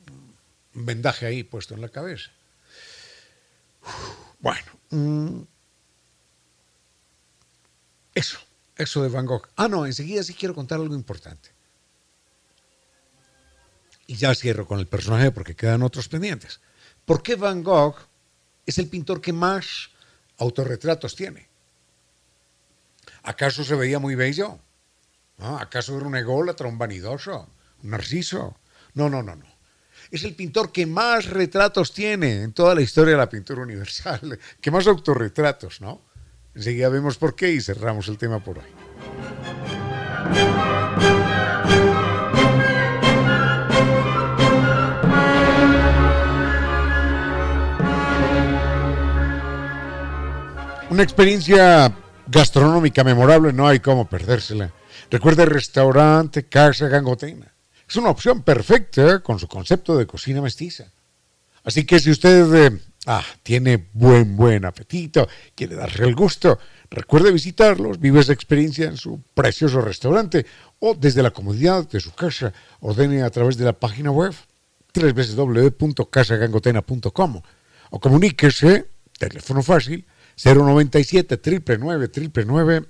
vendaje 0.72 1.26
ahí 1.26 1.42
puesto 1.42 1.74
en 1.74 1.80
la 1.80 1.88
cabeza. 1.88 2.30
Bueno, 4.40 4.72
mmm, 4.90 5.42
eso, 8.14 8.38
eso 8.76 9.02
de 9.02 9.08
Van 9.08 9.26
Gogh. 9.26 9.48
Ah, 9.56 9.68
no, 9.68 9.86
enseguida 9.86 10.22
sí 10.22 10.34
quiero 10.34 10.54
contar 10.54 10.80
algo 10.80 10.94
importante. 10.94 11.50
Y 14.06 14.16
ya 14.16 14.34
cierro 14.34 14.66
con 14.66 14.80
el 14.80 14.88
personaje 14.88 15.30
porque 15.30 15.54
quedan 15.54 15.82
otros 15.82 16.08
pendientes. 16.08 16.60
¿Por 17.04 17.22
qué 17.22 17.36
Van 17.36 17.62
Gogh 17.62 17.96
es 18.66 18.78
el 18.78 18.88
pintor 18.88 19.20
que 19.20 19.32
más 19.32 19.90
autorretratos 20.38 21.14
tiene? 21.14 21.48
¿Acaso 23.22 23.62
se 23.62 23.74
veía 23.74 23.98
muy 23.98 24.14
bello? 24.14 24.58
¿Acaso 25.38 25.96
era 25.96 26.06
un 26.06 26.16
ególatra, 26.16 26.66
un 26.66 26.78
vanidoso, 26.78 27.48
un 27.82 27.90
narciso? 27.90 28.58
No, 28.94 29.08
no, 29.08 29.22
no, 29.22 29.36
no. 29.36 29.46
Es 30.10 30.24
el 30.24 30.34
pintor 30.34 30.72
que 30.72 30.86
más 30.86 31.26
retratos 31.26 31.92
tiene 31.92 32.42
en 32.42 32.52
toda 32.52 32.74
la 32.74 32.80
historia 32.80 33.12
de 33.12 33.18
la 33.18 33.28
pintura 33.28 33.62
universal, 33.62 34.38
que 34.60 34.70
más 34.70 34.86
autorretratos, 34.86 35.80
¿no? 35.80 36.02
Enseguida 36.54 36.88
vemos 36.88 37.16
por 37.16 37.36
qué 37.36 37.52
y 37.52 37.60
cerramos 37.60 38.08
el 38.08 38.18
tema 38.18 38.42
por 38.42 38.58
hoy. 38.58 38.64
Una 50.90 51.04
experiencia 51.04 51.94
gastronómica 52.26 53.04
memorable, 53.04 53.52
no 53.52 53.68
hay 53.68 53.78
cómo 53.78 54.08
perdérsela. 54.08 54.72
Recuerde 55.08 55.44
el 55.44 55.50
restaurante 55.50 56.48
Casa 56.48 56.88
Gangotena. 56.88 57.54
Es 57.90 57.96
una 57.96 58.10
opción 58.10 58.42
perfecta 58.42 59.18
con 59.18 59.40
su 59.40 59.48
concepto 59.48 59.98
de 59.98 60.06
cocina 60.06 60.40
mestiza. 60.40 60.92
Así 61.64 61.84
que 61.84 61.98
si 61.98 62.12
usted 62.12 62.54
eh, 62.54 62.70
ah, 63.06 63.24
tiene 63.42 63.88
buen, 63.94 64.36
buen 64.36 64.64
apetito, 64.64 65.26
quiere 65.56 65.74
darse 65.74 66.04
el 66.04 66.14
gusto, 66.14 66.56
recuerde 66.88 67.32
visitarlos, 67.32 67.98
vive 67.98 68.20
esa 68.20 68.32
experiencia 68.32 68.86
en 68.86 68.96
su 68.96 69.20
precioso 69.34 69.80
restaurante 69.80 70.46
o 70.78 70.94
desde 70.94 71.20
la 71.20 71.32
comodidad 71.32 71.88
de 71.88 71.98
su 71.98 72.14
casa, 72.14 72.52
ordene 72.78 73.22
a 73.22 73.30
través 73.30 73.56
de 73.56 73.64
la 73.64 73.72
página 73.72 74.12
web 74.12 74.36
www.casagangotena.com 74.94 77.42
o 77.90 77.98
comuníquese, 77.98 78.86
teléfono 79.18 79.64
fácil, 79.64 80.06
097 80.36 81.40
999 81.76 82.84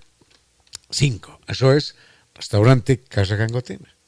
5. 0.91 1.41
Eso 1.47 1.73
es 1.73 1.95
Restaurante 2.35 3.01
Casa 3.01 3.37
Gangotena. 3.37 4.00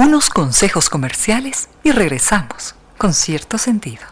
Unos 0.00 0.30
consejos 0.30 0.90
comerciales 0.90 1.68
y 1.82 1.90
regresamos 1.90 2.76
con 2.98 3.12
cierto 3.12 3.58
sentido. 3.58 4.04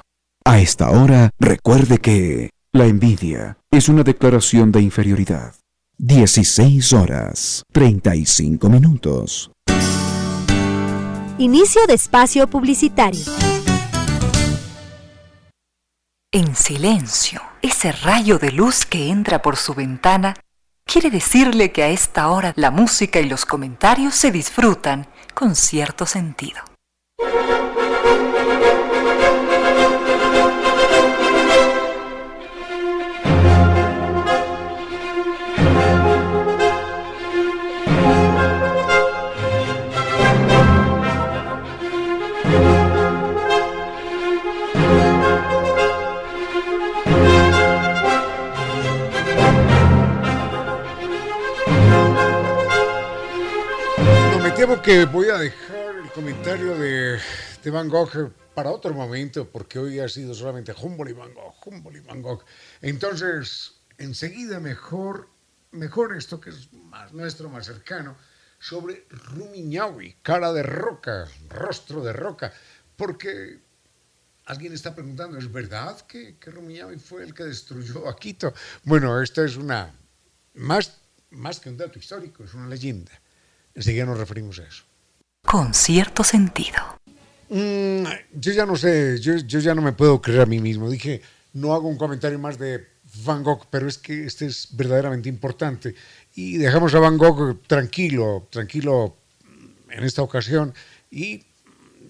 A 0.44 0.58
esta 0.58 0.90
hora, 0.90 1.30
recuerde 1.38 1.98
que 1.98 2.50
la 2.72 2.86
envidia 2.86 3.56
es 3.70 3.88
una 3.88 4.02
declaración 4.02 4.72
de 4.72 4.80
inferioridad. 4.80 5.54
16 5.98 6.92
horas 6.92 7.62
35 7.72 8.68
minutos. 8.68 9.52
Inicio 11.38 11.86
de 11.86 11.94
espacio 11.94 12.48
publicitario. 12.48 13.24
En 16.32 16.56
silencio, 16.56 17.40
ese 17.62 17.92
rayo 17.92 18.38
de 18.38 18.50
luz 18.50 18.84
que 18.86 19.08
entra 19.08 19.40
por 19.40 19.54
su 19.54 19.72
ventana 19.72 20.34
quiere 20.86 21.10
decirle 21.10 21.72
que 21.72 21.82
a 21.82 21.88
esta 21.88 22.28
hora 22.28 22.54
la 22.56 22.70
música 22.70 23.20
y 23.20 23.28
los 23.28 23.44
comentarios 23.44 24.14
se 24.14 24.30
disfrutan 24.30 25.06
con 25.34 25.54
cierto 25.54 26.06
sentido. 26.06 26.62
Temo 54.66 54.82
que 54.82 55.04
voy 55.04 55.28
a 55.28 55.38
dejar 55.38 55.94
el 55.94 56.10
comentario 56.10 56.76
de, 56.76 57.20
de, 57.62 57.70
Van 57.70 57.88
Gogh 57.88 58.32
para 58.52 58.72
otro 58.72 58.92
momento, 58.92 59.48
porque 59.48 59.78
hoy 59.78 60.00
ha 60.00 60.08
sido 60.08 60.34
solamente 60.34 60.74
Humboldt 60.76 61.10
y 61.10 61.14
Van 61.14 61.32
Gogh, 61.32 61.54
Humboldt 61.64 61.98
y 61.98 62.00
Van 62.00 62.20
Gogh. 62.20 62.44
Entonces, 62.82 63.74
enseguida 63.96 64.58
mejor, 64.58 65.28
mejor 65.70 66.16
esto 66.16 66.40
que 66.40 66.50
es 66.50 66.72
más 66.72 67.12
nuestro, 67.12 67.48
más 67.48 67.66
cercano, 67.66 68.16
sobre 68.58 69.06
Rumiñahui, 69.08 70.16
cara 70.20 70.52
de 70.52 70.64
roca, 70.64 71.28
rostro 71.48 72.02
de 72.02 72.12
roca, 72.12 72.52
porque 72.96 73.60
alguien 74.46 74.72
está 74.72 74.96
preguntando, 74.96 75.38
¿es 75.38 75.52
verdad 75.52 76.00
que, 76.08 76.38
que 76.38 76.50
Rumiñahui 76.50 76.98
fue 76.98 77.22
el 77.22 77.34
que 77.34 77.44
destruyó 77.44 78.08
a 78.08 78.16
Quito? 78.16 78.52
Bueno, 78.82 79.22
esta 79.22 79.44
es 79.44 79.56
una, 79.56 79.94
más, 80.54 80.98
más 81.30 81.60
que 81.60 81.68
un 81.68 81.76
dato 81.76 82.00
histórico, 82.00 82.42
es 82.42 82.52
una 82.52 82.66
leyenda. 82.66 83.12
Enseguida 83.76 84.06
nos 84.06 84.18
referimos 84.18 84.58
a 84.58 84.64
eso. 84.64 84.84
Con 85.44 85.74
cierto 85.74 86.24
sentido. 86.24 86.80
Mm, 87.50 88.04
yo 88.34 88.52
ya 88.52 88.66
no 88.66 88.74
sé, 88.74 89.20
yo, 89.20 89.36
yo, 89.36 89.60
ya 89.60 89.74
no 89.74 89.82
me 89.82 89.92
puedo 89.92 90.20
creer 90.20 90.40
a 90.40 90.46
mí 90.46 90.58
mismo. 90.58 90.90
Dije, 90.90 91.20
no 91.52 91.74
hago 91.74 91.86
un 91.86 91.98
comentario 91.98 92.38
más 92.38 92.58
de 92.58 92.88
Van 93.24 93.44
Gogh, 93.44 93.66
pero 93.70 93.86
es 93.86 93.98
que 93.98 94.24
este 94.24 94.46
es 94.46 94.68
verdaderamente 94.72 95.28
importante. 95.28 95.94
Y 96.34 96.56
dejamos 96.56 96.94
a 96.94 97.00
Van 97.00 97.18
Gogh 97.18 97.60
tranquilo, 97.66 98.48
tranquilo 98.50 99.18
en 99.90 100.04
esta 100.04 100.22
ocasión. 100.22 100.74
Y 101.10 101.44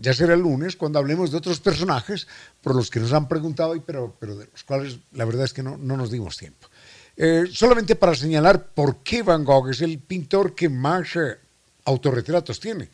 ya 0.00 0.14
será 0.14 0.34
el 0.34 0.40
lunes 0.40 0.76
cuando 0.76 1.00
hablemos 1.00 1.32
de 1.32 1.38
otros 1.38 1.60
personajes 1.60 2.28
por 2.62 2.74
los 2.76 2.90
que 2.90 3.00
nos 3.00 3.12
han 3.12 3.28
preguntado, 3.28 3.74
y 3.74 3.80
pero, 3.80 4.16
pero 4.18 4.36
de 4.36 4.46
los 4.46 4.62
cuales 4.62 4.98
la 5.12 5.24
verdad 5.24 5.44
es 5.44 5.52
que 5.52 5.64
no, 5.64 5.76
no 5.76 5.96
nos 5.96 6.12
dimos 6.12 6.36
tiempo. 6.36 6.68
Eh, 7.16 7.44
solamente 7.50 7.96
para 7.96 8.14
señalar 8.14 8.68
por 8.68 8.98
qué 8.98 9.22
Van 9.22 9.44
Gogh 9.44 9.70
es 9.70 9.80
el 9.80 9.98
pintor 9.98 10.54
que 10.54 10.68
más 10.68 11.16
eh, 11.16 11.38
autorretratos 11.86 12.60
tiene. 12.60 12.88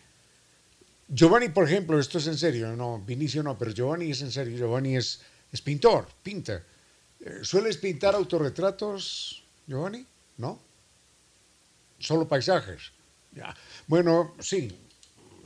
Giovanni, 1.09 1.49
por 1.49 1.64
ejemplo, 1.64 1.99
esto 1.99 2.18
es 2.18 2.26
en 2.26 2.38
serio, 2.38 2.74
no, 2.76 3.01
Vinicio 3.01 3.43
no, 3.43 3.59
pero 3.59 3.72
Giovanni 3.72 4.11
es 4.11 4.22
en 4.22 4.32
serio, 4.32 4.57
Giovanni 4.57 4.97
es, 4.97 5.20
es 5.51 5.61
pintor, 5.61 6.07
pinta. 6.22 6.62
Eh, 7.20 7.40
¿Sueles 7.43 7.76
pintar 7.76 8.14
autorretratos, 8.14 9.43
Giovanni? 9.66 10.07
¿No? 10.38 10.59
Solo 11.99 12.26
paisajes. 12.26 12.93
Ya. 13.34 13.55
Bueno, 13.86 14.34
sí, 14.40 14.70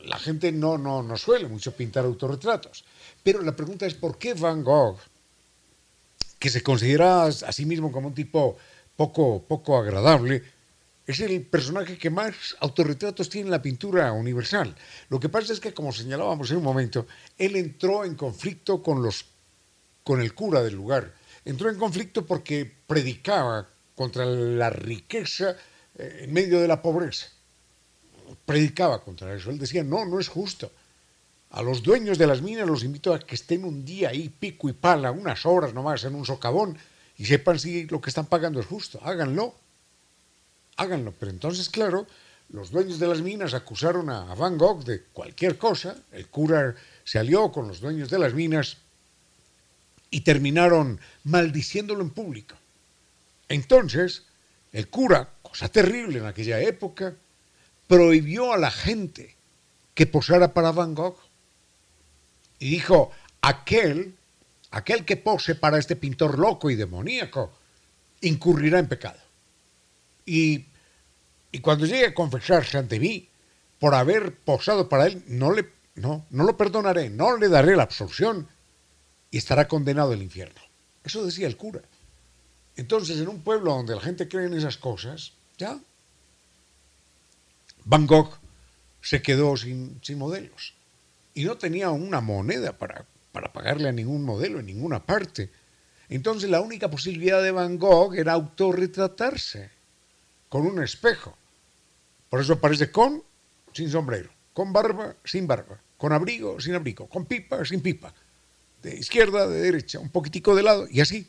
la 0.05 0.19
gente 0.19 0.53
no, 0.53 0.79
no, 0.79 1.03
no 1.03 1.17
suele 1.17 1.49
mucho 1.49 1.73
pintar 1.73 2.05
autorretratos. 2.05 2.85
Pero 3.23 3.43
la 3.43 3.57
pregunta 3.57 3.87
es, 3.87 3.95
¿por 3.95 4.19
qué 4.19 4.35
Van 4.35 4.63
Gogh, 4.63 4.99
que 6.39 6.49
se 6.49 6.63
considera 6.63 7.25
a 7.25 7.33
sí 7.33 7.67
mismo 7.67 7.91
como 7.91 8.09
un 8.09 8.15
tipo 8.15 8.57
poco, 8.97 9.43
poco 9.43 9.77
agradable, 9.77 10.43
es 11.07 11.21
el 11.21 11.43
personaje 11.43 11.99
que 11.99 12.11
más 12.11 12.57
autorretratos 12.59 13.29
tiene 13.29 13.47
en 13.47 13.53
la 13.53 13.63
pintura 13.63 14.13
universal. 14.13 14.75
Lo 15.09 15.21
que 15.21 15.29
pasa 15.29 15.53
es 15.53 15.61
que, 15.61 15.73
como 15.73 15.93
señalábamos 15.93 16.51
en 16.51 16.57
un 16.57 16.65
momento, 16.65 17.07
él 17.39 17.55
entró 17.55 18.05
en 18.05 18.17
conflicto 18.17 18.83
con, 18.83 19.03
los, 19.03 19.25
con 20.03 20.21
el 20.21 20.35
cura 20.35 20.63
del 20.63 20.75
lugar. 20.75 21.15
Entró 21.45 21.71
en 21.71 21.79
conflicto 21.79 22.27
porque 22.27 22.71
predicaba 22.87 23.69
contra 23.95 24.25
la 24.25 24.69
riqueza 24.69 25.57
eh, 25.97 26.23
en 26.25 26.33
medio 26.33 26.61
de 26.61 26.67
la 26.67 26.83
pobreza. 26.83 27.29
Predicaba 28.45 29.05
contra 29.05 29.33
eso. 29.33 29.51
Él 29.51 29.59
decía, 29.59 29.85
no, 29.85 30.05
no 30.05 30.19
es 30.19 30.27
justo. 30.27 30.73
A 31.51 31.63
los 31.63 31.85
dueños 31.85 32.19
de 32.19 32.27
las 32.27 32.43
minas 32.43 32.67
los 32.67 32.83
invito 32.83 33.15
a 33.15 33.21
que 33.21 33.37
estén 33.37 33.65
un 33.65 33.85
día 33.85 34.09
ahí, 34.09 34.29
pico 34.29 34.69
y 34.69 34.73
pala, 34.73 35.13
unas 35.13 35.47
horas 35.47 35.73
nomás 35.73 36.03
en 36.03 36.17
un 36.17 36.27
socavón, 36.27 36.77
y 37.17 37.27
sepan 37.27 37.61
si 37.61 37.87
lo 37.87 38.01
que 38.01 38.11
están 38.11 38.27
pagando 38.27 38.59
es 38.59 38.67
justo. 38.67 38.99
Háganlo 39.05 39.55
háganlo. 40.77 41.13
Pero 41.19 41.31
entonces, 41.31 41.69
claro, 41.69 42.07
los 42.51 42.71
dueños 42.71 42.99
de 42.99 43.09
las 43.09 43.23
minas 43.23 43.55
acusaron 43.55 44.11
a 44.11 44.35
Van 44.35 44.57
Gogh 44.57 44.85
de 44.85 45.03
cualquier 45.13 45.59
cosa, 45.59 45.97
el 46.13 46.29
cura 46.29 46.75
se 47.05 47.19
alió 47.19 47.51
con 47.51 47.69
los 47.69 47.81
dueños 47.81 48.11
de 48.11 48.19
las 48.19 48.35
minas 48.35 48.79
y 50.11 50.21
terminaron 50.21 51.01
maldiciéndolo 51.25 52.03
en 52.03 52.11
público. 52.11 52.55
Entonces, 53.49 54.23
el 54.73 54.89
cura, 54.89 55.29
cosa 55.43 55.69
terrible 55.69 56.19
en 56.19 56.27
aquella 56.27 56.61
época, 56.61 57.15
prohibió 57.89 58.53
a 58.53 58.59
la 58.59 58.71
gente 58.71 59.35
que 59.95 60.07
posara 60.07 60.53
para 60.53 60.73
Van 60.73 60.95
Gogh. 60.95 61.19
Y 62.59 62.71
dijo, 62.71 63.11
aquel, 63.41 64.15
aquel 64.71 65.05
que 65.05 65.17
pose 65.17 65.55
para 65.55 65.79
este 65.79 65.97
pintor 65.97 66.39
loco 66.39 66.71
y 66.71 66.75
demoníaco, 66.77 67.53
incurrirá 68.21 68.79
en 68.79 68.89
pecado. 68.89 69.26
Y, 70.27 70.67
cuando 71.63 71.87
llegue 71.87 72.07
a 72.07 72.15
confesarse 72.15 72.77
ante 72.77 73.01
mí 73.01 73.29
por 73.79 73.95
haber 73.95 74.35
posado 74.35 74.89
para 74.89 75.07
él, 75.07 75.23
no, 75.27 75.53
le, 75.53 75.71
no, 75.95 76.27
no 76.31 76.45
lo 76.45 76.57
perdonaré, 76.57 77.09
no 77.09 77.39
le 77.39 77.49
daré 77.49 77.77
la 77.77 77.85
absolución 77.85 78.47
y 79.31 79.39
estará 79.39 79.67
condenado 79.67 80.13
al 80.13 80.23
infierno. 80.23 80.61
Eso 81.03 81.25
decía 81.25 81.47
el 81.47 81.57
cura. 81.57 81.81
Entonces, 82.77 83.19
en 83.19 83.29
un 83.29 83.41
pueblo 83.41 83.73
donde 83.73 83.95
la 83.95 84.03
gente 84.03 84.29
cree 84.29 84.47
en 84.47 84.55
esas 84.55 84.77
cosas, 84.77 85.33
ya, 85.57 85.79
Van 87.85 88.07
Gogh 88.07 88.37
se 89.01 89.23
quedó 89.23 89.57
sin, 89.57 90.01
modelos 90.17 90.75
y 91.33 91.45
no 91.45 91.57
tenía 91.57 91.91
una 91.91 92.21
moneda 92.21 92.77
para, 92.77 93.07
para 93.31 93.53
pagarle 93.53 93.89
a 93.89 93.93
ningún 93.93 94.25
modelo 94.25 94.59
en 94.59 94.67
ninguna 94.67 95.07
parte. 95.07 95.51
Entonces 96.09 96.51
la 96.51 96.61
única 96.61 96.91
posibilidad 96.91 97.43
de 97.43 97.53
Van 97.53 97.79
Gogh 97.79 98.15
era 98.15 98.33
autorretratarse 98.33 99.76
con 100.49 100.67
un 100.67 100.83
espejo. 100.83 101.37
Por 102.29 102.41
eso 102.41 102.55
aparece 102.55 102.91
con, 102.91 103.23
sin 103.73 103.91
sombrero, 103.91 104.31
con 104.53 104.73
barba, 104.73 105.15
sin 105.25 105.47
barba, 105.47 105.79
con 105.97 106.13
abrigo, 106.13 106.61
sin 106.61 106.75
abrigo, 106.75 107.09
con 107.09 107.25
pipa, 107.27 107.65
sin 107.65 107.81
pipa, 107.81 108.13
de 108.83 108.97
izquierda, 108.97 109.47
de 109.47 109.61
derecha, 109.61 109.99
un 109.99 110.11
poquitico 110.11 110.55
de 110.55 110.63
lado, 110.63 110.87
y 110.91 111.01
así. 111.01 111.27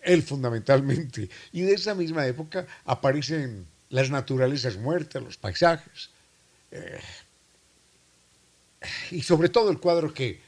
Él 0.00 0.22
fundamentalmente. 0.22 1.30
Y 1.52 1.62
de 1.62 1.74
esa 1.74 1.94
misma 1.94 2.26
época 2.26 2.66
aparecen 2.84 3.66
las 3.88 4.10
naturalezas 4.10 4.76
muertas, 4.76 5.22
los 5.22 5.36
paisajes, 5.36 6.10
eh, 6.70 7.00
y 9.10 9.22
sobre 9.22 9.48
todo 9.48 9.70
el 9.70 9.78
cuadro 9.78 10.12
que, 10.12 10.40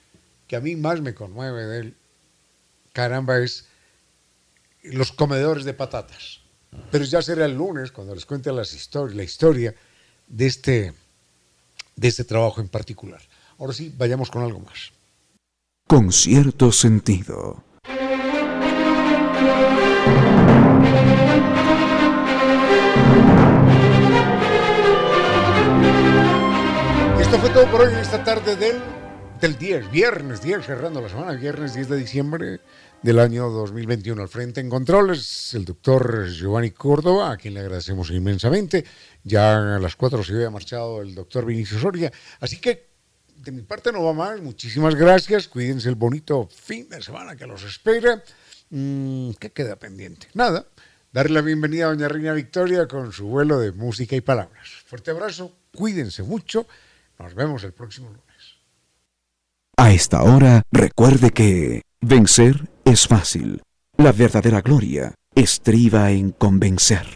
que 0.48 0.56
a 0.56 0.60
mí 0.60 0.74
más 0.76 1.00
me 1.00 1.14
conmueve 1.14 1.66
de 1.66 1.78
él, 1.80 1.94
caramba, 2.92 3.38
es 3.38 3.66
los 4.82 5.12
comedores 5.12 5.64
de 5.64 5.74
patatas. 5.74 6.40
Pero 6.90 7.04
ya 7.04 7.22
será 7.22 7.44
el 7.46 7.54
lunes 7.54 7.90
cuando 7.90 8.14
les 8.14 8.24
cuente 8.24 8.52
las 8.52 8.72
la 9.14 9.22
historia 9.22 9.74
de 10.26 10.46
este, 10.46 10.94
de 11.96 12.08
este 12.08 12.24
trabajo 12.24 12.60
en 12.60 12.68
particular. 12.68 13.20
Ahora 13.58 13.72
sí, 13.72 13.92
vayamos 13.96 14.30
con 14.30 14.42
algo 14.42 14.60
más. 14.60 14.92
Con 15.86 16.12
cierto 16.12 16.72
sentido. 16.72 17.62
Esto 27.20 27.38
fue 27.38 27.50
todo 27.50 27.70
por 27.70 27.80
hoy 27.82 27.92
en 27.92 27.98
esta 27.98 28.24
tarde 28.24 28.56
del, 28.56 28.80
del 29.44 29.58
10, 29.58 29.90
viernes 29.90 30.40
10, 30.40 30.64
cerrando 30.64 31.02
la 31.02 31.10
semana, 31.10 31.32
viernes 31.34 31.74
10 31.74 31.90
de 31.90 31.98
diciembre 31.98 32.60
del 33.02 33.18
año 33.18 33.50
2021. 33.50 34.22
Al 34.22 34.28
frente 34.30 34.62
en 34.62 34.70
controles, 34.70 35.52
el 35.52 35.66
doctor 35.66 36.26
Giovanni 36.30 36.70
Córdoba, 36.70 37.30
a 37.30 37.36
quien 37.36 37.52
le 37.52 37.60
agradecemos 37.60 38.08
inmensamente. 38.10 38.86
Ya 39.22 39.76
a 39.76 39.78
las 39.78 39.96
4 39.96 40.24
se 40.24 40.32
había 40.32 40.48
marchado 40.48 41.02
el 41.02 41.14
doctor 41.14 41.44
Vinicio 41.44 41.78
Soria. 41.78 42.10
Así 42.40 42.58
que 42.58 42.88
de 43.36 43.52
mi 43.52 43.60
parte 43.60 43.92
no 43.92 44.02
va 44.02 44.14
más. 44.14 44.40
Muchísimas 44.40 44.94
gracias. 44.94 45.46
Cuídense 45.46 45.90
el 45.90 45.96
bonito 45.96 46.48
fin 46.48 46.88
de 46.88 47.02
semana 47.02 47.36
que 47.36 47.46
los 47.46 47.64
espera. 47.64 48.24
Mm, 48.70 49.32
¿Qué 49.32 49.52
queda 49.52 49.76
pendiente? 49.76 50.28
Nada. 50.32 50.66
Darle 51.12 51.34
la 51.34 51.42
bienvenida 51.42 51.84
a 51.84 51.88
doña 51.88 52.08
Reina 52.08 52.32
Victoria 52.32 52.88
con 52.88 53.12
su 53.12 53.26
vuelo 53.26 53.58
de 53.58 53.72
música 53.72 54.16
y 54.16 54.22
palabras. 54.22 54.70
Fuerte 54.86 55.10
abrazo. 55.10 55.54
Cuídense 55.74 56.22
mucho. 56.22 56.66
Nos 57.18 57.34
vemos 57.34 57.62
el 57.64 57.74
próximo 57.74 58.08
lunes. 58.08 58.33
A 59.76 59.90
esta 59.90 60.22
hora, 60.22 60.62
recuerde 60.70 61.30
que 61.30 61.82
vencer 62.00 62.70
es 62.84 63.08
fácil. 63.08 63.62
La 63.96 64.12
verdadera 64.12 64.60
gloria 64.60 65.14
estriba 65.34 66.12
en 66.12 66.30
convencer. 66.30 67.06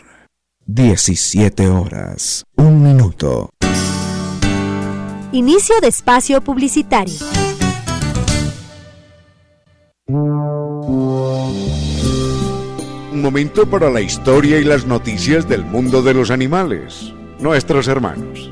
17 0.66 1.68
horas, 1.68 2.44
un 2.56 2.82
minuto. 2.82 3.50
Inicio 5.32 5.76
de 5.80 5.88
espacio 5.88 6.40
publicitario. 6.40 7.14
Un 13.12 13.22
momento 13.22 13.70
para 13.70 13.88
la 13.88 14.00
historia 14.00 14.58
y 14.58 14.64
las 14.64 14.84
noticias 14.84 15.48
del 15.48 15.64
mundo 15.64 16.02
de 16.02 16.14
los 16.14 16.30
animales, 16.30 17.14
nuestros 17.40 17.88
hermanos. 17.88 18.50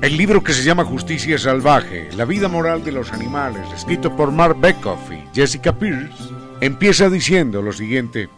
El 0.00 0.16
libro 0.16 0.44
que 0.44 0.52
se 0.52 0.62
llama 0.62 0.84
Justicia 0.84 1.36
Salvaje, 1.38 2.08
la 2.16 2.24
vida 2.24 2.46
moral 2.46 2.84
de 2.84 2.92
los 2.92 3.12
animales, 3.12 3.66
escrito 3.74 4.14
por 4.14 4.30
Mark 4.30 4.56
Beckhoff 4.60 5.10
y 5.10 5.24
Jessica 5.34 5.76
Pierce, 5.76 6.14
empieza 6.60 7.10
diciendo 7.10 7.62
lo 7.62 7.72
siguiente. 7.72 8.28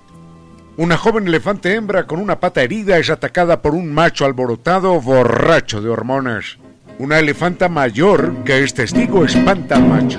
Una 0.78 0.96
joven 0.96 1.28
elefante 1.28 1.74
hembra 1.74 2.06
con 2.06 2.18
una 2.18 2.40
pata 2.40 2.62
herida 2.62 2.96
es 2.96 3.10
atacada 3.10 3.60
por 3.60 3.74
un 3.74 3.92
macho 3.92 4.24
alborotado 4.24 4.98
borracho 5.02 5.82
de 5.82 5.90
hormonas. 5.90 6.56
Una 6.98 7.18
elefanta 7.18 7.68
mayor 7.68 8.42
que 8.44 8.64
es 8.64 8.72
testigo 8.72 9.26
espanta 9.26 9.76
al 9.76 9.86
macho. 9.86 10.18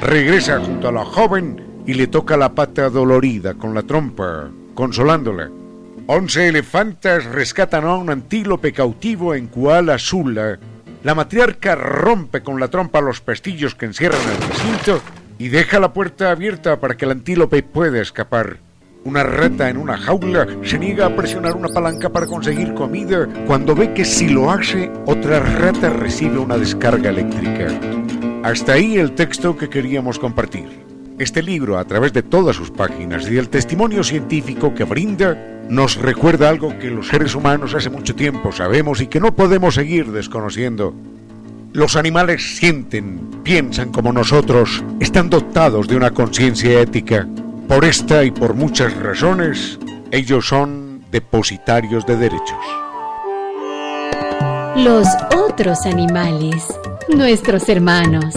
Regresa 0.00 0.58
junto 0.58 0.88
a 0.88 0.92
la 0.92 1.04
joven 1.04 1.82
y 1.86 1.92
le 1.92 2.06
toca 2.06 2.38
la 2.38 2.54
pata 2.54 2.88
dolorida 2.88 3.52
con 3.52 3.74
la 3.74 3.82
trompa, 3.82 4.48
consolándola. 4.74 5.50
Once 6.06 6.48
elefantas 6.48 7.26
rescatan 7.26 7.84
a 7.84 7.94
un 7.96 8.08
antílope 8.08 8.72
cautivo 8.72 9.34
en 9.34 9.48
Kuala 9.48 9.98
Sula 9.98 10.58
la 11.04 11.14
matriarca 11.14 11.74
rompe 11.74 12.42
con 12.42 12.58
la 12.58 12.68
trompa 12.68 13.00
los 13.00 13.20
pestillos 13.20 13.74
que 13.74 13.86
encierran 13.86 14.20
el 14.20 14.48
recinto 14.48 15.00
y 15.38 15.48
deja 15.48 15.78
la 15.78 15.92
puerta 15.92 16.30
abierta 16.30 16.80
para 16.80 16.96
que 16.96 17.04
el 17.04 17.12
antílope 17.12 17.62
pueda 17.62 18.00
escapar. 18.00 18.58
Una 19.04 19.22
rata 19.22 19.70
en 19.70 19.76
una 19.76 19.96
jaula 19.96 20.46
se 20.64 20.78
niega 20.78 21.06
a 21.06 21.14
presionar 21.14 21.56
una 21.56 21.68
palanca 21.68 22.10
para 22.10 22.26
conseguir 22.26 22.74
comida 22.74 23.28
cuando 23.46 23.74
ve 23.74 23.94
que 23.94 24.04
si 24.04 24.28
lo 24.28 24.50
hace, 24.50 24.90
otra 25.06 25.38
rata 25.38 25.88
recibe 25.88 26.38
una 26.38 26.58
descarga 26.58 27.10
eléctrica. 27.10 27.68
Hasta 28.42 28.72
ahí 28.72 28.96
el 28.96 29.12
texto 29.12 29.56
que 29.56 29.68
queríamos 29.68 30.18
compartir. 30.18 30.87
Este 31.18 31.42
libro, 31.42 31.78
a 31.78 31.84
través 31.84 32.12
de 32.12 32.22
todas 32.22 32.54
sus 32.54 32.70
páginas 32.70 33.28
y 33.28 33.36
el 33.38 33.48
testimonio 33.48 34.04
científico 34.04 34.72
que 34.72 34.84
brinda, 34.84 35.36
nos 35.68 35.96
recuerda 35.96 36.48
algo 36.48 36.78
que 36.78 36.90
los 36.90 37.08
seres 37.08 37.34
humanos 37.34 37.74
hace 37.74 37.90
mucho 37.90 38.14
tiempo 38.14 38.52
sabemos 38.52 39.00
y 39.00 39.08
que 39.08 39.18
no 39.18 39.34
podemos 39.34 39.74
seguir 39.74 40.12
desconociendo. 40.12 40.94
Los 41.72 41.96
animales 41.96 42.56
sienten, 42.56 43.42
piensan 43.42 43.90
como 43.90 44.12
nosotros, 44.12 44.84
están 45.00 45.28
dotados 45.28 45.88
de 45.88 45.96
una 45.96 46.12
conciencia 46.12 46.80
ética. 46.80 47.26
Por 47.66 47.84
esta 47.84 48.22
y 48.22 48.30
por 48.30 48.54
muchas 48.54 48.96
razones, 48.96 49.76
ellos 50.12 50.46
son 50.46 51.02
depositarios 51.10 52.06
de 52.06 52.16
derechos. 52.16 52.64
Los 54.76 55.08
otros 55.36 55.84
animales, 55.84 56.64
nuestros 57.08 57.68
hermanos. 57.68 58.36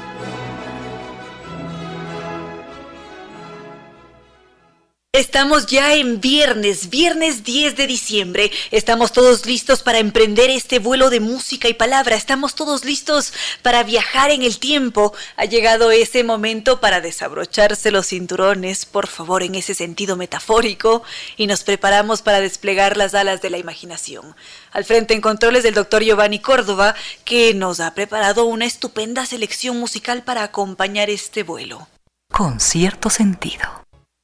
Estamos 5.13 5.65
ya 5.65 5.93
en 5.93 6.21
viernes, 6.21 6.89
viernes 6.89 7.43
10 7.43 7.75
de 7.75 7.85
diciembre. 7.85 8.49
Estamos 8.71 9.11
todos 9.11 9.45
listos 9.45 9.83
para 9.83 9.99
emprender 9.99 10.49
este 10.49 10.79
vuelo 10.79 11.09
de 11.09 11.19
música 11.19 11.67
y 11.67 11.73
palabra. 11.73 12.15
Estamos 12.15 12.55
todos 12.55 12.85
listos 12.85 13.33
para 13.61 13.83
viajar 13.83 14.31
en 14.31 14.41
el 14.41 14.57
tiempo. 14.57 15.13
Ha 15.35 15.43
llegado 15.43 15.91
ese 15.91 16.23
momento 16.23 16.79
para 16.79 17.01
desabrocharse 17.01 17.91
los 17.91 18.07
cinturones, 18.07 18.85
por 18.85 19.07
favor, 19.07 19.43
en 19.43 19.55
ese 19.55 19.73
sentido 19.73 20.15
metafórico, 20.15 21.03
y 21.35 21.45
nos 21.45 21.65
preparamos 21.65 22.21
para 22.21 22.39
desplegar 22.39 22.95
las 22.95 23.13
alas 23.13 23.41
de 23.41 23.49
la 23.49 23.57
imaginación. 23.57 24.33
Al 24.71 24.85
frente 24.85 25.13
en 25.13 25.19
controles 25.19 25.63
del 25.63 25.73
doctor 25.73 26.03
Giovanni 26.03 26.39
Córdoba, 26.39 26.95
que 27.25 27.53
nos 27.53 27.81
ha 27.81 27.93
preparado 27.93 28.45
una 28.45 28.65
estupenda 28.65 29.25
selección 29.25 29.77
musical 29.77 30.23
para 30.23 30.43
acompañar 30.43 31.09
este 31.09 31.43
vuelo. 31.43 31.89
Con 32.31 32.61
cierto 32.61 33.09
sentido. 33.09 33.80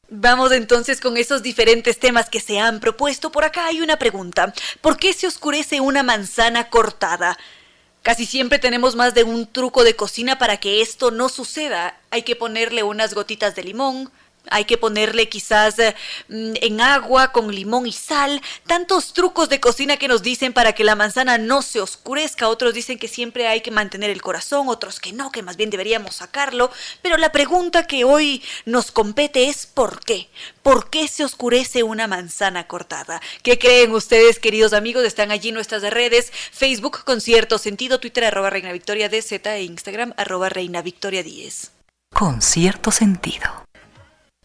Vamos 0.09 0.53
entonces 0.53 1.01
con 1.01 1.17
esos 1.17 1.43
diferentes 1.43 1.99
temas 1.99 2.29
que 2.29 2.39
se 2.39 2.59
han 2.59 2.79
propuesto. 2.79 3.29
Por 3.29 3.43
acá 3.43 3.65
hay 3.65 3.81
una 3.81 3.99
pregunta. 3.99 4.53
¿Por 4.79 4.97
qué 4.97 5.11
se 5.11 5.27
oscurece 5.27 5.81
una 5.81 6.01
manzana 6.01 6.69
cortada? 6.69 7.37
Casi 8.03 8.25
siempre 8.25 8.57
tenemos 8.57 8.95
más 8.95 9.13
de 9.13 9.25
un 9.25 9.47
truco 9.47 9.83
de 9.83 9.97
cocina 9.97 10.37
para 10.37 10.57
que 10.57 10.81
esto 10.81 11.11
no 11.11 11.27
suceda. 11.27 11.99
Hay 12.09 12.21
que 12.21 12.37
ponerle 12.37 12.83
unas 12.83 13.13
gotitas 13.13 13.53
de 13.55 13.65
limón, 13.65 14.09
hay 14.51 14.65
que 14.65 14.77
ponerle 14.77 15.29
quizás 15.29 15.79
eh, 15.79 15.95
mm, 16.29 16.53
en 16.61 16.81
agua 16.81 17.31
con 17.31 17.53
limón 17.53 17.87
y 17.87 17.91
sal. 17.91 18.41
Tantos 18.65 19.13
trucos 19.13 19.49
de 19.49 19.59
cocina 19.59 19.97
que 19.97 20.07
nos 20.07 20.21
dicen 20.21 20.53
para 20.53 20.73
que 20.73 20.83
la 20.83 20.95
manzana 20.95 21.37
no 21.37 21.61
se 21.61 21.81
oscurezca. 21.81 22.49
Otros 22.49 22.73
dicen 22.73 22.97
que 22.99 23.07
siempre 23.07 23.47
hay 23.47 23.61
que 23.61 23.71
mantener 23.71 24.09
el 24.09 24.21
corazón, 24.21 24.69
otros 24.69 24.99
que 24.99 25.13
no, 25.13 25.31
que 25.31 25.43
más 25.43 25.57
bien 25.57 25.69
deberíamos 25.69 26.15
sacarlo. 26.15 26.71
Pero 27.01 27.17
la 27.17 27.31
pregunta 27.31 27.87
que 27.87 28.03
hoy 28.03 28.43
nos 28.65 28.91
compete 28.91 29.47
es 29.49 29.65
¿por 29.65 29.99
qué? 29.99 30.29
¿Por 30.63 30.89
qué 30.89 31.07
se 31.07 31.23
oscurece 31.23 31.83
una 31.83 32.07
manzana 32.07 32.67
cortada? 32.67 33.21
¿Qué 33.43 33.57
creen 33.57 33.91
ustedes, 33.91 34.39
queridos 34.39 34.73
amigos? 34.73 35.03
Están 35.03 35.31
allí 35.31 35.51
nuestras 35.51 35.81
redes, 35.83 36.31
Facebook 36.51 37.03
con 37.03 37.21
cierto 37.21 37.57
sentido, 37.57 37.99
Twitter 37.99 38.25
arroba 38.25 38.49
Reina 38.49 38.71
Victoria 38.71 39.09
DZ 39.09 39.31
e 39.45 39.63
Instagram 39.63 40.13
arroba 40.17 40.49
Reina 40.49 40.81
Victoria 40.81 41.23
10. 41.23 41.71
Con 42.13 42.41
cierto 42.41 42.91
sentido. 42.91 43.66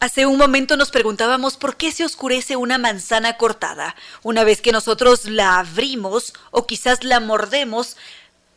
Hace 0.03 0.27
un 0.27 0.37
momento 0.37 0.77
nos 0.77 0.91
preguntábamos 0.91 1.57
por 1.57 1.77
qué 1.77 1.93
se 1.93 2.05
oscurece 2.05 2.57
una 2.57 2.77
manzana 2.77 3.37
cortada. 3.37 3.95
Una 4.25 4.43
vez 4.43 4.61
que 4.61 4.73
nosotros 4.73 5.27
la 5.27 5.61
abrimos 5.61 6.35
o 6.51 6.67
quizás 6.67 7.05
la 7.05 7.21
mordemos, 7.21 7.97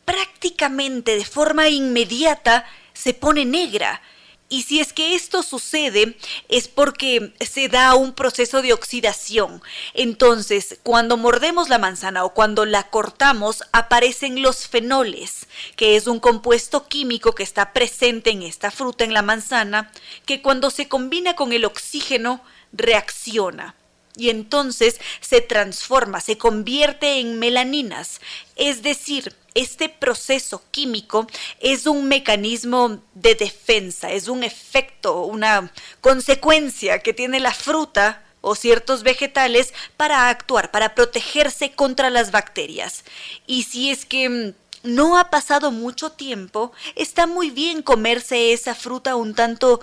prácticamente 0.04 1.16
de 1.16 1.24
forma 1.24 1.68
inmediata 1.68 2.64
se 2.94 3.14
pone 3.14 3.44
negra. 3.44 4.02
Y 4.48 4.62
si 4.62 4.78
es 4.78 4.92
que 4.92 5.16
esto 5.16 5.42
sucede 5.42 6.16
es 6.48 6.68
porque 6.68 7.34
se 7.40 7.68
da 7.68 7.96
un 7.96 8.12
proceso 8.12 8.62
de 8.62 8.72
oxidación. 8.72 9.60
Entonces, 9.92 10.78
cuando 10.84 11.16
mordemos 11.16 11.68
la 11.68 11.78
manzana 11.78 12.24
o 12.24 12.32
cuando 12.32 12.64
la 12.64 12.84
cortamos, 12.84 13.64
aparecen 13.72 14.42
los 14.42 14.68
fenoles, 14.68 15.48
que 15.74 15.96
es 15.96 16.06
un 16.06 16.20
compuesto 16.20 16.86
químico 16.86 17.34
que 17.34 17.42
está 17.42 17.72
presente 17.72 18.30
en 18.30 18.42
esta 18.42 18.70
fruta, 18.70 19.02
en 19.02 19.14
la 19.14 19.22
manzana, 19.22 19.90
que 20.26 20.42
cuando 20.42 20.70
se 20.70 20.86
combina 20.86 21.34
con 21.34 21.52
el 21.52 21.64
oxígeno 21.64 22.40
reacciona 22.72 23.74
y 24.16 24.30
entonces 24.30 25.00
se 25.20 25.40
transforma, 25.40 26.20
se 26.20 26.38
convierte 26.38 27.18
en 27.18 27.38
melaninas. 27.38 28.20
Es 28.56 28.82
decir, 28.82 29.34
este 29.56 29.88
proceso 29.88 30.62
químico 30.70 31.26
es 31.60 31.86
un 31.86 32.06
mecanismo 32.08 33.00
de 33.14 33.34
defensa, 33.34 34.12
es 34.12 34.28
un 34.28 34.44
efecto, 34.44 35.22
una 35.22 35.72
consecuencia 36.02 36.98
que 37.00 37.14
tiene 37.14 37.40
la 37.40 37.54
fruta 37.54 38.22
o 38.42 38.54
ciertos 38.54 39.02
vegetales 39.02 39.72
para 39.96 40.28
actuar, 40.28 40.70
para 40.70 40.94
protegerse 40.94 41.72
contra 41.72 42.10
las 42.10 42.30
bacterias. 42.30 43.02
Y 43.46 43.62
si 43.62 43.90
es 43.90 44.04
que 44.04 44.28
mm, 44.28 44.54
no 44.82 45.18
ha 45.18 45.30
pasado 45.30 45.72
mucho 45.72 46.10
tiempo, 46.10 46.72
está 46.94 47.26
muy 47.26 47.50
bien 47.50 47.82
comerse 47.82 48.52
esa 48.52 48.74
fruta 48.74 49.16
un 49.16 49.34
tanto 49.34 49.80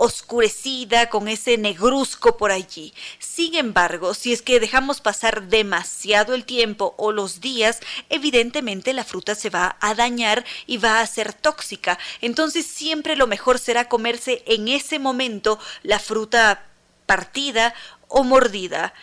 oscurecida, 0.00 1.10
con 1.10 1.28
ese 1.28 1.58
negruzco 1.58 2.38
por 2.38 2.52
allí. 2.52 2.94
Sin 3.18 3.54
embargo, 3.54 4.14
si 4.14 4.32
es 4.32 4.40
que 4.40 4.58
dejamos 4.58 5.02
pasar 5.02 5.48
demasiado 5.48 6.34
el 6.34 6.46
tiempo 6.46 6.94
o 6.96 7.12
los 7.12 7.42
días, 7.42 7.80
evidentemente 8.08 8.94
la 8.94 9.04
fruta 9.04 9.34
se 9.34 9.50
va 9.50 9.76
a 9.78 9.94
dañar 9.94 10.46
y 10.66 10.78
va 10.78 11.02
a 11.02 11.06
ser 11.06 11.34
tóxica. 11.34 11.98
Entonces 12.22 12.64
siempre 12.64 13.14
lo 13.14 13.26
mejor 13.26 13.58
será 13.58 13.90
comerse 13.90 14.42
en 14.46 14.68
ese 14.68 14.98
momento 14.98 15.58
la 15.82 15.98
fruta 15.98 16.64
partida 17.04 17.74
o 18.08 18.24
mordida. 18.24 18.94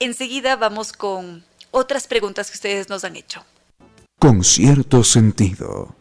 Enseguida 0.00 0.56
vamos 0.56 0.92
con 0.92 1.44
otras 1.70 2.06
preguntas 2.06 2.50
que 2.50 2.56
ustedes 2.56 2.90
nos 2.90 3.04
han 3.04 3.16
hecho. 3.16 3.42
Con 4.18 4.44
cierto 4.44 5.02
sentido. 5.02 5.96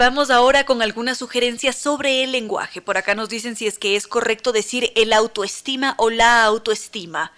Vamos 0.00 0.30
ahora 0.30 0.64
con 0.64 0.80
algunas 0.80 1.18
sugerencias 1.18 1.76
sobre 1.76 2.24
el 2.24 2.32
lenguaje. 2.32 2.80
Por 2.80 2.96
acá 2.96 3.14
nos 3.14 3.28
dicen 3.28 3.54
si 3.54 3.66
es 3.66 3.78
que 3.78 3.96
es 3.96 4.06
correcto 4.06 4.50
decir 4.50 4.92
el 4.96 5.12
autoestima 5.12 5.94
o 5.98 6.08
la 6.08 6.42
autoestima. 6.42 7.32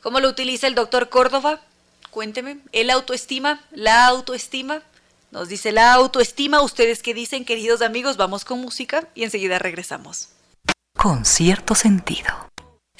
¿Cómo 0.00 0.18
lo 0.20 0.30
utiliza 0.30 0.66
el 0.66 0.74
doctor 0.74 1.10
Córdoba? 1.10 1.60
Cuénteme. 2.10 2.56
¿El 2.72 2.88
autoestima? 2.88 3.60
¿La 3.70 4.06
autoestima? 4.06 4.80
Nos 5.30 5.48
dice 5.48 5.72
la 5.72 5.92
autoestima. 5.92 6.62
¿Ustedes 6.62 7.02
qué 7.02 7.12
dicen, 7.12 7.44
queridos 7.44 7.82
amigos? 7.82 8.16
Vamos 8.16 8.46
con 8.46 8.62
música 8.62 9.06
y 9.14 9.24
enseguida 9.24 9.58
regresamos. 9.58 10.30
Con 10.96 11.26
cierto 11.26 11.74
sentido. 11.74 12.30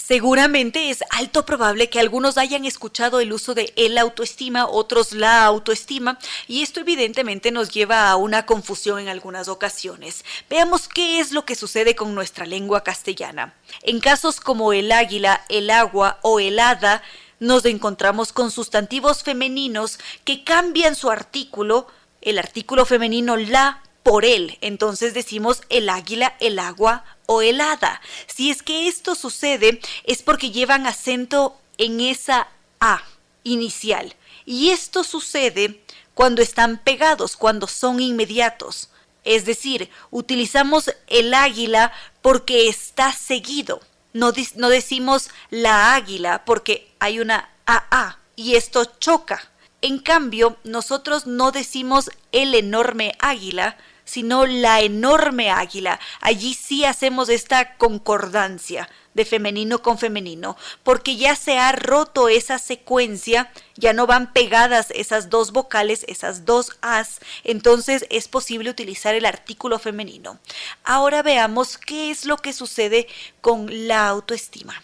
Seguramente 0.07 0.91
es 0.91 1.03
alto 1.11 1.45
probable 1.45 1.91
que 1.91 1.99
algunos 1.99 2.39
hayan 2.39 2.65
escuchado 2.65 3.19
el 3.19 3.33
uso 3.33 3.55
de 3.55 3.73
el 3.75 3.99
autoestima, 3.99 4.69
otros 4.69 5.11
la 5.11 5.45
autoestima, 5.45 6.21
y 6.47 6.63
esto 6.63 6.79
evidentemente 6.79 7.51
nos 7.51 7.71
lleva 7.71 8.09
a 8.09 8.15
una 8.15 8.47
confusión 8.47 9.01
en 9.01 9.09
algunas 9.09 9.49
ocasiones. 9.49 10.25
Veamos 10.49 10.87
qué 10.87 11.19
es 11.19 11.33
lo 11.33 11.45
que 11.45 11.57
sucede 11.57 11.97
con 11.97 12.15
nuestra 12.15 12.47
lengua 12.47 12.85
castellana. 12.85 13.55
En 13.83 13.99
casos 13.99 14.39
como 14.39 14.73
el 14.73 14.93
águila, 14.93 15.45
el 15.49 15.71
agua 15.71 16.21
o 16.23 16.39
el 16.39 16.61
hada, 16.61 17.03
nos 17.41 17.65
encontramos 17.65 18.33
con 18.33 18.53
sustantivos 18.53 19.25
femeninos 19.25 19.99
que 20.23 20.45
cambian 20.45 20.95
su 20.95 21.11
artículo, 21.11 21.89
el 22.23 22.39
artículo 22.39 22.87
femenino 22.87 23.37
la 23.37 23.83
por 24.05 24.25
él. 24.25 24.57
Entonces 24.61 25.15
decimos 25.15 25.63
el 25.69 25.89
águila, 25.89 26.37
el 26.39 26.61
agua 26.61 27.05
o 27.27 27.43
el 27.43 27.61
hada. 27.61 28.01
Si 28.27 28.51
es 28.51 28.63
que 28.63 28.89
esto 28.89 29.15
sucede 29.15 29.81
es 30.05 30.23
porque 30.23 30.51
llevan 30.51 30.87
acento 30.87 31.57
en 31.79 32.01
esa 32.01 32.49
A 32.81 33.03
inicial. 33.43 34.15
Y 34.45 34.71
esto 34.71 35.05
sucede 35.05 35.83
cuando 36.15 36.43
están 36.43 36.79
pegados, 36.79 37.37
cuando 37.37 37.67
son 37.67 38.01
inmediatos. 38.01 38.91
Es 39.25 39.45
decir, 39.45 39.91
utilizamos 40.11 40.91
el 41.09 41.35
águila 41.35 41.93
porque 42.23 42.69
está 42.69 43.13
seguido. 43.13 43.81
No, 44.13 44.33
no 44.55 44.69
decimos 44.69 45.31
la 45.51 45.95
águila 45.95 46.45
porque 46.45 46.91
hay 47.01 47.21
una 47.21 47.51
AA 47.67 48.19
y 48.37 48.55
esto 48.55 48.85
choca. 48.85 49.51
En 49.83 49.99
cambio, 49.99 50.57
nosotros 50.65 51.27
no 51.27 51.53
decimos 51.53 52.11
el 52.33 52.55
enorme 52.55 53.15
águila, 53.19 53.77
sino 54.07 54.47
la 54.47 54.81
enorme 54.81 55.51
águila. 55.51 56.01
Allí 56.23 56.55
sí 56.55 56.87
hacemos 56.87 57.29
esta 57.29 57.77
concordancia 57.77 58.89
de 59.13 59.25
femenino 59.25 59.83
con 59.83 59.99
femenino, 59.99 60.57
porque 60.83 61.17
ya 61.17 61.35
se 61.37 61.59
ha 61.59 61.73
roto 61.73 62.29
esa 62.29 62.59
secuencia, 62.59 63.51
ya 63.75 63.95
no 63.95 64.07
van 64.07 64.33
pegadas 64.33 64.89
esas 64.95 65.31
dos 65.31 65.53
vocales, 65.53 66.05
esas 66.07 66.45
dos 66.45 66.79
as, 66.83 67.21
entonces 67.43 68.07
es 68.11 68.29
posible 68.29 68.71
utilizar 68.71 69.15
el 69.15 69.25
artículo 69.25 69.79
femenino. 69.79 70.39
Ahora 70.85 71.23
veamos 71.23 71.79
qué 71.79 72.11
es 72.11 72.27
lo 72.27 72.37
que 72.37 72.53
sucede 72.53 73.09
con 73.41 73.89
la 73.89 74.07
autoestima. 74.07 74.83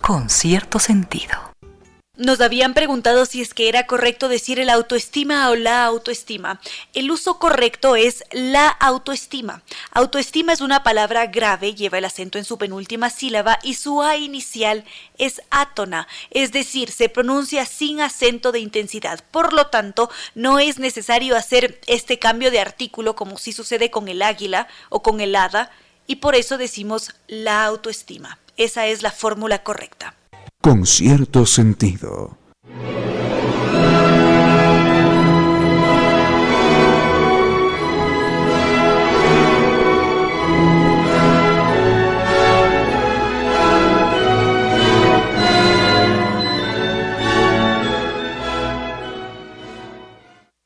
Con 0.00 0.28
cierto 0.28 0.78
sentido. 0.78 1.53
Nos 2.16 2.40
habían 2.40 2.74
preguntado 2.74 3.26
si 3.26 3.42
es 3.42 3.54
que 3.54 3.68
era 3.68 3.88
correcto 3.88 4.28
decir 4.28 4.60
el 4.60 4.70
autoestima 4.70 5.50
o 5.50 5.56
la 5.56 5.84
autoestima. 5.84 6.60
El 6.92 7.10
uso 7.10 7.40
correcto 7.40 7.96
es 7.96 8.22
la 8.30 8.68
autoestima. 8.68 9.64
Autoestima 9.90 10.52
es 10.52 10.60
una 10.60 10.84
palabra 10.84 11.26
grave, 11.26 11.74
lleva 11.74 11.98
el 11.98 12.04
acento 12.04 12.38
en 12.38 12.44
su 12.44 12.56
penúltima 12.56 13.10
sílaba 13.10 13.58
y 13.64 13.74
su 13.74 14.00
A 14.00 14.16
inicial 14.16 14.84
es 15.18 15.42
átona, 15.50 16.06
es 16.30 16.52
decir, 16.52 16.92
se 16.92 17.08
pronuncia 17.08 17.66
sin 17.66 18.00
acento 18.00 18.52
de 18.52 18.60
intensidad. 18.60 19.18
Por 19.32 19.52
lo 19.52 19.66
tanto, 19.66 20.08
no 20.36 20.60
es 20.60 20.78
necesario 20.78 21.36
hacer 21.36 21.80
este 21.88 22.20
cambio 22.20 22.52
de 22.52 22.60
artículo 22.60 23.16
como 23.16 23.38
si 23.38 23.50
sucede 23.50 23.90
con 23.90 24.06
el 24.06 24.22
águila 24.22 24.68
o 24.88 25.02
con 25.02 25.20
el 25.20 25.34
hada 25.34 25.72
y 26.06 26.16
por 26.16 26.36
eso 26.36 26.58
decimos 26.58 27.12
la 27.26 27.64
autoestima. 27.64 28.38
Esa 28.56 28.86
es 28.86 29.02
la 29.02 29.10
fórmula 29.10 29.64
correcta 29.64 30.14
con 30.64 30.86
cierto 30.86 31.44
sentido. 31.44 32.38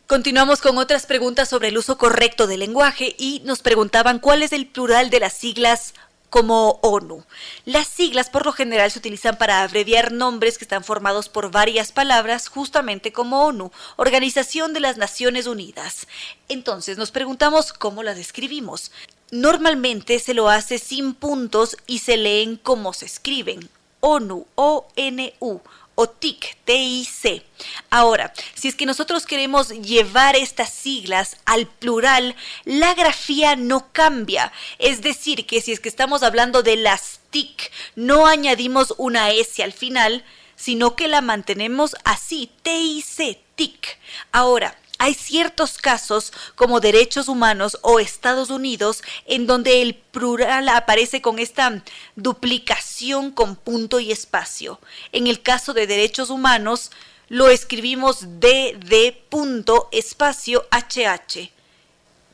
Continuamos 0.06 0.60
con 0.60 0.78
otras 0.78 1.06
preguntas 1.06 1.48
sobre 1.48 1.68
el 1.68 1.76
uso 1.76 1.98
correcto 1.98 2.46
del 2.46 2.60
lenguaje 2.60 3.16
y 3.18 3.42
nos 3.44 3.62
preguntaban 3.62 4.20
cuál 4.20 4.44
es 4.44 4.52
el 4.52 4.68
plural 4.68 5.10
de 5.10 5.18
las 5.18 5.32
siglas 5.32 5.94
como 6.30 6.78
ONU. 6.82 7.24
Las 7.64 7.88
siglas 7.88 8.30
por 8.30 8.44
lo 8.44 8.52
general 8.52 8.90
se 8.90 8.98
utilizan 8.98 9.38
para 9.38 9.62
abreviar 9.62 10.12
nombres 10.12 10.58
que 10.58 10.64
están 10.64 10.84
formados 10.84 11.28
por 11.28 11.50
varias 11.50 11.92
palabras, 11.92 12.48
justamente 12.48 13.12
como 13.12 13.44
ONU, 13.46 13.70
Organización 13.96 14.72
de 14.72 14.80
las 14.80 14.96
Naciones 14.96 15.46
Unidas. 15.46 16.06
Entonces 16.48 16.98
nos 16.98 17.10
preguntamos 17.10 17.72
cómo 17.72 18.02
las 18.02 18.16
describimos. 18.16 18.90
Normalmente 19.30 20.18
se 20.18 20.34
lo 20.34 20.48
hace 20.48 20.78
sin 20.78 21.14
puntos 21.14 21.76
y 21.86 21.98
se 21.98 22.16
leen 22.16 22.56
como 22.56 22.92
se 22.92 23.06
escriben. 23.06 23.68
ONU, 24.00 24.46
O-N-U, 24.54 25.60
o 26.00 26.08
TIC, 26.08 26.56
T-I-C. 26.64 27.42
Ahora, 27.90 28.32
si 28.54 28.68
es 28.68 28.76
que 28.76 28.86
nosotros 28.86 29.26
queremos 29.26 29.70
llevar 29.70 30.36
estas 30.36 30.72
siglas 30.72 31.38
al 31.44 31.66
plural, 31.66 32.36
la 32.64 32.94
grafía 32.94 33.56
no 33.56 33.92
cambia. 33.92 34.52
Es 34.78 35.02
decir, 35.02 35.44
que 35.44 35.60
si 35.60 35.72
es 35.72 35.80
que 35.80 35.88
estamos 35.88 36.22
hablando 36.22 36.62
de 36.62 36.76
las 36.76 37.18
TIC, 37.30 37.72
no 37.96 38.28
añadimos 38.28 38.94
una 38.96 39.32
S 39.32 39.60
al 39.60 39.72
final, 39.72 40.24
sino 40.54 40.94
que 40.94 41.08
la 41.08 41.20
mantenemos 41.20 41.96
así, 42.04 42.48
T-I-C, 42.62 43.40
TIC. 43.56 43.98
Ahora, 44.30 44.78
hay 45.00 45.14
ciertos 45.14 45.78
casos, 45.78 46.32
como 46.54 46.78
derechos 46.78 47.26
humanos 47.26 47.76
o 47.82 47.98
Estados 47.98 48.50
Unidos, 48.50 49.02
en 49.26 49.48
donde 49.48 49.82
el 49.82 49.96
plural 49.96 50.68
aparece 50.68 51.20
con 51.22 51.40
esta 51.40 51.82
duplicación 52.14 52.87
con 53.34 53.54
punto 53.54 54.00
y 54.00 54.10
espacio. 54.10 54.80
En 55.12 55.28
el 55.28 55.40
caso 55.40 55.72
de 55.72 55.86
derechos 55.86 56.30
humanos, 56.30 56.90
lo 57.28 57.48
escribimos 57.48 58.40
DD 58.40 59.12
punto 59.28 59.88
espacio 59.92 60.66
HH. 60.70 61.50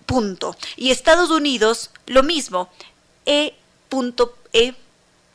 punto. 0.07 0.57
Y 0.77 0.91
Estados 0.91 1.31
Unidos, 1.31 1.91
lo 2.07 2.23
mismo, 2.23 2.71
E 3.27 3.55
punto 3.89 4.37
E 4.53 4.75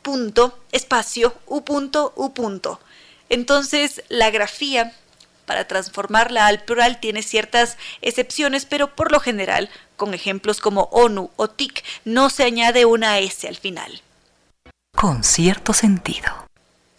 punto 0.01 0.57
espacio 0.71 1.33
U 1.45 1.61
punto 1.61 2.13
U 2.15 2.33
punto. 2.33 2.79
Entonces, 3.29 4.01
la 4.09 4.31
grafía 4.31 4.93
para 5.45 5.67
transformarla 5.67 6.47
al 6.47 6.63
plural 6.63 6.99
tiene 6.99 7.21
ciertas 7.21 7.77
excepciones, 8.01 8.65
pero 8.65 8.95
por 8.95 9.11
lo 9.11 9.19
general, 9.19 9.69
con 9.95 10.13
ejemplos 10.13 10.59
como 10.59 10.89
ONU 10.91 11.29
o 11.35 11.49
TIC, 11.49 11.83
no 12.05 12.29
se 12.29 12.43
añade 12.43 12.85
una 12.85 13.19
S 13.19 13.47
al 13.47 13.57
final. 13.57 14.01
Con 14.99 15.23
cierto 15.23 15.71
sentido. 15.71 16.27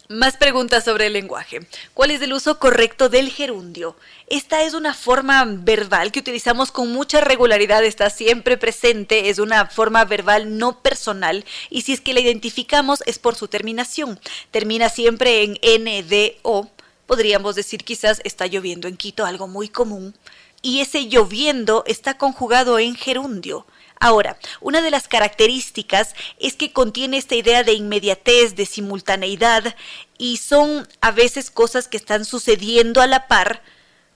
Más 0.09 0.39
preguntas 0.39 0.85
sobre 0.85 1.09
el 1.09 1.13
lenguaje. 1.13 1.61
¿Cuál 1.93 2.11
es 2.11 2.23
el 2.23 2.33
uso 2.33 2.59
correcto 2.59 3.11
del 3.11 3.29
gerundio? 3.29 3.95
Esta 4.27 4.63
es 4.63 4.73
una 4.73 4.95
forma 4.95 5.45
verbal 5.47 6.11
que 6.11 6.21
utilizamos 6.21 6.73
con 6.73 6.91
mucha 6.91 7.21
regularidad, 7.21 7.85
está 7.85 8.09
siempre 8.09 8.57
presente, 8.57 9.29
es 9.29 9.39
una 9.39 9.67
forma 9.67 10.07
verbal 10.07 10.57
no 10.57 10.81
personal 10.81 11.45
y 11.69 11.83
si 11.83 11.93
es 11.93 12.01
que 12.01 12.15
la 12.15 12.21
identificamos 12.21 13.03
es 13.05 13.19
por 13.19 13.35
su 13.35 13.49
terminación. 13.49 14.19
Termina 14.51 14.89
siempre 14.89 15.43
en 15.43 15.59
NDO. 15.85 16.71
Podríamos 17.05 17.55
decir 17.55 17.85
quizás 17.85 18.23
está 18.25 18.47
lloviendo 18.47 18.89
en 18.89 18.97
Quito, 18.97 19.27
algo 19.27 19.47
muy 19.47 19.69
común. 19.69 20.15
Y 20.63 20.81
ese 20.81 21.07
lloviendo 21.09 21.85
está 21.87 22.17
conjugado 22.17 22.79
en 22.79 22.95
gerundio. 22.95 23.67
Ahora, 24.03 24.39
una 24.63 24.81
de 24.81 24.91
las 24.91 25.09
características 25.09 26.15
es 26.39 26.57
que 26.57 26.73
contiene 26.73 27.19
esta 27.19 27.35
idea 27.35 27.63
de 27.65 27.75
inmediatez, 27.75 28.57
de 28.57 28.65
simultaneidad, 28.65 29.77
y 30.17 30.39
son 30.39 30.89
a 31.03 31.11
veces 31.11 31.51
cosas 31.51 31.87
que 31.87 31.99
están 31.99 32.25
sucediendo 32.25 33.03
a 33.03 33.07
la 33.07 33.29
par. 33.29 33.63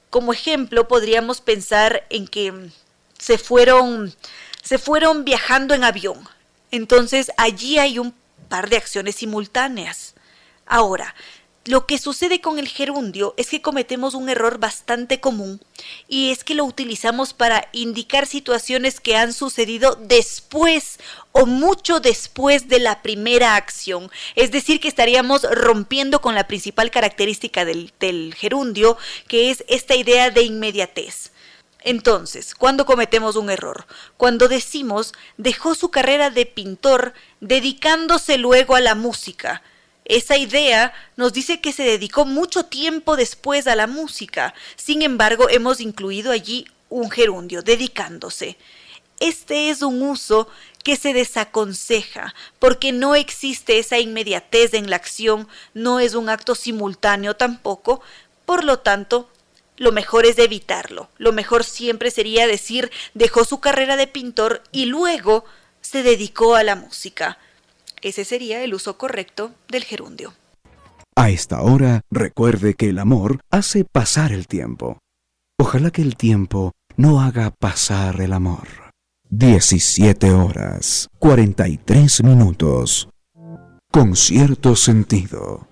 Como 0.09 0.33
ejemplo, 0.33 0.89
podríamos 0.89 1.43
pensar 1.43 2.07
en 2.09 2.27
que 2.27 2.71
se 3.19 3.37
fueron, 3.37 4.15
se 4.63 4.79
fueron 4.79 5.27
viajando 5.27 5.75
en 5.75 5.85
avión. 5.85 6.29
Entonces, 6.71 7.31
allí 7.37 7.79
hay 7.79 7.99
un 7.99 8.15
par 8.49 8.71
de 8.71 8.79
acciones 8.79 9.17
simultáneas. 9.17 10.15
Ahora, 10.65 11.15
lo 11.67 11.87
que 11.87 11.97
sucede 11.97 12.43
con 12.43 12.59
el 12.59 12.69
gerundio 12.69 13.33
es 13.39 13.49
que 13.49 13.63
cometemos 13.63 14.13
un 14.13 14.29
error 14.29 14.59
bastante 14.59 15.19
común 15.21 15.61
y 16.09 16.31
es 16.31 16.45
que 16.45 16.55
lo 16.55 16.65
utilizamos 16.65 17.33
para 17.33 17.69
indicar 17.73 18.27
situaciones 18.27 19.01
que 19.01 19.17
han 19.17 19.33
sucedido 19.33 19.97
después 19.99 20.99
o 21.33 21.47
mucho 21.47 22.01
después 22.01 22.69
de 22.69 22.81
la 22.81 23.01
primera 23.01 23.57
acción. 23.57 24.11
Es 24.35 24.51
decir, 24.51 24.79
que 24.79 24.89
estaríamos 24.89 25.43
rompiendo 25.43 26.21
con 26.21 26.35
la 26.35 26.47
principal 26.47 26.91
característica 26.91 27.65
del, 27.65 27.93
del 27.99 28.35
gerundio, 28.35 28.99
que 29.27 29.51
es 29.51 29.65
esta 29.67 29.95
idea 29.95 30.31
de 30.31 30.43
inmediatez. 30.43 31.33
Entonces, 31.81 32.55
¿cuándo 32.55 32.85
cometemos 32.85 33.37
un 33.37 33.49
error? 33.49 33.87
Cuando 34.19 34.49
decimos 34.49 35.15
dejó 35.39 35.75
su 35.75 35.91
carrera 35.91 36.29
de 36.29 36.45
pintor 36.45 37.15
dedicándose 37.41 38.37
luego 38.37 38.77
a 38.77 38.81
la 38.81 38.95
música 38.95 39.63
esa 40.05 40.37
idea 40.37 40.93
nos 41.17 41.33
dice 41.33 41.61
que 41.61 41.73
se 41.73 41.83
dedicó 41.83 42.25
mucho 42.25 42.67
tiempo 42.67 43.17
después 43.17 43.67
a 43.67 43.77
la 43.77 43.87
música. 43.87 44.55
Sin 44.77 45.03
embargo, 45.03 45.49
hemos 45.49 45.81
incluido 45.81 46.31
allí 46.31 46.67
un 46.91 47.11
gerundio, 47.11 47.63
dedicándose. 47.63 48.57
Este 49.21 49.71
es 49.71 49.83
un 49.83 50.03
uso 50.03 50.49
que 50.83 50.97
se 50.97 51.15
desaconseja, 51.15 52.35
porque 52.59 52.93
no 52.93 53.15
existe 53.15 53.79
esa 53.79 53.99
inmediatez 53.99 54.75
en 54.75 54.91
la 54.91 54.97
acción, 54.97 55.49
no 55.73 55.99
es 55.99 56.15
un 56.15 56.29
acto 56.29 56.55
simultáneo 56.55 57.35
tampoco, 57.35 58.03
por 58.45 58.65
lo 58.65 58.81
tanto, 58.81 59.31
lo 59.77 59.93
mejor 59.93 60.27
es 60.27 60.39
evitarlo. 60.39 61.09
Lo 61.17 61.33
mejor 61.33 61.65
siempre 61.65 62.11
sería 62.11 62.47
decir 62.47 62.91
dejó 63.15 63.45
su 63.45 63.61
carrera 63.61 63.97
de 63.97 64.07
pintor 64.07 64.63
y 64.71 64.85
luego 64.87 65.45
se 65.81 66.03
dedicó 66.03 66.55
a 66.55 66.63
la 66.63 66.77
música. 66.77 67.39
Ese 68.05 68.27
sería 68.27 68.63
el 68.63 68.75
uso 68.75 68.99
correcto 68.99 69.53
del 69.67 69.83
gerundio. 69.83 70.35
A 71.17 71.31
esta 71.31 71.63
hora, 71.63 72.03
recuerde 72.11 72.75
que 72.75 72.91
el 72.91 72.99
amor 72.99 73.41
hace 73.51 73.87
pasar 73.87 74.31
el 74.31 74.47
tiempo. 74.47 74.99
Ojalá 75.59 75.91
que 75.91 76.03
el 76.03 76.15
tiempo 76.15 76.73
no 76.99 77.23
haga 77.23 77.51
pasar 77.51 78.21
el 78.21 78.35
amor. 78.35 78.69
17 79.31 80.33
horas, 80.33 81.09
43 81.19 82.23
minutos. 82.25 83.09
Con 83.91 84.17
cierto 84.17 84.77
sentido. 84.77 85.67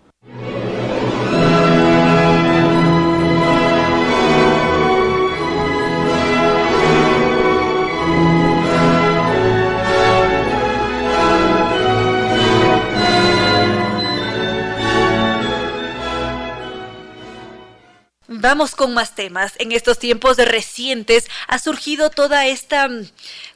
Vamos 18.43 18.74
con 18.74 18.93
más 18.93 19.14
temas. 19.14 19.53
En 19.61 19.70
estos 19.70 20.01
tiempos 20.01 20.36
recientes 20.36 21.28
ha 21.47 21.61
surgido 21.61 22.11
toda 22.11 22.45
esta 22.45 22.88
mm, 22.88 23.07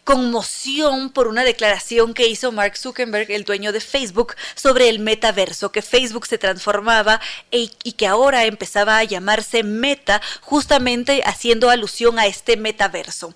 conmoción 0.04 1.10
por 1.10 1.26
una 1.26 1.42
declaración 1.42 2.14
que 2.14 2.28
hizo 2.28 2.52
Mark 2.52 2.76
Zuckerberg, 2.76 3.32
el 3.32 3.42
dueño 3.42 3.72
de 3.72 3.80
Facebook, 3.80 4.36
sobre 4.54 4.88
el 4.88 5.00
metaverso, 5.00 5.72
que 5.72 5.82
Facebook 5.82 6.28
se 6.28 6.38
transformaba 6.38 7.20
e, 7.50 7.68
y 7.82 7.92
que 7.94 8.06
ahora 8.06 8.44
empezaba 8.44 8.98
a 8.98 9.02
llamarse 9.02 9.64
Meta, 9.64 10.22
justamente 10.40 11.20
haciendo 11.24 11.68
alusión 11.68 12.20
a 12.20 12.26
este 12.26 12.56
metaverso. 12.56 13.34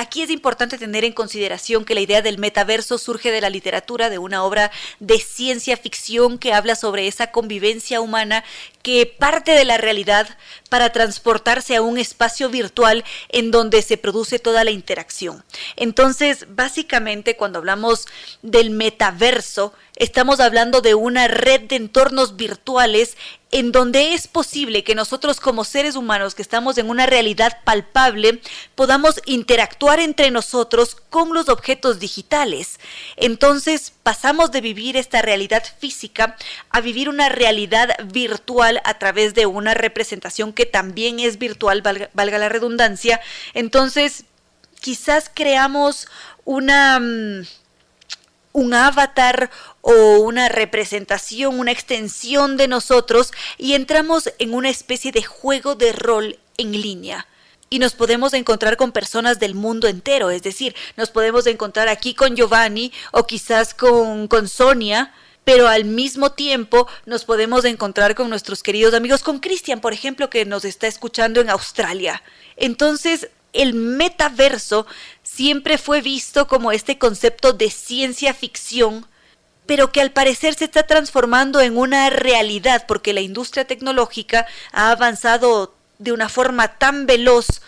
Aquí 0.00 0.22
es 0.22 0.30
importante 0.30 0.78
tener 0.78 1.04
en 1.04 1.12
consideración 1.12 1.84
que 1.84 1.94
la 1.94 2.00
idea 2.00 2.22
del 2.22 2.38
metaverso 2.38 2.96
surge 2.96 3.30
de 3.30 3.42
la 3.42 3.50
literatura, 3.50 4.08
de 4.08 4.16
una 4.16 4.44
obra 4.44 4.70
de 4.98 5.18
ciencia 5.18 5.76
ficción 5.76 6.38
que 6.38 6.54
habla 6.54 6.74
sobre 6.74 7.06
esa 7.06 7.32
convivencia 7.32 8.00
humana 8.00 8.42
que 8.82 9.04
parte 9.04 9.52
de 9.52 9.66
la 9.66 9.76
realidad 9.76 10.38
para 10.70 10.90
transportarse 10.90 11.76
a 11.76 11.82
un 11.82 11.98
espacio 11.98 12.48
virtual 12.48 13.04
en 13.28 13.50
donde 13.50 13.82
se 13.82 13.98
produce 13.98 14.38
toda 14.38 14.64
la 14.64 14.70
interacción. 14.70 15.44
Entonces, 15.76 16.46
básicamente, 16.48 17.36
cuando 17.36 17.58
hablamos 17.58 18.06
del 18.40 18.70
metaverso, 18.70 19.74
estamos 20.00 20.40
hablando 20.40 20.80
de 20.80 20.94
una 20.94 21.28
red 21.28 21.60
de 21.60 21.76
entornos 21.76 22.36
virtuales 22.36 23.18
en 23.50 23.70
donde 23.70 24.14
es 24.14 24.28
posible 24.28 24.82
que 24.82 24.94
nosotros 24.94 25.40
como 25.40 25.62
seres 25.62 25.94
humanos 25.94 26.34
que 26.34 26.40
estamos 26.40 26.78
en 26.78 26.88
una 26.88 27.04
realidad 27.04 27.58
palpable 27.64 28.40
podamos 28.74 29.20
interactuar 29.26 30.00
entre 30.00 30.30
nosotros 30.30 30.96
con 31.10 31.34
los 31.34 31.50
objetos 31.50 32.00
digitales. 32.00 32.80
Entonces 33.16 33.92
pasamos 34.02 34.50
de 34.52 34.62
vivir 34.62 34.96
esta 34.96 35.20
realidad 35.20 35.64
física 35.78 36.34
a 36.70 36.80
vivir 36.80 37.10
una 37.10 37.28
realidad 37.28 37.90
virtual 38.10 38.80
a 38.84 38.98
través 38.98 39.34
de 39.34 39.44
una 39.44 39.74
representación 39.74 40.54
que 40.54 40.64
también 40.64 41.20
es 41.20 41.38
virtual, 41.38 41.82
valga, 41.82 42.38
la 42.38 42.48
redundancia. 42.48 43.20
Entonces 43.52 44.24
quizás 44.80 45.30
creamos 45.32 46.08
una... 46.46 46.98
Mm, 47.00 47.42
un 48.52 48.74
avatar 48.74 49.50
o 49.80 50.18
una 50.20 50.48
representación, 50.48 51.58
una 51.58 51.72
extensión 51.72 52.56
de 52.56 52.68
nosotros 52.68 53.32
y 53.58 53.74
entramos 53.74 54.32
en 54.38 54.54
una 54.54 54.68
especie 54.68 55.12
de 55.12 55.22
juego 55.22 55.74
de 55.74 55.92
rol 55.92 56.38
en 56.56 56.72
línea. 56.72 57.26
Y 57.72 57.78
nos 57.78 57.94
podemos 57.94 58.34
encontrar 58.34 58.76
con 58.76 58.90
personas 58.90 59.38
del 59.38 59.54
mundo 59.54 59.86
entero, 59.86 60.30
es 60.30 60.42
decir, 60.42 60.74
nos 60.96 61.10
podemos 61.10 61.46
encontrar 61.46 61.88
aquí 61.88 62.14
con 62.14 62.34
Giovanni 62.34 62.92
o 63.12 63.26
quizás 63.26 63.74
con, 63.74 64.26
con 64.26 64.48
Sonia, 64.48 65.14
pero 65.44 65.68
al 65.68 65.84
mismo 65.84 66.32
tiempo 66.32 66.88
nos 67.06 67.24
podemos 67.24 67.64
encontrar 67.64 68.16
con 68.16 68.28
nuestros 68.28 68.62
queridos 68.64 68.92
amigos, 68.92 69.22
con 69.22 69.38
Cristian, 69.38 69.80
por 69.80 69.92
ejemplo, 69.92 70.28
que 70.28 70.44
nos 70.44 70.64
está 70.64 70.88
escuchando 70.88 71.40
en 71.40 71.48
Australia. 71.48 72.22
Entonces, 72.56 73.28
el 73.52 73.74
metaverso 73.74 74.86
siempre 75.22 75.78
fue 75.78 76.00
visto 76.00 76.46
como 76.46 76.72
este 76.72 76.98
concepto 76.98 77.52
de 77.52 77.70
ciencia 77.70 78.34
ficción, 78.34 79.06
pero 79.66 79.92
que 79.92 80.00
al 80.00 80.10
parecer 80.10 80.54
se 80.54 80.64
está 80.64 80.82
transformando 80.82 81.60
en 81.60 81.76
una 81.76 82.10
realidad 82.10 82.84
porque 82.88 83.12
la 83.12 83.20
industria 83.20 83.64
tecnológica 83.64 84.46
ha 84.72 84.90
avanzado 84.90 85.74
de 85.98 86.12
una 86.12 86.28
forma 86.28 86.78
tan 86.78 87.06
veloz 87.06 87.60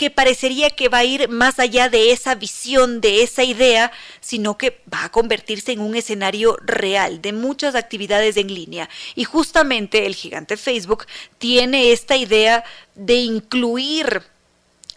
que 0.00 0.10
parecería 0.10 0.70
que 0.70 0.88
va 0.88 0.98
a 0.98 1.04
ir 1.04 1.28
más 1.28 1.58
allá 1.58 1.90
de 1.90 2.10
esa 2.10 2.34
visión, 2.34 3.02
de 3.02 3.22
esa 3.22 3.44
idea, 3.44 3.92
sino 4.22 4.56
que 4.56 4.80
va 4.92 5.04
a 5.04 5.12
convertirse 5.12 5.72
en 5.72 5.80
un 5.80 5.94
escenario 5.94 6.56
real 6.62 7.20
de 7.20 7.34
muchas 7.34 7.74
actividades 7.74 8.38
en 8.38 8.54
línea. 8.54 8.88
Y 9.14 9.24
justamente 9.24 10.06
el 10.06 10.14
gigante 10.14 10.56
Facebook 10.56 11.04
tiene 11.36 11.92
esta 11.92 12.16
idea 12.16 12.64
de 12.94 13.16
incluir 13.16 14.22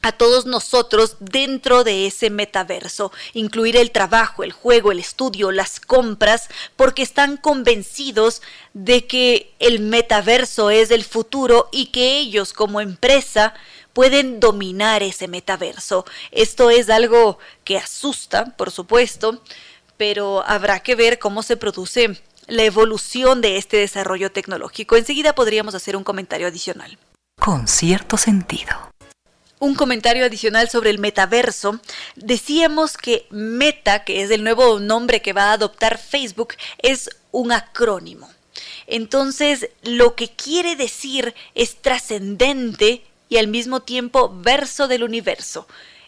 a 0.04 0.12
todos 0.12 0.46
nosotros 0.46 1.16
dentro 1.20 1.84
de 1.84 2.06
ese 2.06 2.30
metaverso, 2.30 3.12
incluir 3.34 3.78
el 3.78 3.92
trabajo, 3.92 4.44
el 4.44 4.52
juego, 4.52 4.92
el 4.92 5.00
estudio, 5.00 5.52
las 5.52 5.80
compras, 5.80 6.50
porque 6.76 7.02
están 7.02 7.38
convencidos 7.38 8.42
de 8.74 9.08
que 9.08 9.54
el 9.60 9.80
metaverso 9.80 10.70
es 10.70 10.92
el 10.92 11.06
futuro 11.06 11.70
y 11.72 11.88
que 11.88 12.20
ellos 12.20 12.52
como 12.52 12.82
empresa 12.82 13.54
pueden 13.94 14.42
dominar 14.42 15.04
ese 15.04 15.30
metaverso. 15.30 16.06
Esto 16.32 16.70
es 16.70 16.90
algo 16.90 17.40
que 17.64 17.78
asusta, 17.78 18.58
por 18.58 18.72
supuesto, 18.72 19.42
pero 19.96 20.44
habrá 20.46 20.82
que 20.82 20.96
ver 20.96 21.18
cómo 21.18 21.44
se 21.44 21.56
produce 21.56 22.22
la 22.48 22.64
evolución 22.64 23.40
de 23.40 23.56
este 23.56 23.78
desarrollo 23.78 24.34
tecnológico. 24.34 24.98
Enseguida 24.98 25.34
podríamos 25.34 25.76
hacer 25.76 25.96
un 25.96 26.04
comentario 26.04 26.48
adicional. 26.48 26.98
Con 27.40 27.68
cierto 27.68 28.18
sentido. 28.18 28.93
Un 29.64 29.76
comentario 29.76 30.26
adicional 30.26 30.70
sobre 30.70 30.90
el 30.90 31.00
metaverso. 31.00 31.80
Decíamos 32.18 32.98
que 32.98 33.28
Meta, 33.30 34.04
que 34.04 34.22
es 34.22 34.30
el 34.30 34.44
nuevo 34.44 34.78
nombre 34.82 35.22
que 35.22 35.32
va 35.32 35.52
a 35.52 35.54
adoptar 35.54 35.98
Facebook, 35.98 36.56
es 36.80 37.10
un 37.32 37.54
acrónimo. 37.54 38.30
Entonces, 38.88 39.70
lo 39.82 40.16
que 40.16 40.28
quiere 40.28 40.76
decir 40.76 41.34
es 41.56 41.82
trascendente 41.82 43.06
y 43.30 43.38
al 43.38 43.48
mismo 43.48 43.80
tiempo 43.80 44.34
verso 44.36 44.90
del 44.90 45.02
universo. 45.02 45.66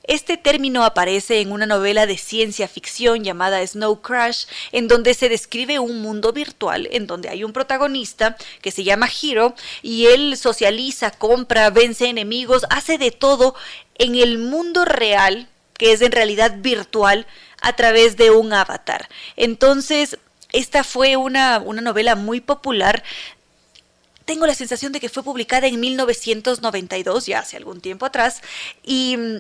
Este 0.07 0.37
término 0.37 0.83
aparece 0.83 1.41
en 1.41 1.51
una 1.51 1.65
novela 1.65 2.05
de 2.05 2.17
ciencia 2.17 2.67
ficción 2.67 3.23
llamada 3.23 3.65
Snow 3.65 4.01
Crash, 4.01 4.45
en 4.71 4.87
donde 4.87 5.13
se 5.13 5.29
describe 5.29 5.79
un 5.79 6.01
mundo 6.01 6.31
virtual 6.31 6.87
en 6.91 7.07
donde 7.07 7.29
hay 7.29 7.43
un 7.43 7.53
protagonista 7.53 8.37
que 8.61 8.71
se 8.71 8.83
llama 8.83 9.09
Hiro 9.09 9.55
y 9.81 10.05
él 10.07 10.37
socializa, 10.37 11.11
compra, 11.11 11.69
vence 11.71 12.07
enemigos, 12.07 12.65
hace 12.69 12.97
de 12.97 13.11
todo 13.11 13.55
en 13.95 14.15
el 14.15 14.37
mundo 14.37 14.85
real, 14.85 15.47
que 15.77 15.91
es 15.91 16.01
en 16.01 16.11
realidad 16.11 16.55
virtual, 16.59 17.25
a 17.61 17.75
través 17.75 18.15
de 18.15 18.29
un 18.29 18.53
avatar. 18.53 19.09
Entonces, 19.35 20.19
esta 20.51 20.83
fue 20.83 21.17
una, 21.17 21.59
una 21.59 21.81
novela 21.81 22.15
muy 22.15 22.41
popular 22.41 23.03
tengo 24.25 24.47
la 24.47 24.55
sensación 24.55 24.91
de 24.91 24.99
que 24.99 25.07
fue 25.07 25.23
publicada 25.23 25.67
en 25.67 25.79
1992, 25.79 27.27
ya 27.27 27.39
hace 27.39 27.57
algún 27.57 27.79
tiempo 27.79 28.07
atrás, 28.07 28.41
y 28.83 29.17
mm, 29.17 29.37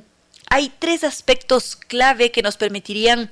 hay 0.49 0.71
tres 0.79 1.03
aspectos 1.03 1.75
clave 1.75 2.31
que 2.31 2.41
nos 2.41 2.57
permitirían 2.57 3.31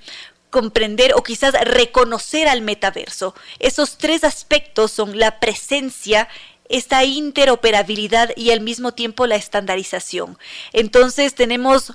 comprender 0.50 1.14
o 1.16 1.24
quizás 1.24 1.54
reconocer 1.66 2.48
al 2.48 2.62
metaverso. 2.62 3.34
Esos 3.60 3.98
tres 3.98 4.24
aspectos 4.24 4.92
son 4.92 5.18
la 5.18 5.40
presencia, 5.40 6.30
esta 6.70 7.04
interoperabilidad 7.04 8.32
y 8.36 8.52
al 8.52 8.62
mismo 8.62 8.94
tiempo 8.94 9.26
la 9.26 9.36
estandarización. 9.36 10.38
Entonces 10.72 11.34
tenemos 11.34 11.94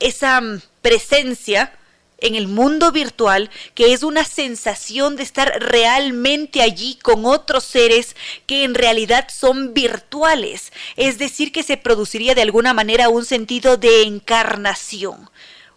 esa 0.00 0.42
presencia 0.82 1.72
en 2.20 2.34
el 2.34 2.48
mundo 2.48 2.92
virtual, 2.92 3.50
que 3.74 3.92
es 3.92 4.02
una 4.02 4.24
sensación 4.24 5.16
de 5.16 5.22
estar 5.22 5.60
realmente 5.60 6.62
allí 6.62 6.96
con 7.02 7.26
otros 7.26 7.64
seres 7.64 8.16
que 8.46 8.64
en 8.64 8.74
realidad 8.74 9.28
son 9.28 9.74
virtuales, 9.74 10.72
es 10.96 11.18
decir, 11.18 11.52
que 11.52 11.62
se 11.62 11.76
produciría 11.76 12.34
de 12.34 12.42
alguna 12.42 12.74
manera 12.74 13.08
un 13.08 13.24
sentido 13.24 13.76
de 13.76 14.02
encarnación 14.02 15.30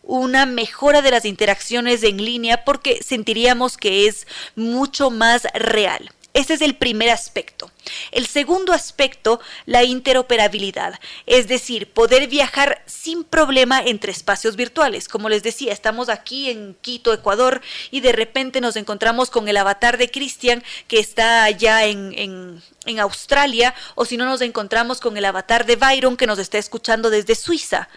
una 0.06 0.46
mejora 0.46 1.02
de 1.02 1.12
las 1.12 1.24
interacciones 1.24 2.04
en 2.04 2.24
línea 2.24 2.66
porque 2.66 3.02
sentiríamos 3.02 3.78
que 3.78 4.06
es 4.08 4.28
mucho 4.56 5.10
más 5.10 5.48
real. 5.54 6.12
Ese 6.34 6.56
es 6.56 6.62
el 6.62 6.76
primer 6.76 7.12
aspecto. 7.12 7.72
El 8.12 8.26
segundo 8.26 8.74
aspecto, 8.74 9.40
la 9.68 9.84
interoperabilidad, 9.84 11.00
es 11.28 11.48
decir, 11.48 11.92
poder 11.94 12.28
viajar 12.28 12.82
sin 12.88 13.24
problema 13.24 13.84
entre 13.84 14.12
espacios 14.12 14.56
virtuales. 14.56 15.08
Como 15.08 15.30
les 15.30 15.44
decía, 15.44 15.72
estamos 15.72 16.10
aquí 16.10 16.50
en 16.50 16.76
Quito, 16.82 17.14
Ecuador, 17.14 17.62
y 17.92 18.02
de 18.02 18.14
repente 18.14 18.62
nos 18.62 18.76
encontramos 18.78 19.30
con 19.30 19.48
el 19.48 19.58
avatar 19.58 19.98
de 19.98 20.10
Cristian 20.10 20.64
que 20.88 21.00
está 21.00 21.44
allá 21.44 21.86
en, 21.86 22.62
en 22.86 23.00
Australia, 23.00 23.76
o 23.94 24.06
si 24.06 24.18
no 24.18 24.26
nos 24.26 24.42
encontramos 24.42 25.00
con 25.00 25.16
el 25.18 25.26
avatar 25.26 25.68
de 25.68 25.76
Byron 25.76 26.18
que 26.18 26.28
nos 26.28 26.40
está 26.40 26.58
escuchando 26.58 27.12
desde 27.12 27.36
Suiza. 27.36 27.90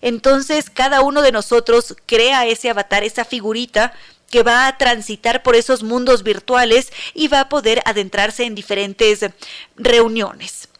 Entonces, 0.00 0.68
cada 0.68 1.02
uno 1.02 1.22
de 1.22 1.30
nosotros 1.30 1.94
crea 2.06 2.46
ese 2.46 2.70
avatar, 2.70 3.04
esa 3.04 3.24
figurita 3.24 3.92
que 4.32 4.42
va 4.42 4.66
a 4.66 4.78
transitar 4.78 5.42
por 5.42 5.56
esos 5.56 5.82
mundos 5.82 6.22
virtuales 6.22 6.90
y 7.12 7.28
va 7.28 7.40
a 7.40 7.48
poder 7.50 7.82
adentrarse 7.84 8.44
en 8.44 8.54
diferentes 8.54 9.20
reuniones. 9.76 10.70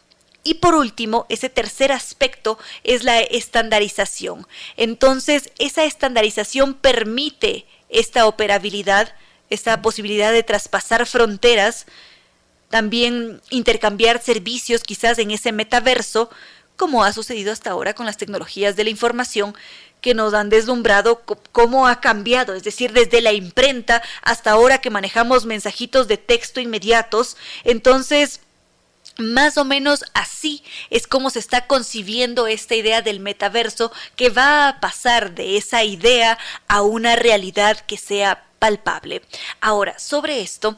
Y 0.43 0.55
por 0.55 0.73
último, 0.73 1.27
ese 1.29 1.49
tercer 1.49 1.91
aspecto 1.91 2.57
es 2.83 3.03
la 3.03 3.19
estandarización. 3.19 4.47
Entonces, 4.75 5.51
esa 5.59 5.83
estandarización 5.83 6.73
permite 6.73 7.67
esta 7.89 8.25
operabilidad, 8.25 9.13
esta 9.51 9.83
posibilidad 9.83 10.31
de 10.31 10.41
traspasar 10.41 11.05
fronteras, 11.05 11.85
también 12.71 13.39
intercambiar 13.51 14.19
servicios 14.19 14.81
quizás 14.81 15.19
en 15.19 15.29
ese 15.29 15.51
metaverso, 15.51 16.31
como 16.77 17.03
ha 17.03 17.13
sucedido 17.13 17.51
hasta 17.51 17.71
ahora 17.71 17.93
con 17.93 18.05
las 18.05 18.17
tecnologías 18.17 18.75
de 18.75 18.83
la 18.83 18.89
información, 18.89 19.55
que 20.03 20.13
nos 20.13 20.33
han 20.33 20.49
deslumbrado 20.49 21.21
cómo 21.53 21.87
ha 21.87 22.01
cambiado, 22.01 22.53
es 22.55 22.63
decir, 22.63 22.91
desde 22.91 23.21
la 23.21 23.31
imprenta 23.31 24.03
hasta 24.21 24.51
ahora 24.51 24.81
que 24.81 24.89
manejamos 24.89 25.45
mensajitos 25.45 26.09
de 26.09 26.17
texto 26.17 26.59
inmediatos. 26.59 27.37
Entonces, 27.63 28.41
más 29.17 29.57
o 29.57 29.63
menos 29.63 30.03
así 30.13 30.61
es 30.89 31.07
como 31.07 31.29
se 31.29 31.39
está 31.39 31.67
concibiendo 31.67 32.47
esta 32.47 32.75
idea 32.75 33.01
del 33.01 33.21
metaverso 33.21 33.93
que 34.17 34.29
va 34.29 34.67
a 34.67 34.79
pasar 34.81 35.35
de 35.35 35.55
esa 35.55 35.85
idea 35.85 36.37
a 36.67 36.81
una 36.81 37.15
realidad 37.15 37.79
que 37.79 37.97
sea 37.97 38.45
palpable. 38.59 39.21
Ahora, 39.61 39.97
sobre 39.99 40.41
esto, 40.41 40.77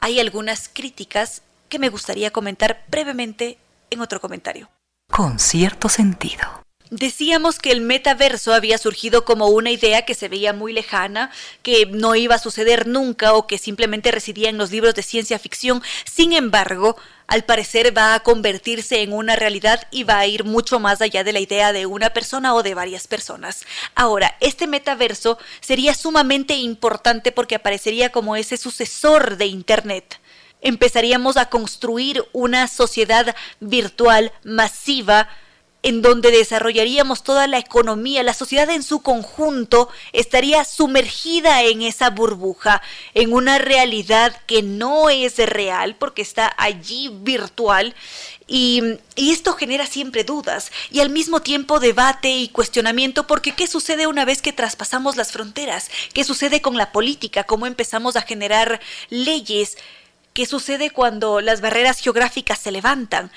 hay 0.00 0.20
algunas 0.20 0.68
críticas 0.70 1.40
que 1.70 1.78
me 1.78 1.88
gustaría 1.88 2.30
comentar 2.30 2.84
brevemente 2.88 3.58
en 3.90 4.00
otro 4.00 4.20
comentario. 4.20 4.68
Con 5.10 5.38
cierto 5.38 5.88
sentido. 5.88 6.66
Decíamos 6.90 7.58
que 7.58 7.72
el 7.72 7.80
metaverso 7.80 8.54
había 8.54 8.78
surgido 8.78 9.24
como 9.24 9.48
una 9.48 9.70
idea 9.70 10.02
que 10.02 10.14
se 10.14 10.28
veía 10.28 10.52
muy 10.52 10.72
lejana, 10.72 11.32
que 11.62 11.86
no 11.86 12.14
iba 12.14 12.36
a 12.36 12.38
suceder 12.38 12.86
nunca 12.86 13.32
o 13.32 13.48
que 13.48 13.58
simplemente 13.58 14.12
residía 14.12 14.50
en 14.50 14.58
los 14.58 14.70
libros 14.70 14.94
de 14.94 15.02
ciencia 15.02 15.38
ficción. 15.40 15.82
Sin 16.04 16.32
embargo, 16.32 16.96
al 17.26 17.44
parecer 17.44 17.96
va 17.96 18.14
a 18.14 18.20
convertirse 18.20 19.02
en 19.02 19.12
una 19.12 19.34
realidad 19.34 19.88
y 19.90 20.04
va 20.04 20.18
a 20.18 20.26
ir 20.26 20.44
mucho 20.44 20.78
más 20.78 21.00
allá 21.00 21.24
de 21.24 21.32
la 21.32 21.40
idea 21.40 21.72
de 21.72 21.86
una 21.86 22.10
persona 22.10 22.54
o 22.54 22.62
de 22.62 22.74
varias 22.74 23.08
personas. 23.08 23.64
Ahora, 23.96 24.36
este 24.40 24.68
metaverso 24.68 25.38
sería 25.60 25.92
sumamente 25.94 26.54
importante 26.54 27.32
porque 27.32 27.56
aparecería 27.56 28.12
como 28.12 28.36
ese 28.36 28.56
sucesor 28.56 29.38
de 29.38 29.46
Internet 29.46 30.20
empezaríamos 30.66 31.36
a 31.36 31.48
construir 31.48 32.24
una 32.32 32.66
sociedad 32.66 33.36
virtual 33.60 34.32
masiva 34.42 35.28
en 35.86 36.02
donde 36.02 36.32
desarrollaríamos 36.32 37.22
toda 37.22 37.46
la 37.46 37.58
economía, 37.58 38.24
la 38.24 38.34
sociedad 38.34 38.68
en 38.70 38.82
su 38.82 39.02
conjunto 39.02 39.88
estaría 40.12 40.64
sumergida 40.64 41.62
en 41.62 41.82
esa 41.82 42.10
burbuja, 42.10 42.82
en 43.14 43.32
una 43.32 43.58
realidad 43.58 44.36
que 44.46 44.64
no 44.64 45.10
es 45.10 45.38
real 45.38 45.94
porque 45.94 46.22
está 46.22 46.52
allí 46.58 47.08
virtual. 47.12 47.94
Y, 48.48 48.82
y, 49.14 49.30
esto 49.30 49.52
genera 49.52 49.86
siempre 49.86 50.22
dudas 50.22 50.70
y 50.92 51.00
al 51.00 51.10
mismo 51.10 51.42
tiempo 51.42 51.80
debate 51.80 52.30
y 52.30 52.48
cuestionamiento 52.48 53.26
porque 53.26 53.52
¿qué 53.52 53.66
sucede 53.66 54.06
una 54.06 54.24
vez 54.24 54.40
que 54.40 54.52
traspasamos 54.52 55.16
las 55.16 55.32
fronteras? 55.32 55.90
¿Qué 56.12 56.22
sucede 56.22 56.60
con 56.60 56.76
la 56.76 56.92
política? 56.92 57.42
¿Cómo 57.42 57.66
empezamos 57.66 58.14
a 58.14 58.22
generar 58.22 58.80
leyes? 59.10 59.76
¿Qué 60.36 60.44
sucede 60.44 60.90
cuando 60.90 61.40
las 61.40 61.62
barreras 61.62 61.98
geográficas 61.98 62.58
se 62.58 62.70
levantan? 62.70 63.32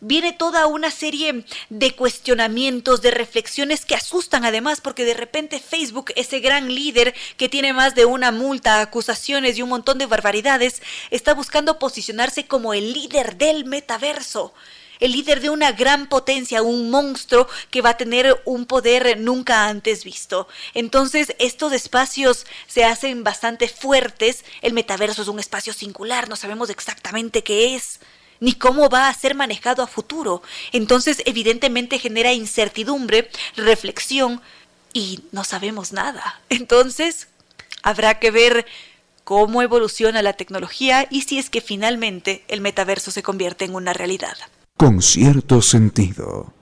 viene 0.00 0.32
toda 0.32 0.66
una 0.66 0.90
serie 0.90 1.44
de 1.68 1.94
cuestionamientos, 1.94 3.02
de 3.02 3.10
reflexiones 3.10 3.84
que 3.84 3.96
asustan 3.96 4.44
además 4.46 4.80
porque 4.80 5.04
de 5.04 5.12
repente 5.12 5.60
Facebook, 5.60 6.12
ese 6.16 6.40
gran 6.40 6.72
líder 6.72 7.14
que 7.36 7.50
tiene 7.50 7.74
más 7.74 7.94
de 7.94 8.06
una 8.06 8.30
multa, 8.30 8.80
acusaciones 8.80 9.58
y 9.58 9.62
un 9.62 9.68
montón 9.68 9.98
de 9.98 10.06
barbaridades, 10.06 10.80
está 11.10 11.34
buscando 11.34 11.78
posicionarse 11.78 12.46
como 12.46 12.72
el 12.72 12.94
líder 12.94 13.36
del 13.36 13.66
metaverso 13.66 14.54
el 15.00 15.12
líder 15.12 15.40
de 15.40 15.50
una 15.50 15.72
gran 15.72 16.08
potencia, 16.08 16.62
un 16.62 16.90
monstruo 16.90 17.48
que 17.70 17.82
va 17.82 17.90
a 17.90 17.96
tener 17.96 18.40
un 18.44 18.66
poder 18.66 19.18
nunca 19.18 19.66
antes 19.68 20.04
visto. 20.04 20.48
Entonces, 20.74 21.34
estos 21.38 21.72
espacios 21.72 22.46
se 22.66 22.84
hacen 22.84 23.24
bastante 23.24 23.68
fuertes. 23.68 24.44
El 24.62 24.72
metaverso 24.72 25.22
es 25.22 25.28
un 25.28 25.38
espacio 25.38 25.72
singular, 25.72 26.28
no 26.28 26.36
sabemos 26.36 26.70
exactamente 26.70 27.42
qué 27.42 27.74
es 27.74 28.00
ni 28.40 28.52
cómo 28.52 28.88
va 28.88 29.08
a 29.08 29.14
ser 29.14 29.34
manejado 29.34 29.82
a 29.82 29.86
futuro. 29.86 30.42
Entonces, 30.72 31.22
evidentemente 31.26 31.98
genera 31.98 32.32
incertidumbre, 32.32 33.30
reflexión 33.56 34.40
y 34.92 35.20
no 35.32 35.44
sabemos 35.44 35.92
nada. 35.92 36.40
Entonces, 36.48 37.28
habrá 37.82 38.18
que 38.18 38.30
ver 38.30 38.66
cómo 39.24 39.60
evoluciona 39.62 40.22
la 40.22 40.32
tecnología 40.32 41.06
y 41.10 41.22
si 41.22 41.38
es 41.38 41.50
que 41.50 41.60
finalmente 41.60 42.44
el 42.48 42.60
metaverso 42.60 43.10
se 43.10 43.22
convierte 43.22 43.64
en 43.64 43.74
una 43.74 43.92
realidad. 43.92 44.36
Con 44.78 45.02
cierto 45.02 45.60
sentido. 45.60 46.52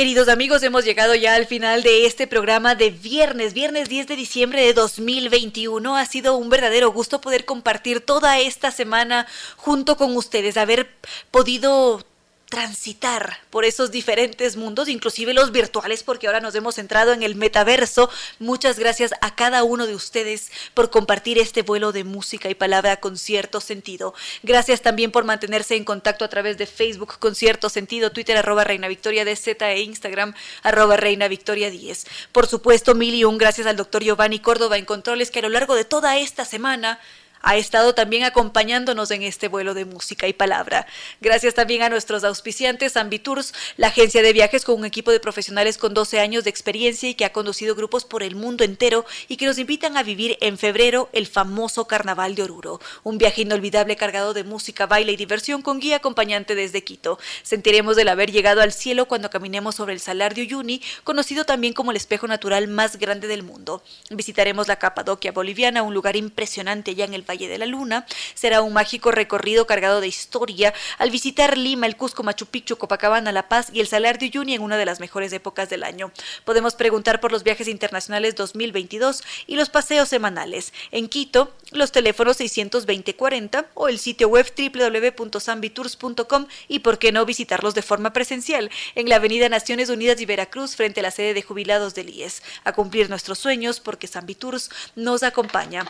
Queridos 0.00 0.28
amigos, 0.28 0.62
hemos 0.62 0.86
llegado 0.86 1.14
ya 1.14 1.34
al 1.34 1.44
final 1.44 1.82
de 1.82 2.06
este 2.06 2.26
programa 2.26 2.74
de 2.74 2.88
viernes, 2.88 3.52
viernes 3.52 3.90
10 3.90 4.06
de 4.06 4.16
diciembre 4.16 4.64
de 4.64 4.72
2021. 4.72 5.94
Ha 5.94 6.06
sido 6.06 6.36
un 6.36 6.48
verdadero 6.48 6.90
gusto 6.90 7.20
poder 7.20 7.44
compartir 7.44 8.00
toda 8.00 8.38
esta 8.38 8.70
semana 8.70 9.26
junto 9.56 9.98
con 9.98 10.16
ustedes, 10.16 10.56
haber 10.56 10.88
podido 11.30 12.02
transitar 12.50 13.38
por 13.48 13.64
esos 13.64 13.92
diferentes 13.92 14.56
mundos, 14.56 14.88
inclusive 14.88 15.32
los 15.32 15.52
virtuales, 15.52 16.02
porque 16.02 16.26
ahora 16.26 16.40
nos 16.40 16.54
hemos 16.56 16.74
centrado 16.74 17.12
en 17.12 17.22
el 17.22 17.36
metaverso. 17.36 18.10
Muchas 18.40 18.76
gracias 18.76 19.12
a 19.20 19.36
cada 19.36 19.62
uno 19.62 19.86
de 19.86 19.94
ustedes 19.94 20.50
por 20.74 20.90
compartir 20.90 21.38
este 21.38 21.62
vuelo 21.62 21.92
de 21.92 22.02
música 22.02 22.50
y 22.50 22.56
palabra 22.56 22.98
con 22.98 23.16
cierto 23.16 23.60
sentido. 23.60 24.14
Gracias 24.42 24.82
también 24.82 25.12
por 25.12 25.24
mantenerse 25.24 25.76
en 25.76 25.84
contacto 25.84 26.24
a 26.24 26.28
través 26.28 26.58
de 26.58 26.66
Facebook 26.66 27.18
con 27.20 27.36
cierto 27.36 27.70
sentido, 27.70 28.10
Twitter 28.10 28.36
arroba 28.36 28.64
Reina 28.64 28.88
Victoria 28.88 29.24
DZ 29.24 29.46
e 29.60 29.82
Instagram 29.82 30.34
arroba 30.64 30.96
Reina 30.96 31.28
Victoria 31.28 31.70
10. 31.70 32.06
Por 32.32 32.48
supuesto, 32.48 32.96
mil 32.96 33.14
y 33.14 33.24
un 33.24 33.38
gracias 33.38 33.68
al 33.68 33.76
doctor 33.76 34.02
Giovanni 34.02 34.40
Córdoba 34.40 34.76
en 34.76 34.84
controles 34.84 35.30
que 35.30 35.38
a 35.38 35.42
lo 35.42 35.50
largo 35.50 35.76
de 35.76 35.84
toda 35.84 36.18
esta 36.18 36.44
semana 36.44 36.98
ha 37.42 37.56
estado 37.56 37.94
también 37.94 38.24
acompañándonos 38.24 39.10
en 39.10 39.22
este 39.22 39.48
vuelo 39.48 39.74
de 39.74 39.84
música 39.84 40.28
y 40.28 40.32
palabra. 40.32 40.86
Gracias 41.20 41.54
también 41.54 41.82
a 41.82 41.88
nuestros 41.88 42.24
auspiciantes, 42.24 42.96
Ambitours, 42.96 43.54
la 43.76 43.88
agencia 43.88 44.22
de 44.22 44.32
viajes 44.32 44.64
con 44.64 44.78
un 44.78 44.84
equipo 44.84 45.10
de 45.10 45.20
profesionales 45.20 45.78
con 45.78 45.94
12 45.94 46.20
años 46.20 46.44
de 46.44 46.50
experiencia 46.50 47.08
y 47.08 47.14
que 47.14 47.24
ha 47.24 47.32
conducido 47.32 47.74
grupos 47.74 48.04
por 48.04 48.22
el 48.22 48.36
mundo 48.36 48.64
entero 48.64 49.04
y 49.28 49.36
que 49.36 49.46
nos 49.46 49.58
invitan 49.58 49.96
a 49.96 50.02
vivir 50.02 50.36
en 50.40 50.58
febrero 50.58 51.08
el 51.12 51.26
famoso 51.26 51.86
Carnaval 51.86 52.34
de 52.34 52.42
Oruro, 52.42 52.80
un 53.02 53.18
viaje 53.18 53.42
inolvidable 53.42 53.96
cargado 53.96 54.34
de 54.34 54.44
música, 54.44 54.86
baile 54.86 55.12
y 55.12 55.16
diversión 55.16 55.62
con 55.62 55.80
guía 55.80 55.96
acompañante 55.96 56.54
desde 56.54 56.84
Quito. 56.84 57.18
Sentiremos 57.42 57.96
el 57.98 58.08
haber 58.08 58.30
llegado 58.30 58.60
al 58.60 58.72
cielo 58.72 59.06
cuando 59.06 59.30
caminemos 59.30 59.76
sobre 59.76 59.94
el 59.94 60.00
Salar 60.00 60.34
de 60.34 60.42
Uyuni, 60.42 60.82
conocido 61.04 61.44
también 61.44 61.72
como 61.72 61.90
el 61.90 61.96
espejo 61.96 62.26
natural 62.26 62.68
más 62.68 62.98
grande 62.98 63.28
del 63.28 63.42
mundo. 63.42 63.82
Visitaremos 64.10 64.68
la 64.68 64.76
Capadoquia 64.76 65.32
boliviana, 65.32 65.82
un 65.82 65.94
lugar 65.94 66.16
impresionante 66.16 66.94
ya 66.94 67.04
en 67.04 67.14
el 67.14 67.24
Valle 67.30 67.48
de 67.48 67.58
la 67.58 67.66
Luna. 67.66 68.06
Será 68.34 68.60
un 68.60 68.72
mágico 68.72 69.12
recorrido 69.12 69.66
cargado 69.66 70.00
de 70.00 70.08
historia 70.08 70.74
al 70.98 71.10
visitar 71.10 71.56
Lima, 71.56 71.86
el 71.86 71.96
Cusco, 71.96 72.24
Machu 72.24 72.46
Picchu, 72.46 72.76
Copacabana, 72.76 73.30
La 73.30 73.48
Paz 73.48 73.68
y 73.72 73.80
el 73.80 73.86
Salar 73.86 74.18
de 74.18 74.26
Uyuni 74.26 74.54
en 74.54 74.62
una 74.62 74.76
de 74.76 74.84
las 74.84 74.98
mejores 74.98 75.32
épocas 75.32 75.70
del 75.70 75.84
año. 75.84 76.10
Podemos 76.44 76.74
preguntar 76.74 77.20
por 77.20 77.30
los 77.30 77.44
viajes 77.44 77.68
internacionales 77.68 78.34
2022 78.34 79.22
y 79.46 79.54
los 79.54 79.70
paseos 79.70 80.08
semanales. 80.08 80.72
En 80.90 81.08
Quito, 81.08 81.52
los 81.70 81.92
teléfonos 81.92 82.40
620-40 82.40 83.66
o 83.74 83.88
el 83.88 84.00
sitio 84.00 84.28
web 84.28 84.52
www.sambitours.com 84.56 86.46
y 86.66 86.80
por 86.80 86.98
qué 86.98 87.12
no 87.12 87.24
visitarlos 87.24 87.74
de 87.74 87.82
forma 87.82 88.12
presencial 88.12 88.70
en 88.96 89.08
la 89.08 89.16
Avenida 89.16 89.48
Naciones 89.48 89.88
Unidas 89.88 90.20
y 90.20 90.26
Veracruz 90.26 90.74
frente 90.74 90.98
a 91.00 91.04
la 91.04 91.12
sede 91.12 91.34
de 91.34 91.42
jubilados 91.42 91.94
del 91.94 92.10
IES. 92.10 92.42
A 92.64 92.72
cumplir 92.72 93.08
nuestros 93.08 93.38
sueños 93.38 93.78
porque 93.78 94.08
Sambitours 94.08 94.70
nos 94.96 95.22
acompaña. 95.22 95.86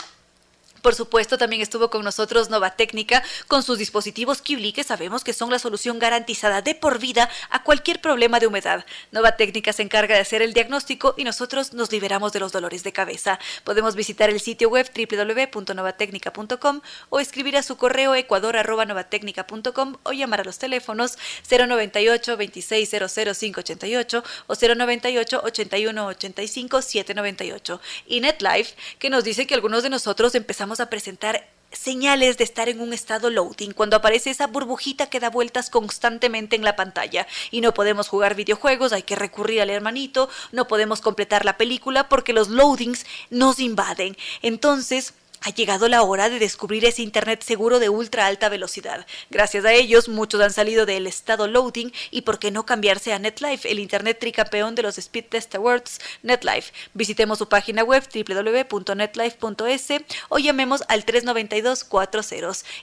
Por 0.83 0.95
supuesto, 0.95 1.37
también 1.37 1.61
estuvo 1.61 1.91
con 1.91 2.03
nosotros 2.05 2.49
Nova 2.49 2.71
Técnica 2.71 3.23
con 3.49 3.63
sus 3.63 3.77
dispositivos 3.79 4.41
Kibli, 4.41 4.73
que 4.73 4.83
sabemos 4.83 5.25
que 5.25 5.35
son 5.35 5.51
la 5.51 5.59
solución 5.59 5.99
garantizada 5.99 6.63
de 6.63 6.75
por 6.75 6.99
vida 6.99 7.29
a 7.51 7.63
cualquier 7.63 8.01
problema 8.01 8.41
de 8.41 8.47
humedad. 8.47 8.87
Nova 9.11 9.37
Técnica 9.37 9.75
se 9.75 9.83
encarga 9.83 10.15
de 10.15 10.23
hacer 10.23 10.41
el 10.41 10.55
diagnóstico 10.55 11.15
y 11.19 11.25
nosotros 11.25 11.75
nos 11.75 11.93
liberamos 11.93 12.33
de 12.33 12.41
los 12.41 12.53
dolores 12.53 12.83
de 12.83 12.93
cabeza. 12.95 13.39
Podemos 13.65 13.95
visitar 13.95 14.31
el 14.31 14.41
sitio 14.41 14.71
web 14.71 14.91
www.novatecnica.com 14.95 16.81
o 17.11 17.21
escribir 17.21 17.59
a 17.59 17.63
su 17.63 17.77
correo 17.77 18.15
ecuador.novatecnica.com 18.15 19.97
o 20.03 20.13
llamar 20.13 20.41
a 20.41 20.45
los 20.45 20.59
teléfonos 20.59 21.19
098 21.51 22.37
2600 22.39 23.39
588 23.39 24.25
o 24.47 24.55
098 24.55 25.41
81 25.45 26.07
85 26.07 26.83
798 26.83 27.81
y 28.07 28.21
NetLife, 28.21 28.77
que 28.99 29.11
nos 29.11 29.25
dice 29.25 29.47
que 29.47 29.55
algunos 29.55 29.83
de 29.83 29.91
nosotros 29.91 30.35
empezamos 30.35 30.70
a 30.79 30.87
presentar 30.91 31.49
señales 31.73 32.37
de 32.37 32.45
estar 32.45 32.69
en 32.69 32.81
un 32.81 32.93
estado 32.93 33.31
loading, 33.31 33.73
cuando 33.73 33.97
aparece 33.97 34.31
esa 34.31 34.47
burbujita 34.47 35.09
que 35.09 35.21
da 35.21 35.31
vueltas 35.31 35.71
constantemente 35.71 36.57
en 36.57 36.65
la 36.65 36.77
pantalla 36.77 37.27
y 37.51 37.61
no 37.61 37.75
podemos 37.75 38.09
jugar 38.09 38.35
videojuegos, 38.35 38.93
hay 38.93 39.03
que 39.03 39.17
recurrir 39.17 39.61
al 39.61 39.71
hermanito, 39.71 40.29
no 40.53 40.67
podemos 40.67 41.01
completar 41.01 41.45
la 41.45 41.57
película 41.57 42.09
porque 42.09 42.33
los 42.33 42.49
loadings 42.49 43.07
nos 43.31 43.61
invaden. 43.61 44.17
Entonces, 44.43 45.15
ha 45.41 45.51
llegado 45.51 45.89
la 45.89 46.03
hora 46.03 46.29
de 46.29 46.39
descubrir 46.39 46.85
ese 46.85 47.03
Internet 47.03 47.43
seguro 47.43 47.79
de 47.79 47.89
ultra 47.89 48.27
alta 48.27 48.49
velocidad. 48.49 49.07
Gracias 49.31 49.65
a 49.65 49.73
ellos, 49.73 50.09
muchos 50.09 50.41
han 50.41 50.53
salido 50.53 50.87
del 50.87 51.07
estado 51.07 51.47
loading 51.47 51.91
y 52.11 52.23
por 52.23 52.39
qué 52.39 52.51
no 52.51 52.67
cambiarse 52.67 53.13
a 53.13 53.19
NetLife, 53.19 53.71
el 53.71 53.79
Internet 53.79 54.19
tricampeón 54.21 54.75
de 54.75 54.83
los 54.83 54.99
Speed 54.99 55.27
Test 55.31 55.55
Awards, 55.55 56.01
NetLife. 56.23 56.73
Visitemos 56.95 57.39
su 57.39 57.49
página 57.49 57.83
web 57.83 58.07
www.netlife.es 58.13 59.89
o 60.29 60.39
llamemos 60.39 60.85
al 60.89 61.05
392 61.05 61.85
40. 61.85 62.21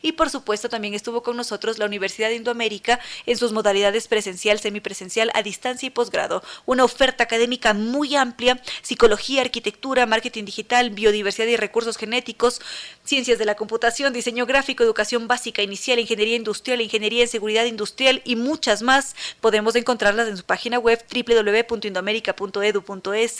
Y 0.02 0.14
por 0.14 0.30
supuesto 0.30 0.70
también 0.70 0.94
estuvo 0.94 1.24
con 1.24 1.38
nosotros 1.38 1.78
la 1.78 1.86
Universidad 1.86 2.30
de 2.30 2.36
Indoamérica 2.36 3.00
en 3.26 3.38
sus 3.38 3.52
modalidades 3.52 4.08
presencial, 4.08 4.60
semipresencial, 4.60 5.32
a 5.34 5.44
distancia 5.44 5.88
y 5.88 5.90
posgrado. 5.90 6.44
Una 6.66 6.84
oferta 6.84 7.24
académica 7.24 7.74
muy 7.74 8.16
amplia, 8.16 8.62
psicología, 8.82 9.42
arquitectura, 9.42 10.06
marketing 10.06 10.46
digital, 10.46 10.90
biodiversidad 10.90 11.48
y 11.48 11.58
recursos 11.58 11.98
genéticos, 11.98 12.47
ciencias 13.04 13.40
de 13.40 13.46
la 13.46 13.56
computación, 13.56 14.14
diseño 14.14 14.46
gráfico, 14.46 14.84
educación 14.84 15.28
básica 15.28 15.62
inicial, 15.62 16.00
ingeniería 16.00 16.36
industrial, 16.36 16.82
ingeniería 16.82 17.24
en 17.24 17.30
seguridad 17.30 17.66
industrial 17.66 18.22
y 18.26 18.36
muchas 18.36 18.82
más. 18.82 19.16
Podemos 19.42 19.76
encontrarlas 19.76 20.28
en 20.28 20.38
su 20.38 20.44
página 20.44 20.80
web 20.80 21.04
www.indoamerica.edu.es 21.14 23.38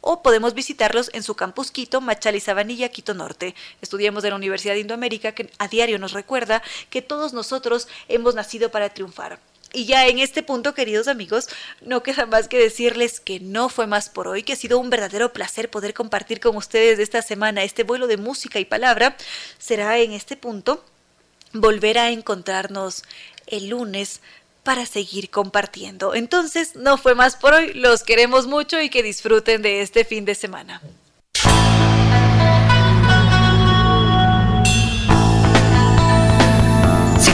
o 0.00 0.22
podemos 0.22 0.54
visitarlos 0.54 1.10
en 1.12 1.22
su 1.22 1.34
campus 1.34 1.70
Quito, 1.70 2.00
Machal 2.00 2.40
Sabanilla, 2.40 2.88
Quito 2.88 3.14
Norte. 3.14 3.54
Estudiamos 3.82 4.22
de 4.22 4.30
la 4.30 4.36
Universidad 4.36 4.74
de 4.74 4.80
Indoamérica 4.80 5.32
que 5.32 5.50
a 5.58 5.68
diario 5.68 5.98
nos 5.98 6.12
recuerda 6.12 6.62
que 6.88 7.02
todos 7.02 7.32
nosotros 7.32 7.88
hemos 8.08 8.34
nacido 8.34 8.70
para 8.70 8.90
triunfar. 8.90 9.38
Y 9.72 9.84
ya 9.84 10.06
en 10.08 10.18
este 10.18 10.42
punto, 10.42 10.74
queridos 10.74 11.06
amigos, 11.06 11.48
no 11.80 12.02
queda 12.02 12.26
más 12.26 12.48
que 12.48 12.58
decirles 12.58 13.20
que 13.20 13.38
no 13.38 13.68
fue 13.68 13.86
más 13.86 14.08
por 14.08 14.26
hoy, 14.26 14.42
que 14.42 14.54
ha 14.54 14.56
sido 14.56 14.78
un 14.78 14.90
verdadero 14.90 15.32
placer 15.32 15.70
poder 15.70 15.94
compartir 15.94 16.40
con 16.40 16.56
ustedes 16.56 16.98
esta 16.98 17.22
semana 17.22 17.62
este 17.62 17.84
vuelo 17.84 18.08
de 18.08 18.16
música 18.16 18.58
y 18.58 18.64
palabra. 18.64 19.16
Será 19.58 19.98
en 19.98 20.12
este 20.12 20.36
punto 20.36 20.84
volver 21.52 21.98
a 21.98 22.10
encontrarnos 22.10 23.04
el 23.46 23.68
lunes 23.68 24.20
para 24.64 24.86
seguir 24.86 25.30
compartiendo. 25.30 26.14
Entonces, 26.14 26.74
no 26.76 26.98
fue 26.98 27.14
más 27.14 27.36
por 27.36 27.54
hoy, 27.54 27.72
los 27.72 28.02
queremos 28.02 28.46
mucho 28.46 28.80
y 28.80 28.90
que 28.90 29.02
disfruten 29.02 29.62
de 29.62 29.82
este 29.82 30.04
fin 30.04 30.24
de 30.24 30.34
semana. 30.34 30.82